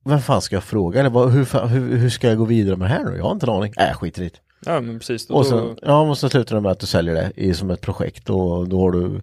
vem 0.06 0.20
fan 0.20 0.42
ska 0.42 0.56
jag 0.56 0.64
fråga? 0.64 1.00
Eller 1.00 1.10
vad, 1.10 1.32
hur, 1.32 1.46
fan- 1.46 1.68
hur, 1.70 1.98
hur 1.98 2.10
ska 2.10 2.28
jag 2.28 2.38
gå 2.38 2.46
vidare 2.46 2.76
med 2.76 2.90
det 2.90 2.94
här 2.94 3.04
nu? 3.04 3.18
Jag 3.18 3.24
har 3.24 3.32
inte 3.32 3.46
en 3.46 3.54
aning. 3.54 3.74
Äh, 3.78 3.94
skit 3.98 4.20
i 4.20 4.22
det. 4.24 4.40
Ja 4.66 4.82
men 4.82 5.00
precis. 5.00 5.28
Då, 5.28 5.34
Och 5.34 5.44
då, 5.44 5.50
så, 5.50 5.76
ja, 5.82 6.02
och 6.02 6.18
så 6.18 6.30
slutar 6.30 6.56
det 6.56 6.62
med 6.62 6.72
att 6.72 6.80
du 6.80 6.86
säljer 6.86 7.14
det 7.16 7.32
i, 7.36 7.54
som 7.54 7.70
ett 7.70 7.82
projekt 7.82 8.30
och 8.30 8.70
då 8.70 8.80
har 8.82 8.92
du, 8.92 9.22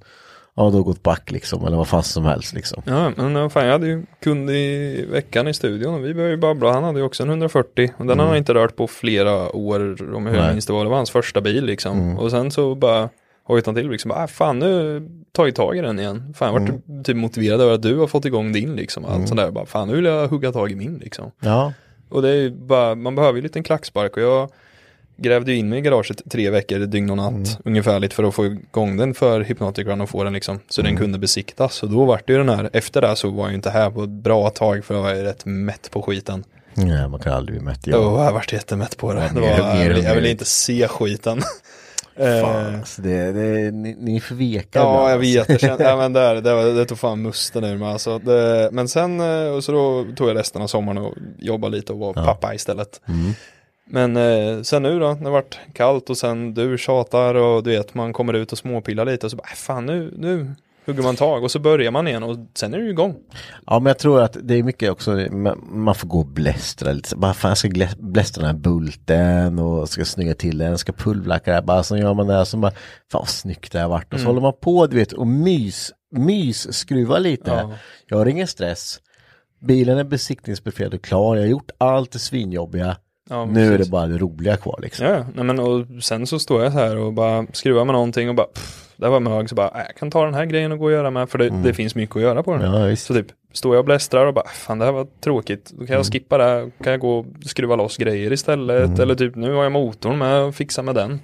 ja, 0.55 0.71
då 0.71 0.83
gått 0.83 1.03
back 1.03 1.31
liksom, 1.31 1.67
eller 1.67 1.77
vad 1.77 1.89
fan 1.89 2.03
som 2.03 2.25
helst 2.25 2.55
liksom. 2.55 2.83
Ja 2.87 3.13
men 3.17 3.51
fan 3.51 3.65
jag 3.65 3.73
hade 3.73 3.87
ju 3.87 4.07
kund 4.23 4.51
i 4.51 5.07
veckan 5.11 5.49
i 5.49 5.55
studion 5.55 5.95
och 5.95 6.05
vi 6.05 6.15
började 6.15 6.33
ju 6.35 6.37
babbla. 6.41 6.73
Han 6.73 6.85
hade 6.85 6.99
ju 6.99 7.05
också 7.05 7.23
en 7.23 7.29
140 7.29 7.93
och 7.97 8.07
den 8.07 8.19
har 8.19 8.27
han 8.27 8.37
inte 8.37 8.55
rört 8.55 8.77
på 8.77 8.87
flera 8.87 9.57
år 9.57 10.15
om 10.15 10.27
jag 10.27 10.53
minns 10.53 10.67
det 10.67 10.73
var. 10.73 10.85
Det 10.85 10.91
var 10.91 10.97
hans 10.97 11.11
första 11.11 11.41
bil 11.41 11.65
liksom. 11.65 12.19
Och 12.19 12.31
sen 12.31 12.51
så 12.51 12.75
bara 12.75 13.09
hojtade 13.51 13.77
han 13.79 13.83
till 13.85 13.91
liksom. 13.91 14.11
Ah, 14.11 14.27
fan 14.27 14.59
nu 14.59 15.03
tar 15.33 15.47
jag 15.47 15.55
tag 15.55 15.77
i 15.77 15.81
den 15.81 15.99
igen. 15.99 16.35
Fan 16.37 16.55
jag 16.55 16.61
vart 16.61 17.05
typ 17.05 17.17
motiverad 17.17 17.61
över 17.61 17.75
att 17.75 17.83
du 17.83 17.97
har 17.97 18.07
fått 18.07 18.25
igång 18.25 18.53
din 18.53 18.77
liksom. 18.77 19.05
Allt 19.05 19.29
sånt 19.29 19.41
där. 19.41 19.51
Bara, 19.51 19.67
fan 19.67 19.89
nu 19.89 19.95
vill 19.97 20.05
jag 20.05 20.29
hugga 20.29 20.53
tag 20.53 20.71
i 20.73 20.75
min 20.75 20.99
liksom. 20.99 21.31
Ja, 21.41 21.73
Och 22.09 22.23
det 22.23 22.31
är 22.31 22.51
bara, 22.51 22.95
man 22.95 23.15
behöver 23.15 23.33
ju 23.35 23.39
en 23.39 23.43
liten 23.43 23.63
klackspark 23.63 24.17
och 24.17 24.23
jag 24.23 24.51
grävde 25.17 25.53
ju 25.53 25.59
in 25.59 25.69
mig 25.69 25.79
i 25.79 25.83
garaget 25.83 26.23
tre 26.31 26.51
veckor, 26.51 26.79
dygn 26.79 27.11
och 27.11 27.17
natt 27.17 27.59
ungefärligt 27.65 28.13
för 28.15 28.25
att 28.25 28.35
få 28.35 28.47
igång 28.47 28.97
den 28.97 29.15
för 29.15 29.41
Hypnotic 29.41 29.87
Run 29.87 30.01
och 30.01 30.11
få 30.11 30.25
den 30.25 30.33
liksom 30.33 30.61
så 30.69 30.83
den 30.83 30.97
kunde 30.97 31.19
besiktas. 31.19 31.83
Och 31.83 31.91
då 31.91 32.05
vart 32.05 32.27
det 32.27 32.33
ju 32.33 32.39
den 32.39 32.49
här, 32.49 32.71
efter 32.73 33.01
det 33.01 33.17
så 33.17 33.31
var 33.31 33.43
jag 33.43 33.51
ju 33.51 33.55
inte 33.57 33.71
här 33.71 33.91
på 33.91 34.03
ett 34.03 34.09
bra 34.11 34.51
tag 34.51 34.85
för 34.85 34.95
jag 34.95 35.03
var 35.03 35.15
ju 35.15 35.23
rätt 35.23 35.45
mätt 35.45 35.91
på 35.91 36.03
skiten. 36.03 36.45
nej 36.75 37.09
man 37.09 37.21
kan 37.21 37.33
aldrig 37.33 37.59
bli 37.59 37.65
mätt. 37.65 37.81
Ja. 37.87 37.97
Ja. 37.97 38.25
jag 38.25 38.33
vart 38.33 38.53
jättemätt 38.53 38.97
på 38.97 39.13
det. 39.13 39.31
Det 39.35 39.41
mer- 39.41 39.59
var, 39.63 39.75
mer 39.75 39.83
jag, 39.83 39.89
ville, 39.95 40.09
jag 40.09 40.15
ville 40.15 40.31
inte 40.31 40.45
se 40.45 40.89
skiten. 40.89 41.43
Fan, 42.21 42.67
Eh, 42.67 42.79
alltså 42.79 43.03
det, 43.03 43.33
det, 43.33 43.71
ni, 43.71 43.97
ni 44.01 44.17
är 44.17 44.21
för 44.21 44.35
veka 44.35 44.79
Ja, 44.79 45.11
jag 45.11 45.19
alltså. 45.19 45.39
vet. 45.39 45.49
Det, 45.61 45.61
kände, 45.61 45.85
ja, 45.85 45.97
men 45.97 46.13
där, 46.13 46.35
det, 46.35 46.73
det 46.75 46.85
tog 46.85 46.99
fan 46.99 47.23
musten 47.23 47.65
ur 47.65 47.77
mig. 47.77 47.89
Alltså, 47.89 48.19
det, 48.19 48.69
men 48.73 48.89
sen 48.89 49.21
eh, 49.21 49.61
så 49.61 49.73
då 49.73 50.07
tog 50.17 50.29
jag 50.29 50.37
resten 50.37 50.63
av 50.63 50.67
sommaren 50.67 50.99
och 50.99 51.15
jobbade 51.39 51.77
lite 51.77 51.93
och 51.93 51.99
var 51.99 52.13
pappa 52.13 52.55
istället. 52.55 53.01
Men 53.91 54.17
eh, 54.17 54.63
sen 54.63 54.83
nu 54.83 54.99
då, 55.01 55.09
när 55.15 55.25
det 55.25 55.31
varit 55.31 55.59
kallt 55.73 56.11
och 56.11 56.17
sen 56.19 56.55
du 56.55 56.79
tjatar 56.79 57.35
och 57.35 57.63
du 57.63 57.71
vet 57.71 57.95
man 57.95 58.13
kommer 58.13 58.33
ut 58.35 58.53
och 58.53 58.59
småpillar 58.59 59.05
lite 59.05 59.27
och 59.27 59.31
så 59.31 59.37
bara, 59.37 59.49
"Äh, 59.51 59.55
fan 59.57 59.87
nu, 59.87 60.15
nu, 60.19 60.51
hugger 60.87 61.03
man 61.03 61.17
tag 61.17 61.45
och 61.45 61.51
så 61.51 61.59
börjar 61.59 61.91
man 61.91 62.09
igen 62.09 62.23
och 62.23 62.37
sen 62.55 62.75
är 62.75 62.79
det 62.79 62.85
ju 62.85 62.91
igång. 62.91 63.17
Ja 63.67 63.79
men 63.81 63.87
jag 63.91 63.99
tror 63.99 64.23
att 64.23 64.37
det 64.43 64.55
är 64.55 64.63
mycket 64.63 64.91
också, 64.91 65.11
man- 65.71 65.95
får 65.95 66.09
gå 66.09 66.19
och 66.19 66.27
blästra 66.27 66.93
lite. 66.93 67.17
Bara 67.17 67.35
fan 67.35 67.49
jag 67.49 67.59
ska 67.59 67.71
blästra 67.99 68.43
den 68.43 68.55
här 68.55 68.63
bulten 68.63 69.59
och 69.59 69.89
ska 69.89 70.05
snygga 70.05 70.35
till 70.35 70.59
den, 70.59 70.79
ska 70.79 70.93
pulverlacka 70.93 71.51
det 71.51 71.55
här. 71.55 71.63
Bara 71.63 71.83
så 71.83 71.97
gör 71.97 72.15
man 72.15 72.27
det 72.27 72.35
här 72.35 72.45
så 72.45 72.57
bara, 72.57 72.71
fan 73.13 73.21
vad 73.21 73.29
snyggt 73.29 73.73
det 73.73 73.81
har 73.81 73.89
varit. 73.89 74.07
Och 74.07 74.13
Mm. 74.13 74.23
så 74.25 74.29
håller 74.29 74.41
man 74.41 74.53
på 74.61 74.87
du 74.87 74.97
vet 74.97 75.13
och 75.13 75.27
mys, 75.27 75.93
mys 76.17 76.73
skruva 76.73 77.19
lite. 77.19 77.51
Ja. 77.51 77.73
Jag 78.09 78.17
har 78.19 78.27
ingen 78.27 78.47
stress. 78.47 79.01
Bilen 79.67 79.99
är 79.99 80.05
besiktningsbefriad 80.05 80.95
och 80.95 81.03
klar, 81.03 81.37
jag 81.37 81.43
har 81.43 81.49
gjort 81.49 81.71
allt 81.79 82.11
det 82.13 82.19
svinjobbiga. 82.19 82.97
Ja, 83.31 83.45
nu 83.45 83.65
är 83.67 83.71
precis. 83.71 83.87
det 83.87 83.91
bara 83.91 84.07
det 84.07 84.19
roliga 84.19 84.57
kvar 84.57 84.79
liksom. 84.83 85.07
Ja, 85.07 85.27
nej 85.35 85.45
men 85.45 85.59
och 85.61 85.87
sen 86.03 86.27
så 86.27 86.39
står 86.39 86.63
jag 86.63 86.73
så 86.73 86.79
här 86.79 86.97
och 86.97 87.13
bara 87.13 87.47
skruvar 87.53 87.85
med 87.85 87.93
någonting 87.93 88.29
och 88.29 88.35
bara 88.35 88.47
pff, 88.47 88.80
där 89.01 89.09
var 89.09 89.21
mög 89.21 89.49
så 89.49 89.55
bara, 89.55 89.69
äh, 89.69 89.81
jag 89.87 89.97
kan 89.97 90.11
ta 90.11 90.25
den 90.25 90.35
här 90.35 90.45
grejen 90.45 90.73
och 90.73 90.79
gå 90.79 90.85
och 90.85 90.93
göra 90.93 91.11
med 91.11 91.31
för 91.31 91.39
det, 91.39 91.49
det 91.49 91.75
finns 91.75 91.95
mycket 91.95 92.17
att 92.17 92.23
göra 92.23 92.43
på 92.43 92.53
den. 92.57 92.63
Mm. 92.75 92.89
Ja. 92.91 92.97
Så 92.97 93.15
typ 93.15 93.27
står 93.53 93.75
jag 93.75 93.79
och 93.81 93.85
blästrar 93.85 94.27
och 94.27 94.35
bara, 94.35 94.49
fan 94.49 94.79
det 94.79 94.85
här 94.85 94.93
var 94.93 95.07
tråkigt, 95.21 95.71
då 95.79 95.87
kan 95.87 95.97
jag 95.97 96.07
skippa 96.07 96.39
det, 96.39 96.45
här. 96.45 96.71
kan 96.85 96.91
jag 96.93 97.01
gå 97.01 97.19
och 97.19 97.27
skruva 97.45 97.77
loss 97.77 97.97
grejer 97.97 98.33
istället 98.33 98.87
Mm. 98.89 99.01
eller 99.01 99.15
typ 99.15 99.35
nu 99.37 99.53
har 99.55 99.63
jag 99.63 99.73
motorn 99.73 100.19
med 100.19 100.43
och 100.43 100.55
fixa 100.55 100.83
med 100.83 100.95
den. 100.95 101.21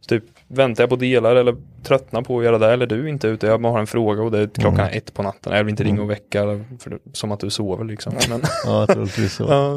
Så 0.00 0.08
typ 0.08 0.24
väntar 0.48 0.82
jag 0.82 0.90
på 0.90 0.96
delar 0.96 1.36
eller 1.36 1.56
tröttnar 1.82 2.22
på 2.22 2.38
att 2.38 2.44
göra 2.44 2.58
det 2.58 2.72
eller 2.72 2.86
du 2.86 3.08
inte 3.08 3.28
ute, 3.28 3.46
jag 3.46 3.60
bara 3.60 3.72
har 3.72 3.80
en 3.80 3.86
fråga 3.86 4.22
och 4.22 4.30
det 4.30 4.38
är 4.38 4.46
klockan 4.46 4.80
Mm. 4.86 4.98
ett 4.98 5.14
på 5.14 5.22
natten, 5.22 5.52
jag 5.52 5.64
vill 5.64 5.70
inte 5.70 5.84
ringa 5.84 6.02
och 6.02 6.10
väcka 6.10 6.44
för, 6.78 6.98
som 7.12 7.32
att 7.32 7.40
du 7.40 7.50
sover 7.50 7.84
liksom. 7.84 8.14
Men, 8.28 8.40
Ja, 8.64 8.86
troligtvis 8.86 9.32
så. 9.34 9.44
Ja, 9.48 9.74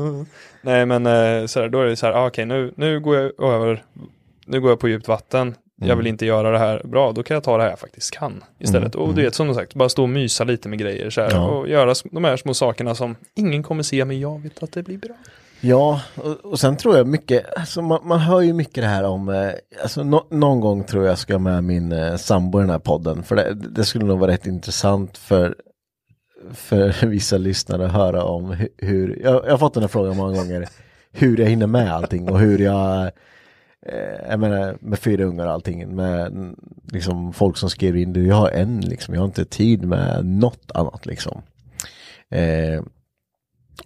nej 0.61 0.85
men 0.85 1.05
eh, 1.05 1.45
så 1.45 1.59
här, 1.59 1.69
då 1.69 1.81
är 1.81 1.85
det 1.85 1.95
så 1.95 2.05
här, 2.05 2.13
ah, 2.13 2.27
okej 2.27 2.45
nu, 2.45 2.73
nu 2.75 2.99
går 2.99 3.15
jag 3.17 3.53
över, 3.53 3.83
nu 4.45 4.61
går 4.61 4.69
jag 4.69 4.79
på 4.79 4.87
djupt 4.89 5.07
vatten, 5.07 5.55
jag 5.79 5.85
Mm. 5.85 5.97
vill 5.97 6.07
inte 6.07 6.25
göra 6.25 6.51
det 6.51 6.59
här 6.59 6.81
bra, 6.83 7.11
då 7.11 7.23
kan 7.23 7.35
jag 7.35 7.43
ta 7.43 7.57
det 7.57 7.63
här 7.63 7.69
jag 7.69 7.79
faktiskt 7.79 8.11
kan 8.11 8.43
istället. 8.59 8.95
Mm, 8.95 9.07
Och 9.07 9.15
du 9.15 9.21
vet 9.21 9.35
som 9.35 9.53
sagt, 9.55 9.73
bara 9.75 9.89
stå 9.89 10.03
och 10.03 10.09
mysa 10.09 10.43
lite 10.43 10.69
med 10.69 10.79
grejer 10.79 11.09
så 11.09 11.21
här, 11.21 11.31
Ja. 11.31 11.47
och 11.49 11.69
göra 11.69 11.93
de 12.11 12.23
här 12.23 12.37
små 12.37 12.53
sakerna 12.53 12.95
som 12.95 13.15
ingen 13.35 13.63
kommer 13.63 13.83
se, 13.83 14.05
men 14.05 14.19
jag 14.19 14.41
vet 14.41 14.63
att 14.63 14.71
det 14.71 14.83
blir 14.83 14.97
bra. 14.97 15.15
Ja, 15.61 16.01
och, 16.15 16.45
och 16.51 16.59
sen 16.59 16.77
tror 16.77 16.97
jag 16.97 17.07
mycket, 17.07 17.45
alltså 17.57 17.81
man, 17.81 17.99
man 18.03 18.19
hör 18.19 18.41
ju 18.41 18.53
mycket 18.53 18.75
det 18.83 18.87
här 18.87 19.03
om, 19.03 19.29
eh, 19.29 19.49
alltså 19.83 20.03
nå- 20.03 20.25
någon 20.29 20.59
gång 20.59 20.83
tror 20.83 21.05
jag 21.05 21.17
ska 21.17 21.39
med 21.39 21.63
min 21.63 21.91
eh, 21.91 22.15
sambo 22.15 22.59
i 22.59 22.61
den 22.61 22.69
här 22.69 22.79
podden, 22.79 23.23
för 23.23 23.35
det, 23.35 23.53
det 23.53 23.83
skulle 23.85 24.05
nog 24.05 24.19
vara 24.19 24.31
rätt 24.31 24.47
intressant 24.47 25.17
för, 25.17 25.55
för 26.53 27.05
vissa 27.07 27.37
lyssnare 27.37 27.85
att 27.85 27.91
höra 27.91 28.23
om 28.23 28.51
hu- 28.53 28.67
hur, 28.77 29.19
jag, 29.23 29.45
jag 29.45 29.51
har 29.51 29.57
fått 29.57 29.73
den 29.73 29.83
här 29.83 29.87
frågan 29.87 30.17
många 30.17 30.37
gånger, 30.37 30.67
hur 31.11 31.37
jag 31.39 31.47
hinner 31.47 31.67
med 31.67 31.93
allting 31.93 32.29
och 32.29 32.39
hur 32.39 32.59
jag, 32.59 33.11
eh, 33.85 34.29
jag 34.29 34.39
menar 34.39 34.77
med 34.81 34.99
fyra 34.99 35.23
ungar 35.23 35.45
och 35.45 35.51
allting, 35.51 35.95
med 35.95 36.55
liksom 36.91 37.33
folk 37.33 37.57
som 37.57 37.69
skriver 37.69 37.99
in 37.99 38.13
det, 38.13 38.21
jag 38.21 38.35
har 38.35 38.49
en 38.49 38.81
liksom, 38.81 39.13
jag 39.13 39.21
har 39.21 39.27
inte 39.27 39.45
tid 39.45 39.85
med 39.85 40.25
något 40.25 40.71
annat 40.73 41.05
liksom. 41.05 41.41
Eh, 42.31 42.83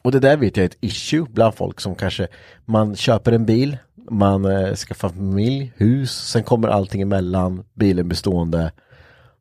och 0.02 0.12
det 0.12 0.20
där 0.20 0.38
vet 0.38 0.58
jag 0.58 0.64
är 0.64 0.70
ett 0.70 0.78
issue 0.82 1.26
bland 1.30 1.56
folk 1.56 1.80
som 1.80 1.96
kanske 1.96 2.28
man 2.66 2.96
köper 2.96 3.32
en 3.32 3.46
bil, 3.46 3.78
man 4.10 4.46
eh, 4.46 4.76
skaffar 4.76 5.10
familj, 5.10 5.74
hus, 5.76 6.12
sen 6.12 6.44
kommer 6.44 6.68
allting 6.68 7.02
emellan, 7.02 7.64
bilen 7.74 8.10
bestående. 8.10 8.72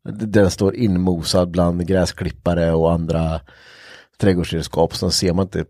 Den 0.04 0.50
står 0.50 0.74
inmosad 0.74 1.50
bland 1.50 1.86
gräsklippare 1.86 2.72
och 2.72 2.92
andra 2.92 3.40
trädgårdsredskap, 4.18 4.96
Sen 4.96 5.10
ser 5.10 5.32
man 5.32 5.44
inte, 5.46 5.64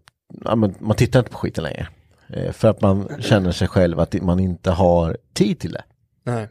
ja, 0.45 0.57
men 0.57 0.75
man 0.79 0.97
tittar 0.97 1.19
inte 1.19 1.31
på 1.31 1.39
skiten 1.39 1.65
längre. 1.65 1.89
Eh, 2.33 2.53
för 2.53 2.69
att 2.69 2.81
man 2.81 3.09
känner 3.21 3.53
sig 3.53 3.69
själv 3.69 4.01
att 4.01 4.23
man 4.23 4.41
inte 4.41 4.71
har 4.71 5.17
tid 5.33 5.59
till 5.59 5.73
det. 5.73 5.85
Nej. 6.25 6.49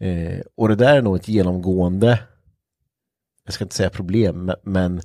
Eh, 0.00 0.40
och 0.56 0.68
det 0.68 0.74
där 0.74 0.96
är 0.96 1.02
nog 1.02 1.16
ett 1.16 1.28
genomgående, 1.28 2.20
jag 3.44 3.54
ska 3.54 3.64
inte 3.64 3.74
säga 3.76 3.90
problem, 3.90 4.50
me- 4.50 4.60
men 4.62 5.00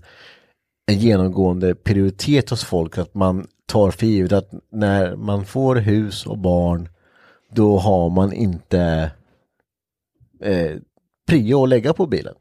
en 0.91 0.99
genomgående 0.99 1.75
prioritet 1.75 2.49
hos 2.49 2.63
folk 2.63 2.97
att 2.97 3.13
man 3.13 3.47
tar 3.65 3.91
för 3.91 4.05
givet 4.05 4.31
att 4.31 4.49
när 4.71 5.15
man 5.15 5.45
får 5.45 5.75
hus 5.75 6.25
och 6.25 6.37
barn 6.37 6.89
då 7.51 7.77
har 7.77 8.09
man 8.09 8.33
inte 8.33 9.11
eh, 10.41 10.77
prio 11.27 11.63
att 11.63 11.69
lägga 11.69 11.93
på 11.93 12.05
bilen. 12.07 12.35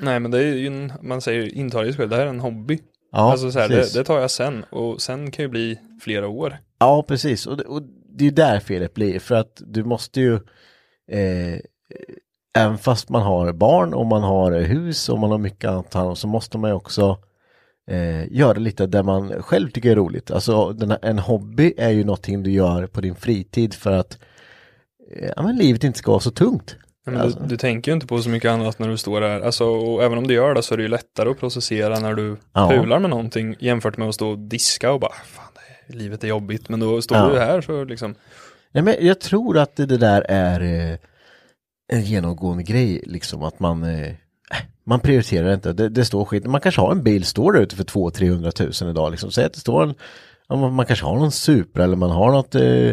Nej 0.00 0.20
men 0.20 0.30
det 0.30 0.38
är 0.38 0.54
ju 0.54 0.66
en, 0.66 0.92
man 1.02 1.20
säger 1.20 1.54
intalar 1.54 1.84
ju 1.84 1.92
själv, 1.92 2.10
det 2.10 2.16
här 2.16 2.22
är 2.22 2.30
en 2.30 2.40
hobby. 2.40 2.80
Ja, 3.16 3.30
alltså 3.32 3.50
så 3.50 3.58
här, 3.58 3.68
det, 3.68 3.94
det 3.94 4.04
tar 4.04 4.20
jag 4.20 4.30
sen 4.30 4.64
och 4.70 5.02
sen 5.02 5.30
kan 5.30 5.42
ju 5.42 5.48
bli 5.48 5.78
flera 6.00 6.28
år. 6.28 6.58
Ja, 6.78 7.04
precis. 7.08 7.46
Och 7.46 7.56
det, 7.56 7.64
och 7.64 7.82
det 8.08 8.26
är 8.26 8.30
där 8.30 8.60
felet 8.60 8.94
blir. 8.94 9.18
För 9.18 9.34
att 9.34 9.62
du 9.66 9.84
måste 9.84 10.20
ju, 10.20 10.34
eh, 11.10 11.58
även 12.58 12.78
fast 12.78 13.08
man 13.08 13.22
har 13.22 13.52
barn 13.52 13.94
och 13.94 14.06
man 14.06 14.22
har 14.22 14.52
hus 14.52 15.08
och 15.08 15.18
man 15.18 15.30
har 15.30 15.38
mycket 15.38 15.70
annat 15.70 15.84
att 15.84 15.90
ta 15.90 15.98
hand 15.98 16.10
om, 16.10 16.16
så 16.16 16.26
måste 16.26 16.58
man 16.58 16.70
ju 16.70 16.74
också 16.74 17.18
eh, 17.90 18.32
göra 18.32 18.58
lite 18.58 18.86
där 18.86 19.02
man 19.02 19.42
själv 19.42 19.70
tycker 19.70 19.90
är 19.90 19.96
roligt. 19.96 20.30
Alltså 20.30 20.72
här, 20.72 20.98
en 21.02 21.18
hobby 21.18 21.74
är 21.76 21.90
ju 21.90 22.04
någonting 22.04 22.42
du 22.42 22.50
gör 22.50 22.86
på 22.86 23.00
din 23.00 23.14
fritid 23.14 23.74
för 23.74 23.92
att 23.92 24.18
eh, 25.12 25.30
ja, 25.36 25.42
men 25.42 25.56
livet 25.56 25.84
inte 25.84 25.98
ska 25.98 26.10
vara 26.10 26.20
så 26.20 26.30
tungt. 26.30 26.76
Men 27.06 27.16
Alltså. 27.16 27.38
du, 27.40 27.46
du 27.46 27.56
tänker 27.56 27.90
ju 27.90 27.94
inte 27.94 28.06
på 28.06 28.18
så 28.22 28.28
mycket 28.30 28.50
annat 28.50 28.78
när 28.78 28.88
du 28.88 28.96
står 28.96 29.20
där. 29.20 29.40
Alltså, 29.40 29.64
och 29.66 30.02
även 30.04 30.18
om 30.18 30.26
du 30.26 30.34
gör 30.34 30.54
det 30.54 30.62
så 30.62 30.74
är 30.74 30.76
det 30.76 30.82
ju 30.82 30.88
lättare 30.88 31.30
att 31.30 31.38
processera 31.40 32.00
när 32.00 32.14
du 32.14 32.36
Ja. 32.54 32.70
pular 32.70 32.98
med 32.98 33.10
någonting 33.10 33.56
jämfört 33.60 33.96
med 33.96 34.08
att 34.08 34.14
stå 34.14 34.28
och 34.30 34.38
diska 34.38 34.92
och 34.92 35.00
bara, 35.00 35.12
fan, 35.24 35.44
det, 35.88 35.94
livet 35.96 36.24
är 36.24 36.28
jobbigt. 36.28 36.68
Men 36.68 36.80
då 36.80 37.02
står 37.02 37.18
Ja. 37.18 37.28
du 37.28 37.38
här 37.38 37.60
så 37.60 37.84
liksom, 37.84 38.14
Nej, 38.72 38.84
men 38.84 38.94
jag 39.00 39.20
tror 39.20 39.58
att 39.58 39.76
det, 39.76 39.86
där 39.86 40.24
är 40.28 40.60
eh, 40.92 40.98
en 41.92 42.02
genomgående 42.02 42.62
grej, 42.62 43.02
liksom 43.06 43.42
att 43.42 43.60
man, 43.60 43.82
eh, 43.82 44.12
man 44.86 45.00
prioriterar 45.00 45.54
inte. 45.54 45.72
Det, 45.72 45.88
det 45.88 46.04
står 46.04 46.24
skit. 46.24 46.46
Man 46.46 46.60
kanske 46.60 46.80
har 46.80 46.92
en 46.92 47.02
bil, 47.02 47.24
står 47.24 47.52
där 47.52 47.60
ute 47.60 47.76
för 47.76 47.84
200-300 47.84 48.82
000 48.84 48.90
idag. 48.90 49.10
Liksom. 49.10 49.30
Säg 49.30 49.44
att 49.44 49.52
det 49.52 49.60
står 49.60 49.82
en, 49.82 49.94
man, 50.74 50.86
kanske 50.86 51.04
har 51.04 51.16
någon 51.16 51.32
Supra 51.32 51.84
eller 51.84 51.96
man 51.96 52.10
har 52.10 52.32
något, 52.32 52.54
eh, 52.54 52.92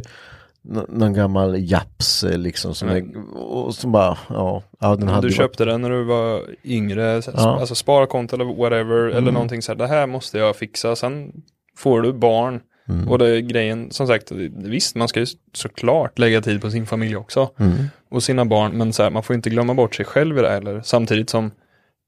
någon 0.89 1.13
gammal 1.13 1.56
Japs 1.60 2.24
eh, 2.24 2.38
liksom 2.38 2.76
som, 2.76 2.89
är, 2.89 3.36
och 3.36 3.76
som 3.76 3.91
bara, 3.91 4.17
ja, 4.30 4.63
ja 4.80 4.95
den 4.95 5.08
hade 5.08 5.28
du 5.28 5.34
köpte 5.34 5.65
den 5.65 5.82
när 5.82 5.89
du 5.89 6.04
var 6.04 6.41
yngre, 6.63 7.21
Ja. 7.26 7.32
Mm. 7.43 7.60
alltså 7.60 7.76
sparkonto 7.76 8.36
eller 8.36 8.45
whatever, 8.45 9.10
eller 9.10 9.32
någonting 9.32 9.62
så 9.62 9.71
här, 9.71 9.78
det 9.80 9.88
här 9.88 10.08
måste 10.08 10.38
jag 10.38 10.56
fixa. 10.56 10.95
Sen 10.95 11.32
får 11.78 12.02
du 12.02 12.13
barn. 12.13 12.60
Mm. 12.89 13.10
Och 13.10 13.17
det 13.17 13.28
är 13.30 13.39
grejen, 13.39 13.91
som 13.91 14.08
sagt, 14.08 14.32
visst 14.56 14.95
man 14.95 15.08
ska 15.08 15.19
ju 15.19 15.26
såklart 15.54 16.19
lägga 16.19 16.41
tid 16.41 16.62
på 16.62 16.69
sin 16.71 16.86
familj 16.86 17.15
också. 17.15 17.50
Mm. 17.60 17.74
Och 18.12 18.24
sina 18.24 18.45
barn, 18.45 18.71
men 18.78 18.93
så 18.93 19.04
här, 19.04 19.10
man 19.10 19.24
får 19.24 19.36
inte 19.36 19.50
glömma 19.50 19.74
bort 19.74 19.95
sig 19.95 20.06
själv 20.06 20.38
i 20.38 20.41
det 20.41 20.50
heller. 20.50 20.82
Samtidigt 20.84 21.30
som, 21.30 21.52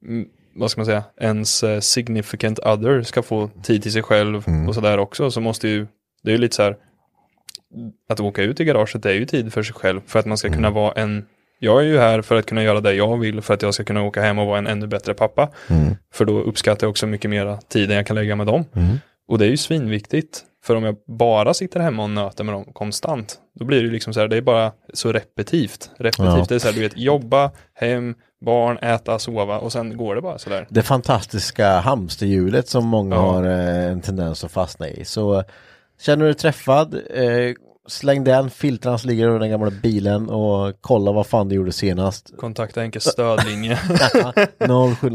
mm, 0.08 0.26
vad 0.56 0.72
ska 0.72 0.80
man 0.82 0.86
säga, 0.86 1.04
ens 1.22 1.64
eh, 1.64 1.80
significant 1.80 2.60
other 2.60 3.02
ska 3.02 3.22
få 3.22 3.50
tid 3.64 3.84
till 3.84 3.92
sig 3.92 4.04
själv 4.04 4.44
Mm. 4.48 4.68
och 4.68 4.76
sådär 4.76 4.98
också. 4.98 5.32
Så 5.32 5.42
måste 5.42 5.68
ju, 5.68 5.88
det 6.24 6.30
är 6.30 6.34
ju 6.34 6.38
lite 6.38 6.56
så 6.56 6.64
här, 6.64 6.78
att 8.10 8.20
åka 8.20 8.44
ut 8.44 8.60
i 8.60 8.64
garaget 8.66 9.04
det 9.04 9.10
är 9.10 9.14
ju 9.14 9.26
tid 9.26 9.54
för 9.54 9.64
sig 9.64 9.74
själv. 9.76 10.02
För 10.08 10.20
att 10.20 10.26
man 10.26 10.38
ska 10.38 10.50
kunna 10.50 10.70
vara 10.70 10.92
en, 10.92 11.26
jag 11.60 11.80
är 11.82 11.86
ju 11.86 11.98
här 11.98 12.22
för 12.22 12.36
att 12.36 12.46
kunna 12.46 12.64
göra 12.64 12.82
det 12.82 12.94
jag 12.94 13.18
vill. 13.18 13.42
För 13.42 13.54
att 13.54 13.62
jag 13.62 13.74
ska 13.74 13.84
kunna 13.84 14.04
åka 14.04 14.22
hem 14.22 14.40
och 14.40 14.48
vara 14.48 14.58
en 14.58 14.68
ännu 14.68 14.88
bättre 14.88 15.14
pappa. 15.14 15.50
För 16.14 16.26
då 16.26 16.40
uppskattar 16.42 16.88
jag 16.88 16.92
också 16.92 17.08
mycket 17.08 17.30
mera 17.30 17.58
tiden 17.58 17.96
jag 17.96 18.08
kan 18.08 18.16
lägga 18.16 18.36
med 18.36 18.48
dem. 18.48 18.66
Och 19.28 19.38
det 19.38 19.46
är 19.46 19.50
ju 19.50 19.58
svinviktigt. 19.58 20.42
För 20.66 20.76
om 20.76 20.84
jag 20.84 20.96
bara 21.08 21.54
sitter 21.54 21.80
hemma 21.80 22.04
och 22.04 22.10
nöter 22.10 22.44
med 22.44 22.54
dem 22.56 22.66
konstant, 22.74 23.36
då 23.60 23.66
blir 23.66 23.84
det 23.84 23.90
liksom 23.90 24.14
så 24.14 24.20
här, 24.20 24.28
det 24.28 24.38
är 24.38 24.42
bara 24.42 24.72
så 24.94 25.12
repetitivt. 25.12 25.90
Repetitivt, 25.98 26.38
Ja. 26.38 26.46
det 26.50 26.56
är 26.56 26.60
så 26.60 26.68
här, 26.68 26.74
du 26.76 26.80
vet, 26.82 26.98
jobba, 26.98 27.52
hem, 27.74 28.16
barn, 28.46 28.78
äta, 28.78 29.20
sova 29.20 29.58
och 29.60 29.72
sen 29.72 29.98
går 29.98 30.16
det 30.16 30.22
bara 30.22 30.38
så 30.38 30.50
där. 30.50 30.68
det 30.70 30.82
fantastiska 30.82 31.80
hamsterhjulet 31.80 32.68
som 32.68 32.88
många 32.88 33.16
Ja. 33.16 33.22
har 33.22 33.44
eh, 33.44 33.92
en 33.92 34.02
tendens 34.02 34.44
att 34.44 34.52
fastna 34.52 34.90
i. 34.90 35.06
Så 35.06 35.44
känner 36.02 36.26
du 36.26 36.32
dig 36.32 36.40
träffad, 36.40 36.94
eh, 36.94 37.54
släng 37.88 38.24
den, 38.24 38.50
filtrarna 38.50 38.98
som 38.98 39.10
ligger 39.10 39.26
under 39.28 39.40
den 39.40 39.50
gamla 39.50 39.72
bilen 39.72 40.30
och 40.30 40.74
kolla 40.82 41.12
vad 41.12 41.28
fan 41.28 41.50
du 41.50 41.56
gjorde 41.56 41.72
senast. 41.72 42.34
Kontakta 42.38 42.82
Henkes 42.82 43.04
stödlinje. 43.04 43.80
07 45.00 45.10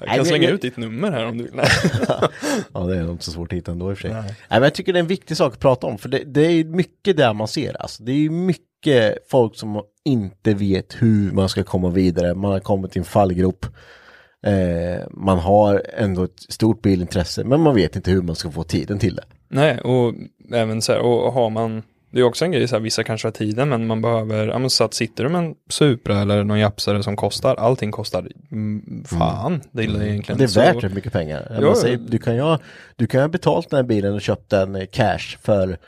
Jag 0.00 0.06
Nej, 0.06 0.08
kan 0.08 0.16
men 0.16 0.26
slänga 0.26 0.44
jag- 0.44 0.52
ut 0.54 0.62
ditt 0.62 0.76
nummer 0.76 1.10
här 1.12 1.26
om 1.26 1.38
du 1.38 1.44
vill. 1.44 1.54
Nej. 1.54 1.66
Ja, 2.74 2.80
det 2.80 2.96
är 2.96 3.02
nog 3.02 3.10
inte 3.10 3.24
så 3.24 3.30
svårt 3.30 3.52
att 3.52 3.56
hitta 3.56 3.72
ändå 3.72 3.90
i 3.90 3.94
och 3.94 3.98
för 3.98 4.02
sig. 4.08 4.12
Nej. 4.22 4.34
men 4.48 4.62
jag 4.62 4.74
tycker 4.74 4.92
det 4.92 4.98
är 4.98 5.00
en 5.00 5.06
viktig 5.06 5.36
sak 5.36 5.52
att 5.52 5.60
prata 5.60 5.86
om, 5.86 5.98
för 5.98 6.08
det, 6.08 6.18
det 6.26 6.40
är 6.46 6.64
mycket 6.64 7.16
där 7.16 7.32
man 7.32 7.48
ser. 7.48 7.82
Alltså. 7.82 8.02
Det 8.02 8.12
är 8.12 8.30
mycket 8.30 9.18
folk 9.30 9.56
som 9.56 9.82
inte 10.04 10.54
vet 10.54 10.96
hur 10.98 11.32
man 11.32 11.48
ska 11.48 11.64
komma 11.64 11.90
vidare. 11.90 12.34
Man 12.34 12.52
har 12.52 12.60
kommit 12.60 12.96
i 12.96 12.98
en 12.98 13.04
fallgrop. 13.04 13.66
Eh, 14.46 15.06
man 15.10 15.38
har 15.38 15.82
ändå 15.96 16.22
ett 16.24 16.40
stort 16.48 16.82
bilintresse, 16.82 17.44
men 17.44 17.60
man 17.60 17.74
vet 17.74 17.96
inte 17.96 18.10
hur 18.10 18.22
man 18.22 18.36
ska 18.36 18.50
få 18.50 18.62
tiden 18.62 18.98
till 18.98 19.14
det. 19.16 19.24
Nej, 19.48 19.78
och 19.80 20.14
även 20.52 20.82
så 20.82 20.92
här, 20.92 21.00
och 21.00 21.32
har 21.32 21.50
man, 21.50 21.82
det 22.10 22.20
är 22.20 22.24
också 22.24 22.44
en 22.44 22.52
grej 22.52 22.68
så 22.68 22.76
här, 22.76 22.80
vissa 22.82 23.04
kanske 23.04 23.26
har 23.26 23.32
tiden, 23.32 23.68
men 23.68 23.86
man 23.86 24.02
behöver, 24.02 24.48
ja 24.48 24.58
men 24.58 24.70
så 24.70 24.84
att 24.84 24.94
sitter 24.94 25.24
du 25.24 25.30
med 25.30 25.44
en 25.44 25.54
Supra 25.68 26.18
eller 26.20 26.44
någon 26.44 26.58
japsare 26.58 27.02
som 27.02 27.16
kostar, 27.16 27.54
allting 27.54 27.90
kostar, 27.90 28.28
mm, 28.52 29.04
fan, 29.06 29.60
det 29.72 29.82
är 29.82 30.02
egentligen. 30.02 30.38
Det 30.38 30.44
är 30.44 30.72
värt 30.74 30.84
rätt 30.84 30.94
mycket 30.94 31.12
pengar. 31.12 31.58
Man 31.62 31.76
säger, 31.76 31.98
du, 32.08 32.18
kan 32.18 32.34
ju 32.34 32.40
ha, 32.40 32.58
du 32.96 33.06
kan 33.06 33.20
ha 33.20 33.28
betalt 33.28 33.70
den 33.70 33.76
här 33.76 33.84
bilen 33.84 34.14
och 34.14 34.20
köpt 34.20 34.50
den 34.50 34.76
eh, 34.76 34.86
cash 34.86 35.36
för 35.42 35.78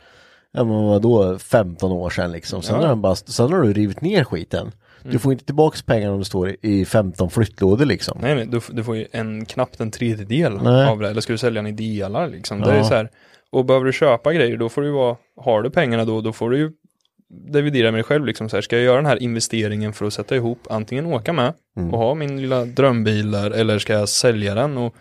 ja 0.53 0.63
men 0.63 0.83
vadå, 0.83 1.39
15 1.39 1.91
år 1.91 2.09
sedan 2.09 2.31
liksom. 2.31 2.61
Sen, 2.61 2.75
Ja. 2.75 2.81
har, 2.81 2.87
den 2.87 3.01
bara, 3.01 3.15
sen 3.15 3.51
har 3.53 3.61
du 3.61 3.73
rivit 3.73 4.01
ner 4.01 4.23
skiten. 4.23 4.71
Du 5.03 5.19
får 5.19 5.31
inte 5.33 5.45
tillbaka 5.45 5.77
pengarna 5.85 6.13
om 6.13 6.19
det 6.19 6.25
står 6.25 6.55
i 6.61 6.85
15 6.85 7.29
flyttlådor 7.29 7.85
liksom. 7.85 8.17
Nej, 8.21 8.35
nej, 8.35 8.45
du, 8.47 8.61
du 8.71 8.83
får 8.83 8.95
ju 8.95 9.07
en, 9.11 9.45
knappt 9.45 9.79
en 9.79 9.91
tredjedel 9.91 10.59
Nej. 10.63 10.87
av 10.87 10.99
det, 10.99 11.09
eller 11.09 11.21
ska 11.21 11.33
du 11.33 11.37
sälja 11.37 11.61
den 11.61 11.79
i 11.79 11.95
delar 11.95 12.27
liksom. 12.29 12.61
Det 12.61 12.67
Ja. 12.69 12.73
är 12.75 12.83
så 12.83 12.93
här, 12.93 13.09
och 13.51 13.65
behöver 13.65 13.85
du 13.85 13.93
köpa 13.93 14.33
grejer, 14.33 14.57
då 14.57 14.69
får 14.69 14.81
du 14.81 14.91
vara, 14.91 15.17
har 15.35 15.61
du 15.61 15.69
pengarna 15.69 16.05
då, 16.05 16.21
då 16.21 16.33
får 16.33 16.49
du 16.49 16.57
ju 16.57 16.71
dividera 17.29 17.91
med 17.91 17.97
dig 17.97 18.03
själv 18.03 18.25
liksom 18.25 18.49
så 18.49 18.57
här, 18.57 18.61
ska 18.61 18.75
jag 18.75 18.85
göra 18.85 18.95
den 18.95 19.05
här 19.05 19.23
investeringen 19.23 19.93
för 19.93 20.05
att 20.05 20.13
sätta 20.13 20.35
ihop, 20.35 20.59
antingen 20.69 21.05
åka 21.05 21.33
med 21.33 21.53
Mm. 21.77 21.93
och 21.93 21.99
ha 21.99 22.15
min 22.15 22.41
lilla 22.41 22.65
drömbil 22.65 23.31
där, 23.31 23.51
eller 23.51 23.79
ska 23.79 23.93
jag 23.93 24.09
sälja 24.09 24.55
den 24.55 24.77
och 24.77 24.95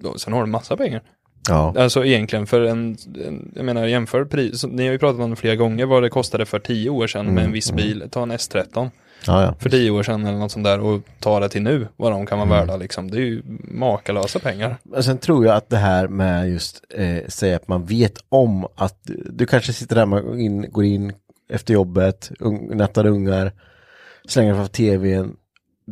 då, 0.00 0.18
sen 0.18 0.32
har 0.32 0.40
du 0.40 0.46
massa 0.46 0.76
pengar. 0.76 1.02
Ja. 1.48 1.74
Alltså 1.78 2.04
egentligen 2.04 2.46
för 2.46 2.60
en, 2.60 2.96
en 3.26 3.52
jag 3.56 3.64
menar 3.64 3.86
jämför 3.86 4.24
pris, 4.24 4.64
ni 4.66 4.84
har 4.86 4.92
ju 4.92 4.98
pratat 4.98 5.20
om 5.20 5.30
det 5.30 5.36
flera 5.36 5.56
gånger 5.56 5.86
vad 5.86 6.02
det 6.02 6.08
kostade 6.10 6.46
för 6.46 6.58
tio 6.58 6.90
år 6.90 7.06
sedan 7.06 7.20
Mm, 7.20 7.34
med 7.34 7.44
en 7.44 7.52
viss 7.52 7.72
bil, 7.72 8.04
ta 8.10 8.22
en 8.22 8.32
S13 8.32 8.90
Ja, 9.26 9.42
ja. 9.42 9.54
för 9.58 9.70
tio 9.70 9.90
år 9.90 10.02
sedan 10.02 10.26
eller 10.26 10.38
något 10.38 10.52
sånt 10.52 10.64
där 10.64 10.80
och 10.80 11.00
ta 11.20 11.40
det 11.40 11.48
till 11.48 11.62
nu, 11.62 11.88
vad 11.96 12.12
de 12.12 12.26
kan 12.26 12.38
vara 12.38 12.46
Mm. 12.48 12.58
värda 12.66 12.76
liksom. 12.76 13.10
Det 13.10 13.16
är 13.16 13.20
ju 13.20 13.42
makalösa 13.70 14.38
pengar. 14.38 14.76
Men 14.82 15.02
sen 15.02 15.18
tror 15.18 15.46
jag 15.46 15.56
att 15.56 15.70
det 15.70 15.76
här 15.76 16.08
med 16.08 16.50
just 16.50 16.84
eh, 16.94 17.18
säga 17.28 17.56
att 17.56 17.68
man 17.68 17.84
vet 17.84 18.12
om 18.28 18.66
att 18.74 19.00
du, 19.30 19.46
kanske 19.46 19.72
sitter 19.72 19.96
där, 19.96 20.06
man 20.06 20.22
går 20.24 20.38
in, 20.38 20.70
går 20.70 20.84
in 20.84 21.12
efter 21.50 21.74
jobbet, 21.74 22.30
un, 22.40 22.54
nattar 22.76 23.06
ungar, 23.06 23.52
slänger 24.28 24.54
framför 24.54 24.72
tvn. 24.72 25.36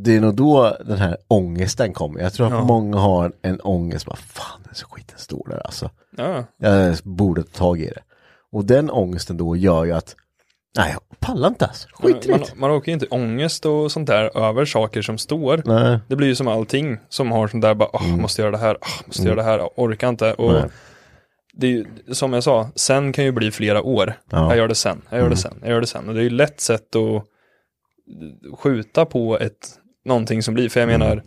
Det 0.04 0.16
är 0.16 0.20
nog 0.20 0.34
då 0.34 0.76
den 0.84 0.98
här 0.98 1.16
ångesten 1.28 1.92
kommer. 1.92 2.20
Jag 2.20 2.32
tror 2.32 2.46
att 2.46 2.52
Ja. 2.52 2.64
många 2.64 2.98
har 2.98 3.32
en 3.42 3.60
ångest, 3.60 4.06
bara 4.06 4.16
fan 4.16 4.60
den 4.64 4.74
skiten 4.74 5.18
står 5.18 5.46
där 5.50 5.60
alltså. 5.66 5.90
Ja, 6.16 6.44
Jag 6.58 6.96
borde 7.04 7.42
ta 7.42 7.50
tag 7.58 7.80
i 7.80 7.86
det. 7.86 8.02
Och 8.52 8.64
den 8.64 8.90
ångesten 8.90 9.36
då 9.36 9.56
gör 9.56 9.84
ju 9.84 9.92
att, 9.92 10.16
nej 10.78 10.92
jag 10.92 11.18
pallar 11.20 11.48
inte 11.48 11.66
alltså, 11.66 11.88
skit 11.92 12.28
man, 12.28 12.40
det. 12.40 12.46
man 12.56 12.70
åker 12.70 12.88
ju 12.88 12.92
inte 12.94 13.06
ångest 13.06 13.66
och 13.66 13.92
sånt 13.92 14.06
där 14.06 14.38
över 14.38 14.64
saker 14.64 15.02
som 15.02 15.18
står. 15.18 15.62
Nej. 15.64 15.98
Det 16.08 16.16
blir 16.16 16.28
ju 16.28 16.34
som 16.34 16.48
allting 16.48 16.98
som 17.08 17.32
har 17.32 17.48
sånt 17.48 17.62
där 17.62 17.74
bara, 17.74 17.88
"Åh, 17.92 18.16
måste 18.16 18.42
göra 18.42 18.50
det 18.52 18.58
här, 18.58 18.78
åh, 18.80 19.06
måste 19.06 19.22
göra 19.22 19.34
det 19.36 19.42
här, 19.42 19.68
orkar 19.76 20.08
inte. 20.08 20.32
Och 20.32 20.50
Mm. 20.50 20.60
Nej. 20.62 20.70
det 21.54 21.66
är 21.66 21.70
ju, 21.70 21.86
som 22.14 22.32
jag 22.32 22.42
sa, 22.42 22.70
sen 22.74 23.12
kan 23.12 23.24
ju 23.24 23.32
bli 23.32 23.50
flera 23.50 23.82
år. 23.82 24.14
Ja. 24.30 24.36
Mm. 24.38 24.48
Jag 24.48 24.56
gör 24.58 24.68
det 24.68 24.74
sen, 24.74 25.02
jag 25.10 25.20
gör 25.20 25.30
det 25.30 25.36
sen, 25.36 25.58
jag 25.60 25.70
gör 25.70 25.80
det 25.80 25.86
sen. 25.86 26.08
Och 26.08 26.14
det 26.14 26.20
är 26.20 26.24
ju 26.24 26.30
lätt 26.30 26.60
sätt 26.60 26.96
att 26.96 27.24
skjuta 28.58 29.04
på 29.04 29.38
ett, 29.38 29.68
någonting 30.06 30.42
som 30.42 30.54
blir, 30.54 30.68
för 30.68 30.80
jag 30.80 30.88
Mm. 30.90 31.00
menar, 31.00 31.22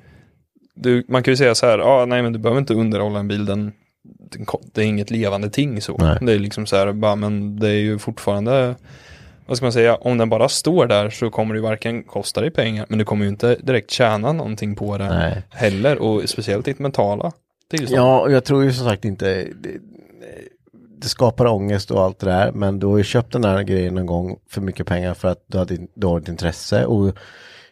du, 0.76 1.04
man 1.08 1.24
kan 1.24 1.32
ju 1.32 1.36
säga 1.38 1.56
så 1.56 1.66
här, 1.66 1.80
ah, 1.80 2.06
nej 2.06 2.22
men 2.22 2.34
du 2.34 2.40
behöver 2.40 2.60
inte 2.60 2.74
underhålla 2.74 3.20
en 3.20 3.28
bil, 3.28 3.46
den, 3.46 3.72
den, 4.04 4.46
det 4.74 4.82
är 4.82 4.86
inget 4.86 5.12
levande 5.12 5.50
ting 5.50 5.82
så. 5.82 5.98
Nej. 5.98 6.18
Det 6.22 6.34
är 6.34 6.40
liksom 6.40 6.66
så 6.66 6.76
här, 6.76 6.94
bara, 6.94 7.16
men 7.16 7.60
det 7.60 7.68
är 7.70 7.80
ju 7.80 8.00
fortfarande, 8.00 8.76
vad 9.48 9.58
ska 9.58 9.66
man 9.66 9.74
säga, 9.74 9.96
om 9.96 10.18
den 10.18 10.30
bara 10.30 10.50
står 10.50 10.86
där 10.88 11.10
så 11.10 11.30
kommer 11.30 11.54
det 11.54 11.58
ju 11.58 11.64
varken 11.64 12.04
kosta 12.04 12.42
dig 12.42 12.52
pengar, 12.52 12.86
men 12.90 13.00
du 13.00 13.06
kommer 13.06 13.26
ju 13.26 13.30
inte 13.30 13.56
direkt 13.56 13.92
tjäna 13.92 14.32
någonting 14.34 14.76
på 14.76 14.98
det 14.98 15.10
Nej. 15.10 15.44
heller, 15.50 15.98
och 16.02 16.30
speciellt 16.30 16.66
ditt 16.66 16.80
mentala 16.80 17.32
tillstånd. 17.72 18.00
Ja, 18.02 18.20
och 18.20 18.32
jag 18.32 18.44
tror 18.46 18.64
ju 18.64 18.74
som 18.74 18.88
sagt 18.88 19.06
inte 19.06 19.26
det, 19.44 19.78
det 21.02 21.08
skapar 21.08 21.46
ångest 21.46 21.92
och 21.92 22.02
allt 22.04 22.20
det 22.20 22.26
där, 22.26 22.52
men 22.52 22.80
du 22.80 22.88
har 22.88 22.98
ju 22.98 23.04
köpt 23.04 23.34
den 23.34 23.44
här 23.44 23.64
grejen 23.64 23.96
någon 23.96 24.06
gång 24.06 24.38
för 24.50 24.62
mycket 24.62 24.88
pengar 24.88 25.14
för 25.14 25.28
att 25.28 25.44
du, 25.48 25.58
hade, 25.58 25.78
du 25.96 26.08
har 26.08 26.20
ett 26.20 26.28
intresse 26.28 26.86
och 26.86 27.16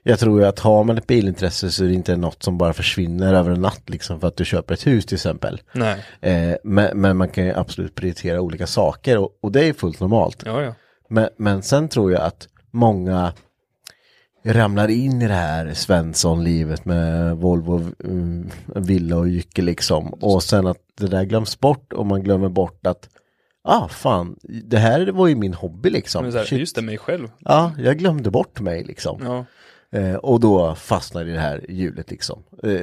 jag 0.10 0.20
tror 0.20 0.40
ju 0.42 0.48
att 0.48 0.60
har 0.60 0.84
man 0.84 0.98
ett 0.98 1.08
bilintresse 1.08 1.72
så 1.72 1.84
är 1.84 1.88
det 1.88 1.94
inte 1.94 2.18
något 2.18 2.44
som 2.44 2.58
bara 2.58 2.74
försvinner 2.74 3.34
över 3.34 3.52
en 3.52 3.62
natt 3.62 3.90
liksom 3.90 4.20
för 4.20 4.28
att 4.28 4.38
du 4.38 4.46
köper 4.46 4.74
ett 4.74 4.88
hus 4.88 5.06
till 5.06 5.16
exempel. 5.16 5.62
Nej, 5.72 6.04
Eh, 6.22 6.56
men, 6.64 7.02
men 7.02 7.18
man 7.18 7.30
kan 7.30 7.46
ju 7.46 7.54
absolut 7.54 7.96
prioritera 7.96 8.42
olika 8.42 8.68
saker 8.68 9.18
och, 9.18 9.38
och 9.42 9.52
det 9.52 9.66
är 9.66 9.74
fullt 9.74 10.00
normalt. 10.00 10.44
ja 10.46 10.62
ja. 10.62 10.74
Men, 11.10 11.30
men 11.38 11.64
sen 11.64 11.90
tror 11.90 12.12
jag 12.12 12.22
att 12.22 12.48
många 12.72 13.34
ramlar 14.46 14.88
in 14.88 15.22
i 15.22 15.28
det 15.28 15.34
här 15.34 15.74
Svensson-livet 15.74 16.86
med 16.86 17.38
Volvo, 17.38 17.86
um, 18.00 18.50
villa 18.76 19.18
och 19.18 19.30
jycke 19.30 19.62
liksom. 19.62 20.08
Och 20.08 20.44
sen 20.44 20.68
att 20.68 20.78
det 20.98 21.08
där 21.08 21.24
glöms 21.24 21.60
bort 21.60 21.94
och 21.94 22.06
man 22.06 22.24
glömmer 22.24 22.50
bort 22.50 22.88
att 22.88 23.10
ah 23.64 23.88
fan, 23.88 24.36
det 24.64 24.78
här 24.78 25.08
var 25.08 25.28
ju 25.28 25.36
min 25.36 25.54
hobby 25.54 25.90
liksom. 25.90 26.24
Men 26.24 26.32
så 26.32 26.38
här, 26.38 26.46
Shit. 26.46 26.60
just 26.60 26.76
det, 26.76 26.82
mig 26.82 26.98
själv. 26.98 27.28
Ja, 27.40 27.72
jag 27.78 27.98
glömde 27.98 28.32
bort 28.32 28.60
mig 28.60 28.84
liksom. 28.84 29.22
Ja. 29.24 29.46
Eh, 29.92 30.16
och 30.16 30.40
då 30.40 30.76
fastnar 30.76 31.26
i 31.26 31.32
det 31.32 31.40
här 31.40 31.66
hjulet 31.70 32.12
liksom. 32.12 32.44
Eh, 32.64 32.82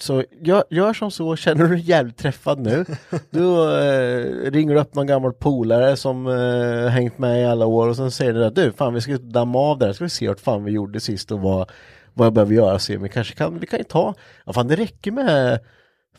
så 0.00 0.24
gör, 0.40 0.64
gör 0.70 0.92
som 0.92 1.10
så, 1.10 1.36
känner 1.36 1.64
du 1.64 1.68
dig 1.68 1.80
jävligt 1.80 2.16
träffad 2.16 2.60
nu, 2.60 2.84
då 3.30 3.70
eh, 3.70 4.50
ringer 4.50 4.74
du 4.74 4.80
upp 4.80 4.94
någon 4.94 5.06
gammal 5.06 5.32
polare 5.32 5.96
som 5.96 6.26
eh, 6.26 6.88
hängt 6.88 7.18
med 7.18 7.42
i 7.42 7.44
alla 7.44 7.66
år 7.66 7.88
och 7.88 7.96
sen 7.96 8.10
säger 8.10 8.32
du 8.32 8.44
att 8.44 8.54
du, 8.54 8.72
fan 8.72 8.94
vi 8.94 9.00
ska 9.00 9.18
damma 9.18 9.58
av 9.58 9.78
det 9.78 9.86
här, 9.86 9.92
ska 9.92 10.04
vi 10.04 10.10
se 10.10 10.28
vart 10.28 10.40
fan 10.40 10.64
vi 10.64 10.72
gjorde 10.72 11.00
sist 11.00 11.32
och 11.32 11.40
vad, 11.40 11.70
vad 12.14 12.26
jag 12.26 12.32
behöver 12.32 12.54
göra, 12.54 12.78
se 12.78 12.96
om 12.96 13.02
vi 13.02 13.08
kanske 13.08 13.34
kan, 13.34 13.58
vi 13.58 13.66
kan 13.66 13.78
ju 13.78 13.84
ta, 13.84 14.14
ja 14.46 14.52
fan 14.52 14.68
det 14.68 14.76
räcker 14.76 15.12
med 15.12 15.60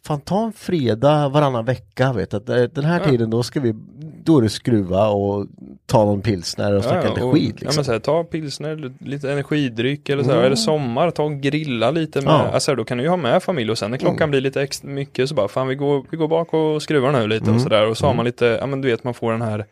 Fan 0.06 0.22
ta 0.22 0.44
en 0.46 0.54
fredag 0.54 1.30
varannan 1.30 1.66
vecka 1.66 2.14
vet 2.14 2.34
att 2.34 2.50
eh, 2.50 2.56
den 2.64 2.84
här 2.86 3.00
Ja. 3.06 3.10
tiden 3.12 3.30
då 3.30 3.44
ska 3.44 3.60
vi 3.60 3.76
Då 4.24 4.38
är 4.38 4.42
det 4.42 4.50
skruva 4.50 5.08
och 5.08 5.46
ta 5.86 6.06
någon 6.06 6.22
pilsner 6.22 6.76
och 6.76 6.84
snacka 6.84 7.10
lite 7.10 7.22
och- 7.22 7.34
skit 7.34 7.44
Ja 7.50 7.56
liksom. 7.60 7.76
men 7.76 7.86
så 7.86 7.92
här, 7.92 8.00
ta 8.00 8.24
pilsner, 8.24 8.92
lite 9.06 9.32
energidryck 9.32 10.10
eller 10.10 10.24
så 10.24 10.30
här, 10.30 10.36
Mm. 10.38 10.46
är 10.46 10.50
det 10.50 10.58
sommar, 10.58 11.12
ta 11.12 11.24
och 11.24 11.42
grilla 11.42 11.92
lite 11.92 12.22
med, 12.22 12.32
Ja. 12.34 12.48
alltså 12.54 12.76
då 12.76 12.84
kan 12.84 12.98
du 12.98 13.04
ju 13.04 13.10
ha 13.10 13.18
med 13.18 13.44
familj 13.44 13.72
och 13.72 13.78
sen 13.78 13.92
när 13.92 13.98
klockan 13.98 14.18
Mm. 14.18 14.30
blir 14.32 14.42
lite 14.42 14.62
extra 14.62 14.90
mycket 14.90 15.30
så 15.30 15.36
bara, 15.36 15.48
fan 15.48 15.68
vi 15.68 15.76
går, 15.76 16.06
vi 16.10 16.18
går 16.18 16.28
bak 16.28 16.54
och 16.54 16.82
skruvar 16.82 17.12
nu 17.12 17.28
lite 17.28 17.44
Mm. 17.44 17.56
och 17.56 17.62
sådär 17.62 17.88
och 17.90 17.98
så 17.98 18.06
har 18.08 18.14
man 18.14 18.26
lite, 18.26 18.46
ja 18.46 18.66
men 18.66 18.82
du 18.82 18.88
vet 18.88 19.04
man 19.04 19.14
får 19.14 19.32
den 19.32 19.42
här, 19.42 19.66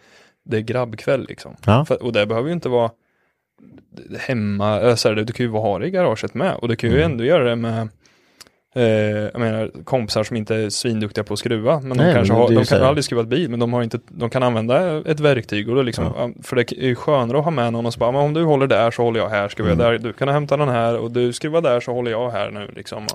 det 0.45 0.57
är 0.57 0.61
grabbkväll 0.61 1.25
liksom. 1.29 1.55
Ja. 1.65 1.85
För, 1.85 2.03
och 2.03 2.13
det 2.13 2.25
behöver 2.25 2.47
ju 2.47 2.53
inte 2.53 2.69
vara 2.69 2.91
hemma, 4.19 4.95
så 4.97 5.07
här, 5.09 5.15
du 5.15 5.33
kan 5.33 5.45
ju 5.45 5.51
ha 5.51 5.79
det 5.79 5.87
i 5.87 5.91
garaget 5.91 6.33
med 6.33 6.55
och 6.55 6.67
du 6.67 6.75
kan 6.75 6.89
ju 6.89 6.97
Mm. 7.01 7.11
ändå 7.11 7.23
göra 7.23 7.43
det 7.49 7.55
med 7.55 7.89
jag 8.73 9.39
menar 9.39 9.83
kompisar 9.83 10.23
som 10.23 10.37
inte 10.37 10.55
är 10.55 10.69
svinduktiga 10.69 11.23
på 11.23 11.33
att 11.33 11.39
skruva 11.39 11.79
men 11.79 11.89
de 11.89 12.03
Nej, 12.03 12.13
kanske 12.13 12.33
men 12.33 12.41
har, 12.41 12.49
de 12.49 12.65
kan 12.65 12.81
aldrig 12.81 13.03
skruvat 13.03 13.27
bil 13.27 13.49
men 13.49 13.59
de 13.59 13.73
har 13.73 13.83
inte, 13.83 13.99
de 14.07 14.29
kan 14.29 14.43
använda 14.43 14.97
ett 15.11 15.19
verktyg 15.19 15.69
och 15.69 15.75
då 15.75 15.81
liksom, 15.81 16.05
ja, 16.05 16.29
för 16.43 16.55
det 16.55 16.73
är 16.73 16.95
skönare 16.95 17.37
att 17.37 17.43
ha 17.43 17.51
med 17.51 17.73
någon 17.73 17.85
och 17.85 17.93
så 17.93 17.99
bara, 17.99 18.17
om 18.17 18.33
du 18.33 18.43
håller 18.43 18.67
där 18.67 18.91
så 18.91 19.03
håller 19.03 19.19
jag 19.19 19.29
här, 19.29 19.49
skruvar 19.49 19.71
Mm. 19.71 19.85
där, 19.85 19.97
du 19.97 20.13
kan 20.13 20.27
hämta 20.27 20.57
den 20.57 20.69
här 20.69 20.97
och 20.97 21.11
du 21.11 21.33
skruvar 21.33 21.61
där 21.61 21.79
så 21.79 21.93
håller 21.93 22.11
jag 22.11 22.31
här 22.31 22.51
nu 22.51 22.71
liksom. 22.75 23.07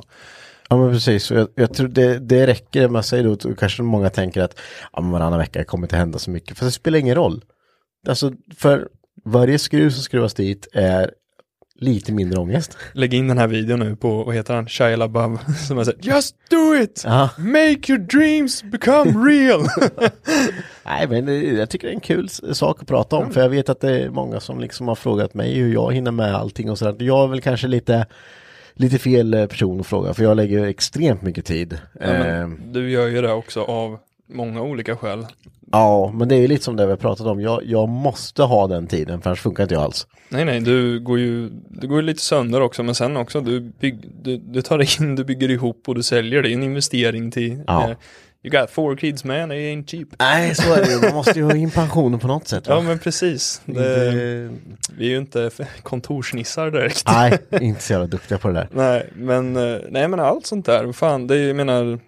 Ja 0.68 0.76
men 0.76 0.92
precis, 0.92 1.30
och 1.30 1.36
jag, 1.36 1.48
jag 1.54 1.74
tror 1.74 1.88
det, 1.88 2.18
det 2.18 2.46
räcker, 2.46 2.88
man 2.88 3.02
säger 3.02 3.24
då, 3.24 3.54
kanske 3.54 3.82
många 3.82 4.10
tänker 4.10 4.42
att 4.42 4.60
ja, 4.92 5.00
men 5.00 5.10
varannan 5.10 5.38
vecka 5.38 5.64
kommer 5.64 5.84
inte 5.84 5.96
hända 5.96 6.18
så 6.18 6.30
mycket, 6.30 6.58
för 6.58 6.64
det 6.64 6.72
spelar 6.72 6.98
ingen 6.98 7.14
roll. 7.14 7.44
Alltså 8.08 8.32
för 8.56 8.88
varje 9.24 9.58
skruv 9.58 9.90
som 9.90 10.02
skruvas 10.02 10.34
dit 10.34 10.68
är 10.72 11.10
lite 11.82 12.12
mindre 12.12 12.40
ångest. 12.40 12.76
lägg 12.92 13.14
in 13.14 13.28
den 13.28 13.38
här 13.38 13.46
videon 13.46 13.80
nu 13.80 13.96
på, 13.96 14.24
vad 14.24 14.34
heter 14.34 14.54
han, 14.54 14.68
Shia 14.68 14.96
LaBeouf 14.96 15.40
som 15.66 15.84
sagt 15.84 16.04
Just 16.06 16.36
do 16.50 16.76
it! 16.82 17.02
Ja. 17.06 17.28
Make 17.38 17.92
your 17.92 17.98
dreams 17.98 18.62
become 18.62 19.10
real! 19.30 19.60
Nej 20.84 21.08
men 21.08 21.26
det, 21.26 21.34
jag 21.42 21.70
tycker 21.70 21.86
det 21.86 21.92
är 21.92 21.94
en 21.94 22.00
kul 22.00 22.28
sak 22.28 22.82
att 22.82 22.88
prata 22.88 23.16
om, 23.16 23.30
för 23.30 23.40
jag 23.40 23.48
vet 23.48 23.68
att 23.68 23.80
det 23.80 24.00
är 24.02 24.10
många 24.10 24.40
som 24.40 24.60
liksom 24.60 24.88
har 24.88 24.94
frågat 24.94 25.34
mig 25.34 25.54
hur 25.54 25.72
jag 25.72 25.94
hinner 25.94 26.10
med 26.10 26.34
allting 26.34 26.70
och 26.70 26.78
sådär. 26.78 27.06
Jag 27.06 27.24
är 27.24 27.28
väl 27.28 27.40
kanske 27.40 27.68
lite 27.68 28.06
Lite 28.74 28.98
fel 28.98 29.34
eh, 29.34 29.46
person 29.46 29.80
att 29.80 29.86
fråga 29.86 30.14
för 30.14 30.22
jag 30.22 30.36
lägger 30.36 30.64
extremt 30.66 31.22
mycket 31.22 31.44
tid. 31.44 31.78
ja, 32.00 32.06
Eh, 32.06 32.48
du 32.48 32.90
gör 32.90 33.08
ju 33.08 33.22
det 33.22 33.32
också 33.32 33.62
av 33.62 33.98
många 34.28 34.62
olika 34.62 34.96
skäl. 34.96 35.26
ja 35.72 36.12
men 36.14 36.28
det 36.28 36.34
är 36.34 36.40
ju 36.40 36.46
lite 36.48 36.64
som 36.64 36.76
det 36.76 36.84
vi 36.86 36.90
har 36.92 36.96
pratat 36.96 37.26
om. 37.26 37.40
Jag, 37.40 37.60
jag 37.64 37.88
måste 37.88 38.42
ha 38.42 38.66
den 38.66 38.86
tiden 38.86 39.20
för 39.22 39.30
annars 39.30 39.40
funkar 39.40 39.62
inte 39.62 39.74
jag 39.74 39.82
alls. 39.84 40.06
Nej, 40.28 40.44
nej, 40.44 40.60
du 40.60 41.00
går 41.00 41.18
ju, 41.18 41.48
du 41.68 41.88
går 41.88 41.96
ju 42.00 42.06
lite 42.06 42.22
sönder 42.22 42.60
också, 42.60 42.82
men 42.82 42.94
sen 42.94 43.16
också, 43.16 43.40
du, 43.40 43.60
bygg, 43.60 44.10
du, 44.22 44.36
du 44.36 44.62
tar 44.62 45.02
in, 45.02 45.16
du 45.16 45.24
bygger 45.24 45.50
ihop 45.50 45.82
och 45.88 45.94
du 45.94 46.02
säljer, 46.02 46.42
det 46.42 46.50
är 46.50 46.52
en 46.52 46.62
investering 46.62 47.30
till, 47.30 47.62
Ja. 47.66 47.90
eh, 47.90 47.96
you 48.44 48.60
got 48.60 48.70
four 48.70 48.96
kids 48.96 49.24
man, 49.24 49.52
it 49.52 49.56
ain't 49.58 49.86
cheap. 49.90 50.08
Nej 50.18 50.54
så 50.54 50.72
är 50.74 50.84
det 50.84 50.92
ju, 50.92 51.00
man 51.00 51.14
måste 51.14 51.38
ju 51.38 51.44
ha 51.44 51.54
in 51.56 51.70
pensionen 51.70 52.20
på 52.20 52.26
något 52.26 52.48
sätt. 52.48 52.68
va? 52.68 52.74
Ja, 52.74 52.80
men 52.80 52.98
precis. 52.98 53.62
Det, 53.64 53.72
Det- 54.10 54.50
vi 54.98 55.06
är 55.06 55.10
ju 55.10 55.16
inte 55.18 55.50
kontorsnissar 55.82 56.70
direkt. 56.70 57.02
Nej, 57.06 57.38
inte 57.60 57.82
så 57.82 57.92
jävla 57.92 58.06
duktiga 58.06 58.38
på 58.38 58.48
det 58.48 58.54
där. 58.54 58.68
Nej, 58.72 59.10
men, 59.14 59.56
eh, 59.56 59.78
nej, 59.90 60.08
men 60.08 60.20
allt 60.20 60.46
sånt 60.46 60.66
där, 60.66 60.92
fan, 60.92 61.26
det 61.26 61.36
är, 61.36 61.46
jag 61.46 61.56
menar, 61.56 61.98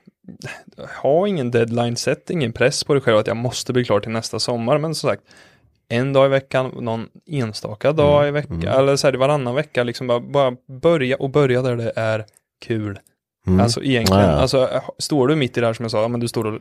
ha 1.03 1.29
ingen 1.29 1.51
deadline, 1.51 1.97
sätt 1.97 2.31
ingen 2.31 2.53
press 2.53 2.85
på 2.85 2.95
dig 2.95 3.03
själv 3.03 3.19
att 3.19 3.27
jag 3.27 3.37
måste 3.37 3.73
bli 3.73 3.85
klar 3.85 4.01
till 4.01 4.13
nästa 4.13 4.39
sommar, 4.39 4.79
men 4.79 4.95
som 4.95 5.11
sagt, 5.11 5.23
en 5.89 6.13
dag 6.13 6.27
i 6.27 6.29
veckan, 6.29 6.73
någon 6.81 7.09
enstaka 7.27 7.93
dag 7.93 8.23
Mm, 8.23 8.29
i 8.29 8.41
veckan, 8.41 8.63
eller 8.63 8.97
så 8.97 9.07
här 9.07 9.15
varannan 9.15 9.55
vecka, 9.55 9.83
liksom 9.83 10.07
bara, 10.07 10.21
bara 10.21 10.57
börja 10.81 11.17
och 11.17 11.31
börja 11.31 11.63
där 11.63 11.77
det 11.77 11.93
är 11.97 12.25
kul. 12.67 12.99
Mm. 13.47 13.61
Alltså 13.61 13.83
egentligen, 13.83 14.23
Ja, 14.23 14.31
ja. 14.31 14.37
alltså 14.37 14.83
står 14.99 15.29
du 15.29 15.37
mitt 15.37 15.57
i 15.57 15.61
det 15.61 15.67
här 15.67 15.75
som 15.75 15.85
jag 15.85 15.91
sa, 15.91 16.09
men 16.09 16.21
du 16.21 16.29
står 16.29 16.47
och 16.47 16.61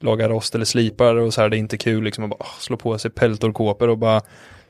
lagar 0.00 0.28
rost 0.28 0.54
eller 0.54 0.64
slipar 0.64 1.14
och 1.14 1.34
så 1.34 1.40
här, 1.40 1.48
det 1.48 1.56
är 1.56 1.58
inte 1.58 1.76
kul 1.76 2.04
liksom 2.04 2.24
att 2.24 2.30
bara 2.30 2.48
slå 2.58 2.76
på 2.76 2.98
sig 2.98 3.10
peltorkåpor 3.10 3.88
och 3.88 3.98
bara 3.98 4.22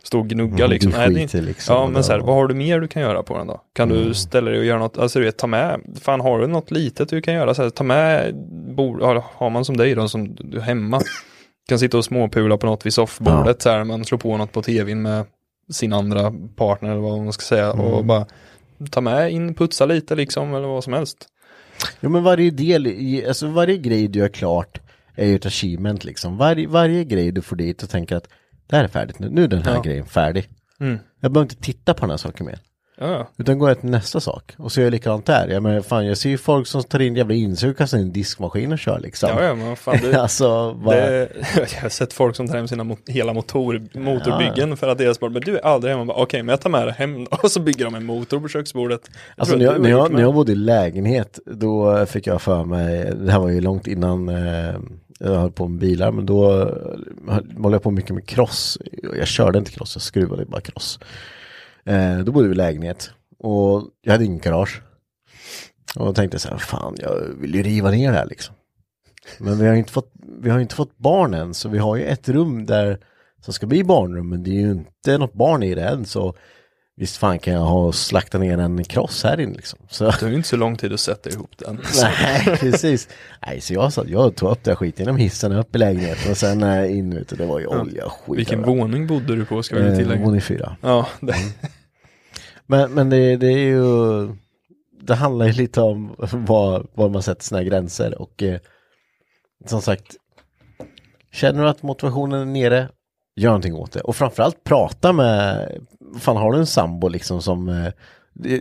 stå 0.04 0.18
och 0.18 0.28
gnugga 0.28 0.64
Mm, 0.64 0.70
liksom. 0.70 0.90
du 0.92 0.98
Nej, 0.98 1.26
det 1.32 1.40
liksom 1.40 1.74
ja, 1.76 1.86
men 1.86 2.04
så 2.04 2.12
här, 2.12 2.18
vad 2.20 2.34
har 2.34 2.46
du 2.46 2.54
mer 2.54 2.80
du 2.80 2.88
kan 2.88 3.02
göra 3.02 3.22
på 3.22 3.38
den 3.38 3.46
då? 3.46 3.60
Kan 3.72 3.90
Mm. 3.90 4.04
du 4.04 4.14
ställa 4.14 4.50
dig 4.50 4.58
och 4.60 4.64
göra 4.64 4.78
något, 4.78 4.98
alltså 4.98 5.18
du 5.18 5.24
vet, 5.24 5.36
ta 5.38 5.46
med, 5.46 5.80
fan 6.00 6.20
har 6.20 6.38
du 6.38 6.46
något 6.46 6.70
litet 6.70 7.08
du 7.08 7.22
kan 7.22 7.34
göra, 7.34 7.54
så 7.54 7.62
här, 7.62 7.70
ta 7.70 7.84
med 7.84 8.34
bord, 8.76 9.02
har, 9.02 9.50
man 9.50 9.64
som 9.64 9.76
dig 9.76 9.94
då, 9.94 10.08
som 10.08 10.34
du 10.34 10.60
hemma, 10.60 11.00
kan 11.68 11.78
sitta 11.78 11.98
och 11.98 12.04
småpula 12.04 12.56
på 12.56 12.66
något 12.66 12.86
vid 12.86 12.94
soffbordet 12.94 13.62
så 13.62 13.70
här, 13.70 13.84
man 13.84 14.04
slår 14.04 14.18
på 14.18 14.36
något 14.36 14.52
på 14.52 14.62
tvn 14.62 15.02
med 15.02 15.24
sin 15.72 15.92
andra 15.92 16.32
partner 16.56 16.90
eller 16.90 17.00
vad 17.00 17.18
man 17.22 17.32
ska 17.32 17.42
säga 17.42 17.72
och 17.72 18.04
bara 18.04 18.26
ta 18.90 19.00
med 19.00 19.32
in, 19.32 19.54
putsa 19.54 19.86
lite 19.86 20.14
liksom 20.14 20.54
eller 20.54 20.68
vad 20.68 20.84
som 20.84 20.92
helst. 20.92 21.26
Ja 22.00 22.08
men 22.08 22.22
varje 22.22 22.50
del, 22.50 22.86
alltså 23.28 23.46
varje 23.46 23.76
grej 23.76 24.08
du 24.08 24.18
gör 24.18 24.28
klart 24.28 24.80
är 25.16 25.26
ju 25.26 25.36
ett 25.36 25.46
achievement 25.46 26.04
liksom. 26.04 26.36
Varje, 26.36 26.68
varje 26.68 27.04
grej 27.04 27.32
du 27.32 27.42
får 27.42 27.56
dit 27.56 27.82
och 27.82 27.90
tänker 27.90 28.16
att 28.16 28.28
det 28.66 28.76
här 28.76 28.84
är 28.84 28.88
färdigt 28.88 29.18
nu, 29.18 29.28
nu 29.30 29.44
är 29.44 29.48
den 29.48 29.62
här 29.62 29.74
Ja. 29.74 29.82
grejen 29.82 30.06
färdig. 30.06 30.48
Mm. 30.80 30.98
Jag 31.20 31.32
behöver 31.32 31.50
inte 31.50 31.62
titta 31.62 31.94
på 31.94 32.00
den 32.00 32.10
här 32.10 32.16
saken 32.16 32.46
mer. 32.46 32.58
Ja, 32.98 33.06
ja. 33.12 33.28
Utan 33.36 33.58
går 33.58 33.68
jag 33.70 33.80
till 33.80 33.90
nästa 33.90 34.20
sak. 34.20 34.54
Och 34.58 34.72
så 34.72 34.80
gör 34.80 34.86
jag 34.86 34.90
likadant 34.92 35.26
där. 35.26 35.48
Jag 35.48 35.62
menar 35.62 35.80
fan 35.80 36.06
jag 36.06 36.18
ser 36.18 36.30
ju 36.30 36.38
folk 36.38 36.66
som 36.66 36.82
tar 36.82 37.00
in 37.00 37.16
jävla 37.16 37.34
insug 37.34 37.80
och 37.80 37.92
in 37.94 38.00
en 38.00 38.12
diskmaskin 38.12 38.72
och 38.72 38.78
kör 38.78 39.00
liksom. 39.00 39.28
Ja, 39.28 39.44
ja, 39.44 39.54
men 39.54 39.76
fan, 39.76 39.98
det, 40.02 40.14
alltså, 40.22 40.72
vad... 40.72 40.96
det, 40.96 41.28
jag 41.56 41.82
har 41.82 41.88
sett 41.88 42.12
folk 42.12 42.36
som 42.36 42.48
tar 42.48 42.56
hem 42.56 42.68
sina 42.68 42.84
mot, 42.84 43.08
hela 43.08 43.32
motor, 43.32 43.98
motorbyggen 43.98 44.76
för 44.76 44.88
att 44.88 44.98
deras 44.98 45.20
barn, 45.20 45.32
men 45.32 45.42
du 45.42 45.56
är 45.58 45.64
aldrig 45.64 45.92
hemma, 45.92 46.04
Bara, 46.04 46.22
okej 46.22 46.42
men 46.42 46.52
jag 46.52 46.60
tar 46.60 46.70
med 46.70 46.86
det 46.86 46.92
hem 46.92 47.24
och 47.42 47.50
så 47.50 47.60
bygger 47.60 47.84
de 47.84 47.94
en 47.94 48.04
motor 48.04 48.40
på 48.40 48.48
köksbordet. 48.48 49.00
Jag 49.04 49.20
Alltså 49.36 49.56
när 49.56 49.64
jag, 49.64 49.80
när, 49.80 49.90
jag, 49.90 50.12
när 50.12 50.20
jag 50.20 50.34
bodde 50.34 50.52
i 50.52 50.54
lägenhet 50.54 51.38
då 51.46 52.06
fick 52.06 52.26
jag 52.26 52.42
för 52.42 52.64
mig, 52.64 53.12
det 53.14 53.32
här 53.32 53.38
var 53.38 53.48
ju 53.48 53.60
långt 53.60 53.86
innan 53.86 54.28
eh, 54.28 54.74
jag 55.18 55.40
höll 55.40 55.52
på 55.52 55.68
med 55.68 55.78
bilar 55.80 56.12
men 56.12 56.26
då 56.26 56.60
eh, 56.60 57.36
höll 57.62 57.72
jag 57.72 57.82
på 57.82 57.90
mycket 57.90 58.14
med 58.14 58.26
cross. 58.26 58.78
Jag 59.16 59.26
körde 59.26 59.58
inte 59.58 59.70
cross, 59.70 59.96
jag 59.96 60.02
skruvade 60.02 60.44
bara 60.44 60.60
cross. 60.60 60.98
Eh, 61.84 62.18
då 62.18 62.32
bodde 62.32 62.48
vi 62.48 62.54
i 62.54 62.56
lägenhet 62.56 63.10
och 63.38 63.82
jag 64.02 64.12
hade 64.12 64.24
ingen 64.24 64.38
garage. 64.38 64.82
Och 65.96 66.06
då 66.06 66.14
tänkte 66.14 66.34
jag 66.34 66.40
så 66.40 66.48
här, 66.48 66.58
fan 66.58 66.94
jag 66.98 67.20
vill 67.40 67.54
ju 67.54 67.62
riva 67.62 67.90
ner 67.90 68.12
det 68.12 68.18
här 68.18 68.26
liksom. 68.26 68.54
Men 69.38 69.58
vi 69.58 69.66
har 69.66 69.72
ju 69.72 69.78
inte 69.78 69.92
fått, 69.92 70.12
vi 70.40 70.50
har 70.50 70.58
ju 70.58 70.62
inte 70.62 70.74
fått 70.74 70.98
barn 70.98 71.34
än 71.34 71.54
så 71.54 71.68
vi 71.68 71.78
har 71.78 71.96
ju 71.96 72.04
ett 72.04 72.28
rum 72.28 72.66
där 72.66 72.98
som 73.40 73.54
ska 73.54 73.66
bli 73.66 73.84
barnrum 73.84 74.28
men 74.28 74.42
det 74.42 74.50
är 74.50 74.60
ju 74.60 74.70
inte 74.70 75.18
något 75.18 75.32
barn 75.32 75.62
i 75.62 75.74
det 75.74 75.88
än 75.88 76.04
så 76.04 76.34
Visst 76.96 77.16
fan 77.16 77.38
kan 77.38 77.54
jag 77.54 77.60
ha 77.60 77.92
slaktat 77.92 78.40
ner 78.40 78.58
en 78.58 78.84
kross 78.84 79.24
här 79.24 79.40
inne 79.40 79.54
liksom. 79.54 79.78
Så, 79.88 80.04
Det 80.04 80.22
är 80.22 80.28
ju 80.28 80.36
inte 80.36 80.48
så 80.48 80.56
lång 80.56 80.76
tid 80.76 80.92
att 80.92 81.00
sätta 81.00 81.30
ihop 81.30 81.50
den. 81.58 81.80
nej, 82.02 82.56
precis. 82.60 83.08
Nej, 83.46 83.60
så 83.60 83.74
jag, 83.74 83.92
sa, 83.92 84.04
jag 84.06 84.36
tog 84.36 84.50
upp 84.50 84.64
det 84.64 84.70
här 84.70 84.76
skiten 84.76 85.04
genom 85.04 85.16
hissen 85.16 85.52
upp 85.52 85.76
i 85.76 85.78
lägenheten 85.78 86.30
och 86.30 86.36
sen 86.36 86.62
eh, 86.62 86.98
in 86.98 87.12
ute, 87.12 87.36
det 87.36 87.46
var 87.46 87.60
ju 87.60 87.66
olja 87.66 88.06
och 88.06 88.12
skit. 88.12 88.38
Vilken 88.38 88.62
våning 88.62 89.06
bodde 89.06 89.36
du 89.36 89.44
på 89.44 89.62
ska 89.62 89.76
vi 89.76 89.88
Eh, 89.88 89.96
tillägga? 89.96 90.24
Våning 90.24 90.40
fyra. 90.40 90.76
Ja, 90.80 91.06
det, 91.20 91.34
Men, 92.66 92.92
men 92.92 93.10
det, 93.10 93.36
det 93.36 93.46
är 93.46 93.58
ju, 93.58 94.28
det 95.02 95.14
handlar 95.14 95.46
ju 95.46 95.52
lite 95.52 95.80
om 95.80 96.14
var, 96.32 96.86
var 96.94 97.08
man 97.08 97.22
sätter 97.22 97.44
sina 97.44 97.62
gränser 97.62 98.22
och 98.22 98.42
eh, 98.42 98.58
som 99.66 99.82
sagt, 99.82 100.16
känner 101.32 101.62
du 101.62 101.68
att 101.68 101.82
motivationen 101.82 102.40
är 102.40 102.44
nere, 102.44 102.88
gör 103.36 103.48
någonting 103.50 103.74
åt 103.74 103.92
det. 103.92 104.00
Och 104.00 104.16
framförallt 104.16 104.64
prata 104.64 105.12
med, 105.12 105.68
fan 106.20 106.36
har 106.36 106.52
du 106.52 106.58
en 106.58 106.66
sambo 106.66 107.08
liksom 107.08 107.42
som, 107.42 107.68
eh, 107.68 107.92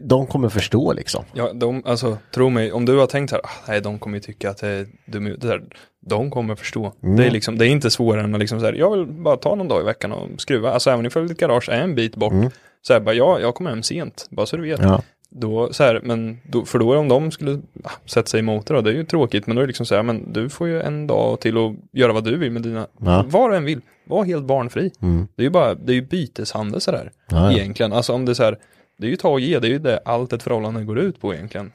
de 0.02 0.28
kommer 0.28 0.50
förstå 0.50 0.94
liksom. 0.94 1.26
ja, 1.34 1.54
de, 1.54 1.84
alltså 1.86 2.18
tro 2.34 2.50
mig, 2.50 2.72
om 2.72 2.86
du 2.86 2.98
har 2.98 3.08
tänkt 3.08 3.32
här, 3.32 3.42
ah, 3.44 3.50
nej 3.68 3.82
de 3.82 4.00
kommer 4.00 4.18
ju 4.18 4.22
tycka 4.22 4.50
att 4.50 4.58
det 4.58 4.68
är 4.68 4.88
dum 5.06 5.26
det 5.26 5.48
där, 5.48 5.64
de 6.06 6.32
kommer 6.32 6.56
förstå. 6.56 6.94
Mm. 7.04 7.16
Det 7.16 7.26
är 7.26 7.32
liksom, 7.32 7.58
det 7.58 7.68
är 7.68 7.70
inte 7.70 7.92
svårare 7.92 8.24
än 8.24 8.34
att 8.34 8.40
liksom 8.40 8.60
så 8.60 8.66
här, 8.66 8.74
jag 8.74 8.92
vill 8.92 9.06
bara 9.06 9.38
ta 9.38 9.56
någon 9.56 9.68
dag 9.68 9.82
i 9.82 9.86
veckan 9.86 10.12
och 10.12 10.42
skruva, 10.42 10.72
alltså 10.72 10.90
även 10.90 11.06
ifall 11.06 11.28
ditt 11.28 11.40
garage 11.40 11.70
är 11.70 11.82
en 11.82 11.96
bit 11.96 12.16
bort, 12.16 12.34
så 12.82 12.94
här, 12.94 13.00
bara, 13.00 13.16
ja, 13.16 13.40
jag 13.40 13.56
kommer 13.56 13.70
hem 13.70 13.84
sent, 13.84 14.28
bara 14.30 14.46
så 14.46 14.58
du 14.58 14.64
vet. 14.64 14.80
Mm. 14.80 14.92
Ja. 14.92 15.02
Då, 15.36 15.74
så 15.74 15.84
här, 15.84 16.02
men 16.04 16.38
då, 16.44 16.66
för 16.66 16.80
då 16.80 16.98
om 16.98 17.08
de 17.08 17.32
skulle 17.32 17.62
ah, 17.84 17.90
sätta 18.06 18.28
sig 18.28 18.40
emot 18.40 18.66
det 18.68 18.74
då, 18.74 18.82
det 18.82 18.90
är 18.90 18.94
ju 18.94 19.04
tråkigt, 19.06 19.48
men 19.48 19.56
då 19.56 19.60
är 19.62 19.64
det 19.64 19.68
liksom 19.68 19.86
så 19.86 19.96
här, 19.96 20.04
men 20.04 20.34
du 20.34 20.50
får 20.50 20.68
ju 20.68 20.82
en 20.82 21.08
dag 21.08 21.40
till 21.40 21.58
att 21.58 21.74
göra 21.92 22.14
vad 22.14 22.24
du 22.24 22.38
vill 22.38 22.52
med 22.52 22.62
dina, 22.62 22.88
Ja. 23.00 23.26
vad 23.28 23.52
du 23.52 23.56
än 23.56 23.66
vill, 23.66 23.82
var 24.06 24.24
helt 24.24 24.46
barnfri. 24.46 24.92
Mm. 25.02 25.28
Det 25.36 25.42
är 25.42 25.44
ju 25.44 25.50
bara, 25.50 25.76
det 25.76 25.92
är 25.92 25.96
ju 25.96 26.02
byteshandel 26.02 26.82
sådär, 26.82 27.12
Ja, 27.30 27.52
ja. 27.52 27.58
egentligen. 27.60 27.94
Alltså 27.94 28.14
om 28.14 28.26
det 28.26 28.32
är 28.32 28.34
så 28.34 28.44
här, 28.44 28.58
det 28.98 29.08
är 29.08 29.10
ju 29.12 29.16
ta 29.16 29.30
och 29.30 29.40
ge, 29.40 29.60
det 29.60 29.68
är 29.68 29.72
ju 29.72 29.80
det 29.80 30.00
allt 30.06 30.34
ett 30.34 30.44
förhållande 30.44 30.84
går 30.84 31.00
ut 31.00 31.22
på 31.22 31.34
egentligen. 31.34 31.72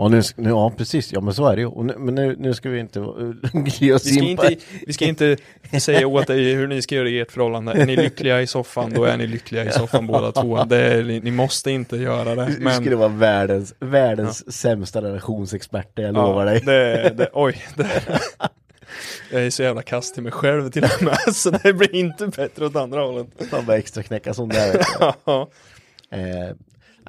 Ja, 0.00 0.08
nu, 0.08 0.22
nu, 0.36 0.48
ja 0.50 0.72
precis, 0.76 1.12
ja 1.12 1.20
men 1.20 1.34
så 1.34 1.46
är 1.46 1.56
det 1.56 1.62
ju. 1.62 1.66
Och 1.66 1.84
nu, 1.84 1.94
men 1.98 2.14
nu, 2.14 2.36
nu 2.38 2.54
ska 2.54 2.68
vi 2.68 2.80
inte 2.80 3.00
ge 3.64 3.92
oss 3.92 4.06
Vi 4.06 4.12
ska, 4.12 4.24
in 4.24 4.36
på... 4.36 4.46
inte, 4.46 4.64
vi 4.86 4.92
ska 4.92 5.04
inte 5.04 5.36
säga 5.80 6.06
åt 6.06 6.26
dig 6.26 6.54
hur 6.54 6.68
ni 6.68 6.82
ska 6.82 6.94
göra 6.94 7.08
i 7.08 7.20
ert 7.20 7.32
förhållande. 7.32 7.72
Är 7.72 7.86
ni 7.86 7.96
lyckliga 7.96 8.42
i 8.42 8.46
soffan, 8.46 8.92
då 8.94 9.04
är 9.04 9.16
ni 9.16 9.26
lyckliga 9.26 9.64
i 9.64 9.72
soffan 9.72 10.06
båda 10.06 10.32
två. 10.32 10.64
Det 10.64 10.76
är, 10.76 11.02
ni 11.02 11.30
måste 11.30 11.70
inte 11.70 11.96
göra 11.96 12.34
det. 12.34 12.46
Vi 12.46 12.70
skulle 12.70 12.90
Men, 12.90 12.98
vara 12.98 13.08
världens, 13.08 13.74
världens 13.80 14.52
sämsta 14.52 15.02
relationsexperter, 15.02 16.02
jag 16.02 16.14
lovar 16.14 16.44
dig. 16.44 16.60
Det, 16.60 17.14
det, 17.16 17.30
oj, 17.32 17.66
det, 17.74 17.88
jag 19.30 19.42
är 19.42 19.50
så 19.50 19.62
jävla 19.62 19.82
kast 19.82 20.14
till 20.14 20.22
mig 20.22 20.32
själv 20.32 20.70
till 20.70 20.84
och 20.84 21.02
med, 21.02 21.34
så 21.34 21.50
det 21.50 21.72
blir 21.72 21.94
inte 21.94 22.26
bättre 22.26 22.66
åt 22.66 22.76
andra 22.76 23.00
hållet. 23.00 23.26
Fan 23.50 23.66
bara 23.66 23.76
extra 23.76 24.02
knäcka 24.02 24.34
sån 24.34 24.48
där. 24.48 24.72
du. 24.72 24.78
Ja, 25.24 25.48
eh, 26.10 26.56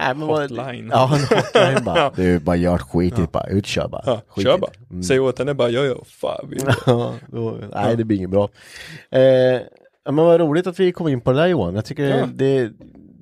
nej, 0.06 0.16
men 0.16 0.28
vad- 0.28 0.42
Hotline. 0.42 0.90
Ja, 0.94 1.12
en 1.16 1.38
hotline 1.38 1.84
bara. 1.86 2.12
Du 2.16 2.40
bara 2.40 2.56
gör 2.56 2.78
skit 2.78 3.20
i 3.20 3.28
bara, 3.32 3.48
utkör 3.48 3.88
bara. 3.88 4.02
ja, 4.06 4.22
Skit 4.28 4.44
kör 4.46 4.56
i 4.58 4.60
bara. 4.60 4.72
Mm. 4.92 5.04
Säg 5.04 5.20
åt 5.20 5.40
henne 5.40 5.54
bara, 5.54 5.70
ja 5.70 5.82
ja, 5.84 5.96
fan. 6.06 6.48
Vi, 6.50 6.58
Ja, 6.86 7.14
då, 7.28 7.58
nej, 7.74 7.96
det 7.98 8.04
blir 8.04 8.18
inget 8.18 8.30
bra. 8.30 8.50
Eh, 9.12 9.22
ja, 10.06 10.12
men 10.12 10.26
vad 10.26 10.40
roligt 10.40 10.68
att 10.68 10.80
vi 10.80 10.92
kom 10.92 11.08
in 11.08 11.22
på 11.22 11.32
det 11.32 11.38
där 11.40 11.48
Johan. 11.48 11.76
Jag 11.76 11.86
tycker 11.86 12.04
Ja. 12.04 12.26
det, 12.34 12.72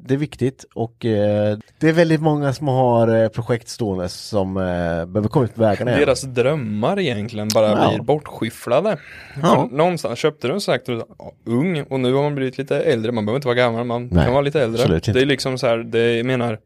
det 0.06 0.14
är 0.14 0.18
viktigt 0.18 0.66
och 0.76 1.06
eh, 1.06 1.58
det 1.80 1.90
är 1.90 1.94
väldigt 1.94 2.22
många 2.22 2.54
som 2.54 2.68
har 2.68 3.24
eh, 3.24 3.28
projekt 3.30 3.68
stående 3.70 4.10
som 4.10 4.58
eh, 4.58 4.64
behöver 5.06 5.28
komma 5.28 5.46
ut 5.46 5.56
på 5.56 5.62
vägarna 5.62 5.92
igen. 5.92 6.02
Deras 6.06 6.22
drömmar 6.22 7.00
egentligen 7.00 7.48
bara 7.54 7.68
Ja. 7.70 7.90
blir 7.90 8.02
bortskyfflade. 8.04 8.98
Ja. 9.42 9.70
Någonstans 9.72 10.20
köpte 10.20 10.48
du 10.48 10.60
sagt 10.60 10.88
ja, 10.88 11.06
ung 11.46 11.82
och 11.84 12.00
nu 12.00 12.14
har 12.14 12.24
man 12.24 12.36
blivit 12.36 12.58
lite 12.58 12.80
äldre. 12.82 13.12
Man 13.12 13.26
behöver 13.26 13.38
inte 13.38 13.48
vara 13.48 13.56
gammal, 13.56 13.86
man 13.86 14.08
Nej, 14.12 14.24
kan 14.26 14.34
vara 14.34 14.42
lite 14.42 14.62
äldre. 14.64 14.82
absolut 14.82 15.08
inte. 15.08 15.20
Det 15.20 15.24
är 15.24 15.28
liksom 15.28 15.58
så 15.58 15.68
här, 15.68 15.78
det 15.78 16.14
jag 16.18 16.26
menar, 16.26 16.60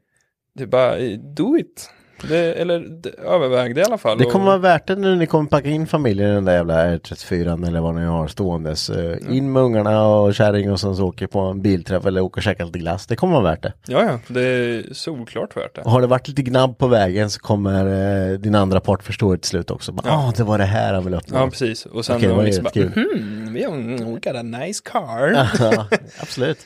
det 0.53 0.63
är 0.63 0.67
bara 0.67 0.95
do 1.35 1.57
it. 1.57 1.89
Det, 2.29 2.53
eller 2.53 2.79
det, 2.79 3.09
överväg 3.09 3.75
det 3.75 3.81
i 3.81 3.83
alla 3.83 3.97
fall. 3.97 4.17
Det 4.17 4.25
Och- 4.25 4.31
kommer 4.31 4.45
vara 4.45 4.57
värt 4.57 4.87
det 4.87 4.95
när 4.95 5.15
ni 5.15 5.25
kommer 5.27 5.49
packa 5.49 5.69
in 5.69 5.87
familjen 5.87 6.29
i 6.29 6.33
den 6.33 6.45
där 6.45 6.53
jävla 6.53 6.85
R34 6.97 7.67
eller 7.67 7.81
vad 7.81 7.95
ni 7.95 8.05
har 8.05 8.27
ståendes. 8.27 8.89
Eh, 8.89 9.17
In 9.29 9.51
med 9.53 9.63
ungarna 9.63 10.07
och 10.07 10.35
kärring 10.35 10.71
och 10.71 10.79
sen 10.79 10.95
så 10.95 11.07
åker 11.07 11.27
på 11.27 11.39
en 11.39 11.61
bilträff 11.61 12.05
eller 12.05 12.21
åker 12.21 12.39
och 12.39 12.43
käkar 12.43 12.65
lite 12.65 12.79
glass. 12.79 13.07
Det 13.07 13.15
kommer 13.15 13.33
vara 13.33 13.43
värt 13.43 13.63
det. 13.63 13.73
Ja, 13.87 14.03
ja, 14.03 14.19
det 14.27 14.41
är 14.41 14.93
solklart 14.93 15.57
värt 15.57 15.75
det. 15.75 15.81
Och 15.81 15.91
har 15.91 16.01
det 16.01 16.07
varit 16.07 16.27
lite 16.27 16.41
gnabb 16.41 16.77
på 16.77 16.87
vägen 16.87 17.29
så 17.29 17.39
kommer 17.39 17.85
eh, 18.31 18.37
din 18.37 18.55
andra 18.55 18.79
part 18.79 19.03
förstå 19.03 19.31
det 19.31 19.37
till 19.37 19.49
slut 19.49 19.71
också. 19.71 19.95
Ja, 20.05 20.11
ah, 20.11 20.33
det 20.37 20.43
var 20.43 20.57
det 20.57 20.63
här 20.63 20.93
han 20.93 21.03
ville 21.03 21.17
uppnå. 21.17 21.37
Ja, 21.37 21.47
precis. 21.49 21.85
Och 21.85 22.05
sen 22.05 22.21
har 22.21 22.27
vad 22.27 22.37
man 22.37 22.45
är 22.45 22.47
liksom 22.49 22.67
det? 22.73 22.85
bara, 22.95 23.01
hmm, 23.03 23.53
we, 23.53 24.05
we 24.05 24.11
got 24.11 24.35
a 24.35 24.43
nice 24.43 24.81
car. 24.85 25.47
Ja, 25.59 25.87
absolut. 26.21 26.57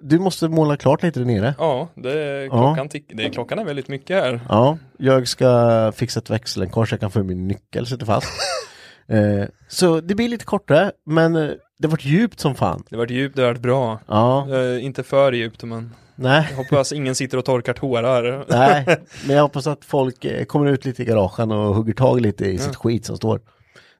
Du 0.00 0.18
måste 0.18 0.48
måla 0.48 0.76
klart 0.76 1.02
lite 1.02 1.20
där 1.20 1.26
nere. 1.26 1.54
Ja, 1.58 1.88
det 1.94 2.12
är, 2.12 2.48
klockan, 2.48 2.88
tick, 2.88 3.04
det 3.08 3.24
är, 3.24 3.28
klockan 3.28 3.58
är 3.58 3.64
väldigt 3.64 3.88
mycket 3.88 4.24
här. 4.24 4.40
Ja, 4.48 4.78
jag 4.98 5.28
ska 5.28 5.92
fixa 5.96 6.20
ett 6.20 6.30
växelkors, 6.30 6.90
jag 6.90 7.00
kan 7.00 7.10
få 7.10 7.22
min 7.22 7.48
nyckel 7.48 7.86
sitter 7.86 8.06
fast. 8.06 8.28
eh, 9.08 9.44
så 9.68 10.00
det 10.00 10.14
blir 10.14 10.28
lite 10.28 10.44
kortare, 10.44 10.92
men 11.06 11.36
eh, 11.36 11.50
det 11.78 11.86
har 11.86 11.90
varit 11.90 12.04
djupt 12.04 12.40
som 12.40 12.54
fan. 12.54 12.82
Det 12.88 12.96
har 12.96 12.98
varit 12.98 13.10
djupt, 13.10 13.36
det 13.36 13.42
har 13.42 13.48
varit 13.48 13.62
bra. 13.62 13.98
Ja, 14.06 14.48
Eh, 14.56 14.84
inte 14.84 15.02
för 15.02 15.32
djupt, 15.32 15.62
men 15.62 15.94
nej. 16.14 16.46
jag 16.50 16.56
hoppas 16.56 16.92
ingen 16.92 17.14
sitter 17.14 17.38
och 17.38 17.44
torkar 17.44 17.72
tårar. 17.72 18.44
Nej, 18.48 18.84
men 19.26 19.36
jag 19.36 19.42
hoppas 19.42 19.66
att 19.66 19.84
folk 19.84 20.24
eh, 20.24 20.44
kommer 20.44 20.66
ut 20.66 20.84
lite 20.84 21.02
i 21.02 21.04
garagen 21.04 21.50
och 21.50 21.74
hugger 21.74 21.92
tag 21.92 22.20
lite 22.20 22.44
i 22.44 22.58
sitt 22.58 22.76
skit 22.76 23.04
som 23.06 23.16
står. 23.16 23.40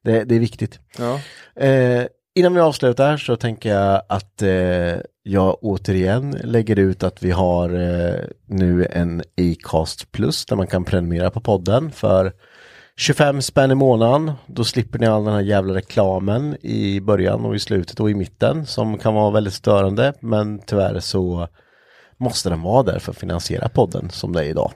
Det, 0.05 0.25
det 0.25 0.35
är 0.35 0.41
viktigt. 0.41 0.81
Ja. 0.99 1.21
Eh, 1.65 2.07
innan 2.35 2.55
vi 2.55 2.61
avslutar 2.61 3.17
så 3.17 3.37
tänker 3.37 3.75
jag 3.75 4.03
att 4.09 4.43
eh, 4.43 4.95
jag 5.31 5.59
återigen 5.63 6.31
lägger 6.31 6.79
ut 6.79 7.03
att 7.03 7.23
vi 7.23 7.31
har 7.31 7.71
eh, 7.71 8.15
nu 8.47 8.87
en 8.91 9.23
Acast 9.37 10.13
Plus 10.13 10.47
där 10.47 10.57
man 10.57 10.67
kan 10.67 10.85
prenumerera 10.85 11.31
på 11.31 11.41
podden 11.41 11.91
för 11.91 12.33
25 12.97 13.43
spänn 13.43 13.71
i 13.71 13.75
månaden. 13.75 14.33
Då 14.47 14.65
slipper 14.65 14.99
ni 14.99 15.07
all 15.07 15.25
den 15.25 15.35
här 15.35 15.41
jävla 15.41 15.75
reklamen 15.75 16.57
i 16.61 17.01
början 17.01 17.45
och 17.45 17.55
i 17.55 17.59
slutet 17.59 18.01
och 18.01 18.11
i 18.11 18.15
mitten 18.15 18.67
som 18.67 18.99
kan 18.99 19.15
vara 19.15 19.31
väldigt 19.31 19.55
störande 19.55 20.13
men 20.21 20.59
tyvärr 20.67 21.01
så 21.01 21.49
måste 22.17 22.49
den 22.49 22.63
vara 22.63 22.83
där 22.83 22.99
för 22.99 23.13
att 23.13 23.19
finansiera 23.19 23.69
podden 23.69 24.11
som 24.11 24.33
det 24.33 24.45
är 24.45 24.49
idag. 24.49 24.73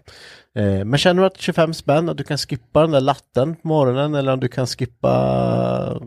Eh, 0.54 0.84
men 0.84 0.98
känner 0.98 1.22
du 1.22 1.26
att 1.26 1.40
25 1.40 1.74
spänn, 1.74 2.08
att 2.08 2.16
du 2.16 2.24
kan 2.24 2.38
skippa 2.38 2.80
den 2.80 2.90
där 2.90 3.00
latten 3.00 3.56
på 3.56 3.68
morgonen 3.68 4.14
eller 4.14 4.32
om 4.32 4.40
du 4.40 4.48
kan 4.48 4.66
skippa, 4.66 6.00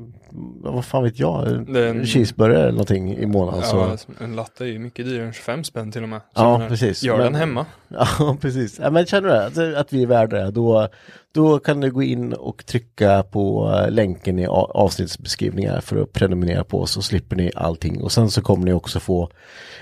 vad 0.61 0.85
fan 0.85 1.03
vet 1.03 1.19
jag, 1.19 1.47
en 1.75 2.05
cheeseburgare 2.05 2.61
eller 2.61 2.71
någonting 2.71 3.17
i 3.17 3.25
månaden. 3.25 3.61
Så. 3.63 3.77
Ja, 3.77 3.97
en 4.23 4.35
latte 4.35 4.63
är 4.63 4.67
ju 4.67 4.79
mycket 4.79 5.05
dyrare 5.05 5.25
än 5.27 5.33
25 5.33 5.63
spänn 5.63 5.91
till 5.91 6.03
och 6.03 6.09
med. 6.09 6.19
Så 6.19 6.41
Ja, 6.41 6.61
precis. 6.69 7.03
Gör 7.03 7.17
Men- 7.17 7.25
den 7.25 7.35
hemma. 7.35 7.65
Ja, 7.87 8.37
precis. 8.41 8.79
Ja, 8.79 8.89
men 8.89 9.05
känner 9.05 9.29
du 9.29 9.35
att, 9.73 9.79
att 9.81 9.93
vi 9.93 10.03
är 10.03 10.07
värda 10.07 10.37
det, 10.45 10.51
då, 10.51 10.87
då 11.31 11.59
kan 11.59 11.81
du 11.81 11.91
gå 11.91 12.03
in 12.03 12.33
och 12.33 12.65
trycka 12.65 13.23
på 13.23 13.73
eh, 13.85 13.91
länken 13.91 14.39
i 14.39 14.47
avsnittsbeskrivningar 14.47 15.81
för 15.81 16.01
att 16.01 16.13
prenumerera 16.13 16.63
på 16.63 16.81
oss 16.81 16.91
så 16.91 17.01
slipper 17.01 17.35
ni 17.35 17.51
allting. 17.55 18.01
Och 18.01 18.11
sen 18.11 18.29
så 18.31 18.41
kommer 18.41 18.65
ni 18.65 18.73
också 18.73 18.99
få, 18.99 19.29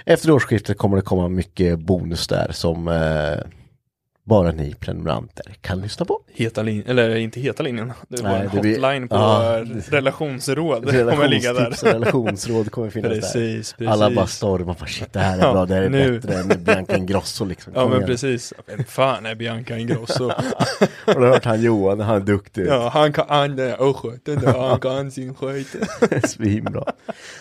efter 0.06 0.32
årsskiftet 0.32 0.78
kommer 0.78 0.96
det 0.98 1.02
komma 1.04 1.28
mycket 1.28 1.80
bonus 1.80 2.28
där 2.28 2.52
som, 2.52 2.88
eh, 2.88 3.46
bara 4.26 4.52
ni 4.52 4.74
prenumeranter 4.74 5.46
kan 5.62 5.82
lyssna 5.82 6.06
på. 6.06 6.20
Heta 6.34 6.62
linjen, 6.62 6.88
eller 6.88 7.16
inte 7.16 7.40
heta 7.40 7.64
linjen. 7.64 7.94
Det 8.08 8.22
var 8.24 8.30
Nej, 8.30 8.42
en 8.42 8.50
det 8.54 8.62
blir- 8.62 8.76
hotline 8.82 9.08
på 9.08 9.16
Ja. 9.16 9.62
relationsråd. 9.90 10.86
kommer 10.92 11.28
ligga 11.28 11.54
där. 11.54 11.68
Och 11.68 11.84
relationsråd 11.84 12.72
kommer 12.72 12.90
finnas 12.90 13.12
Precis, 13.12 13.34
där. 13.34 13.78
precis. 13.78 13.88
Alla 13.88 14.10
bara 14.12 14.28
stormar, 14.28 14.74
bara 14.80 14.86
shit 14.88 15.14
det 15.14 15.20
här 15.20 15.38
är 15.38 15.52
bra, 15.54 15.66
det 15.66 15.76
här 15.76 15.82
är 15.82 15.90
nu. 15.90 16.20
bättre 16.20 16.40
än 16.40 16.64
Bianca 16.64 16.98
Ingrosso 16.98 17.46
liksom. 17.46 17.74
Ja 17.76 17.82
Kom 17.82 17.90
men 17.90 17.98
igen. 18.00 18.08
precis. 18.10 18.54
Vem 18.68 18.84
fan 18.84 19.26
är 19.26 19.36
Bianca 19.36 19.78
Ingrosso? 19.78 20.32
Har 21.06 21.20
du 21.20 21.28
hört 21.28 21.46
han 21.46 21.62
Johan, 21.62 22.00
han 22.00 22.16
är 22.16 22.20
duktig. 22.20 22.68
ja, 22.68 22.90
han 22.94 23.14
kan 23.14 23.26
an 23.30 23.56
den 23.56 23.74
östgöten 23.80 24.40
där, 24.40 24.60
han 24.70 24.80
kan 24.80 25.12
sin 25.12 25.36
skit. 25.36 25.76
Svinbra. 26.30 26.84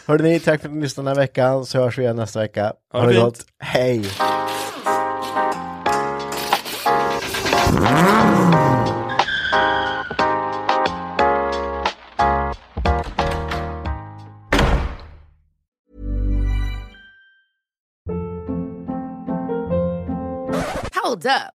Hörde 0.06 0.24
ni, 0.24 0.40
tack 0.40 0.60
för 0.60 0.68
att 0.68 0.74
ni 0.74 0.80
lyssnade 0.80 1.10
den 1.10 1.16
här 1.16 1.22
veckan, 1.22 1.66
så 1.66 1.78
hörs 1.78 1.98
vi 1.98 2.02
igen 2.02 2.16
nästa 2.16 2.40
vecka. 2.40 2.72
Ha 2.92 3.00
Ha 3.00 3.06
det 3.06 3.14
gott, 3.20 3.38
hej! 3.58 4.04
Hold 20.94 21.26
up. 21.26 21.54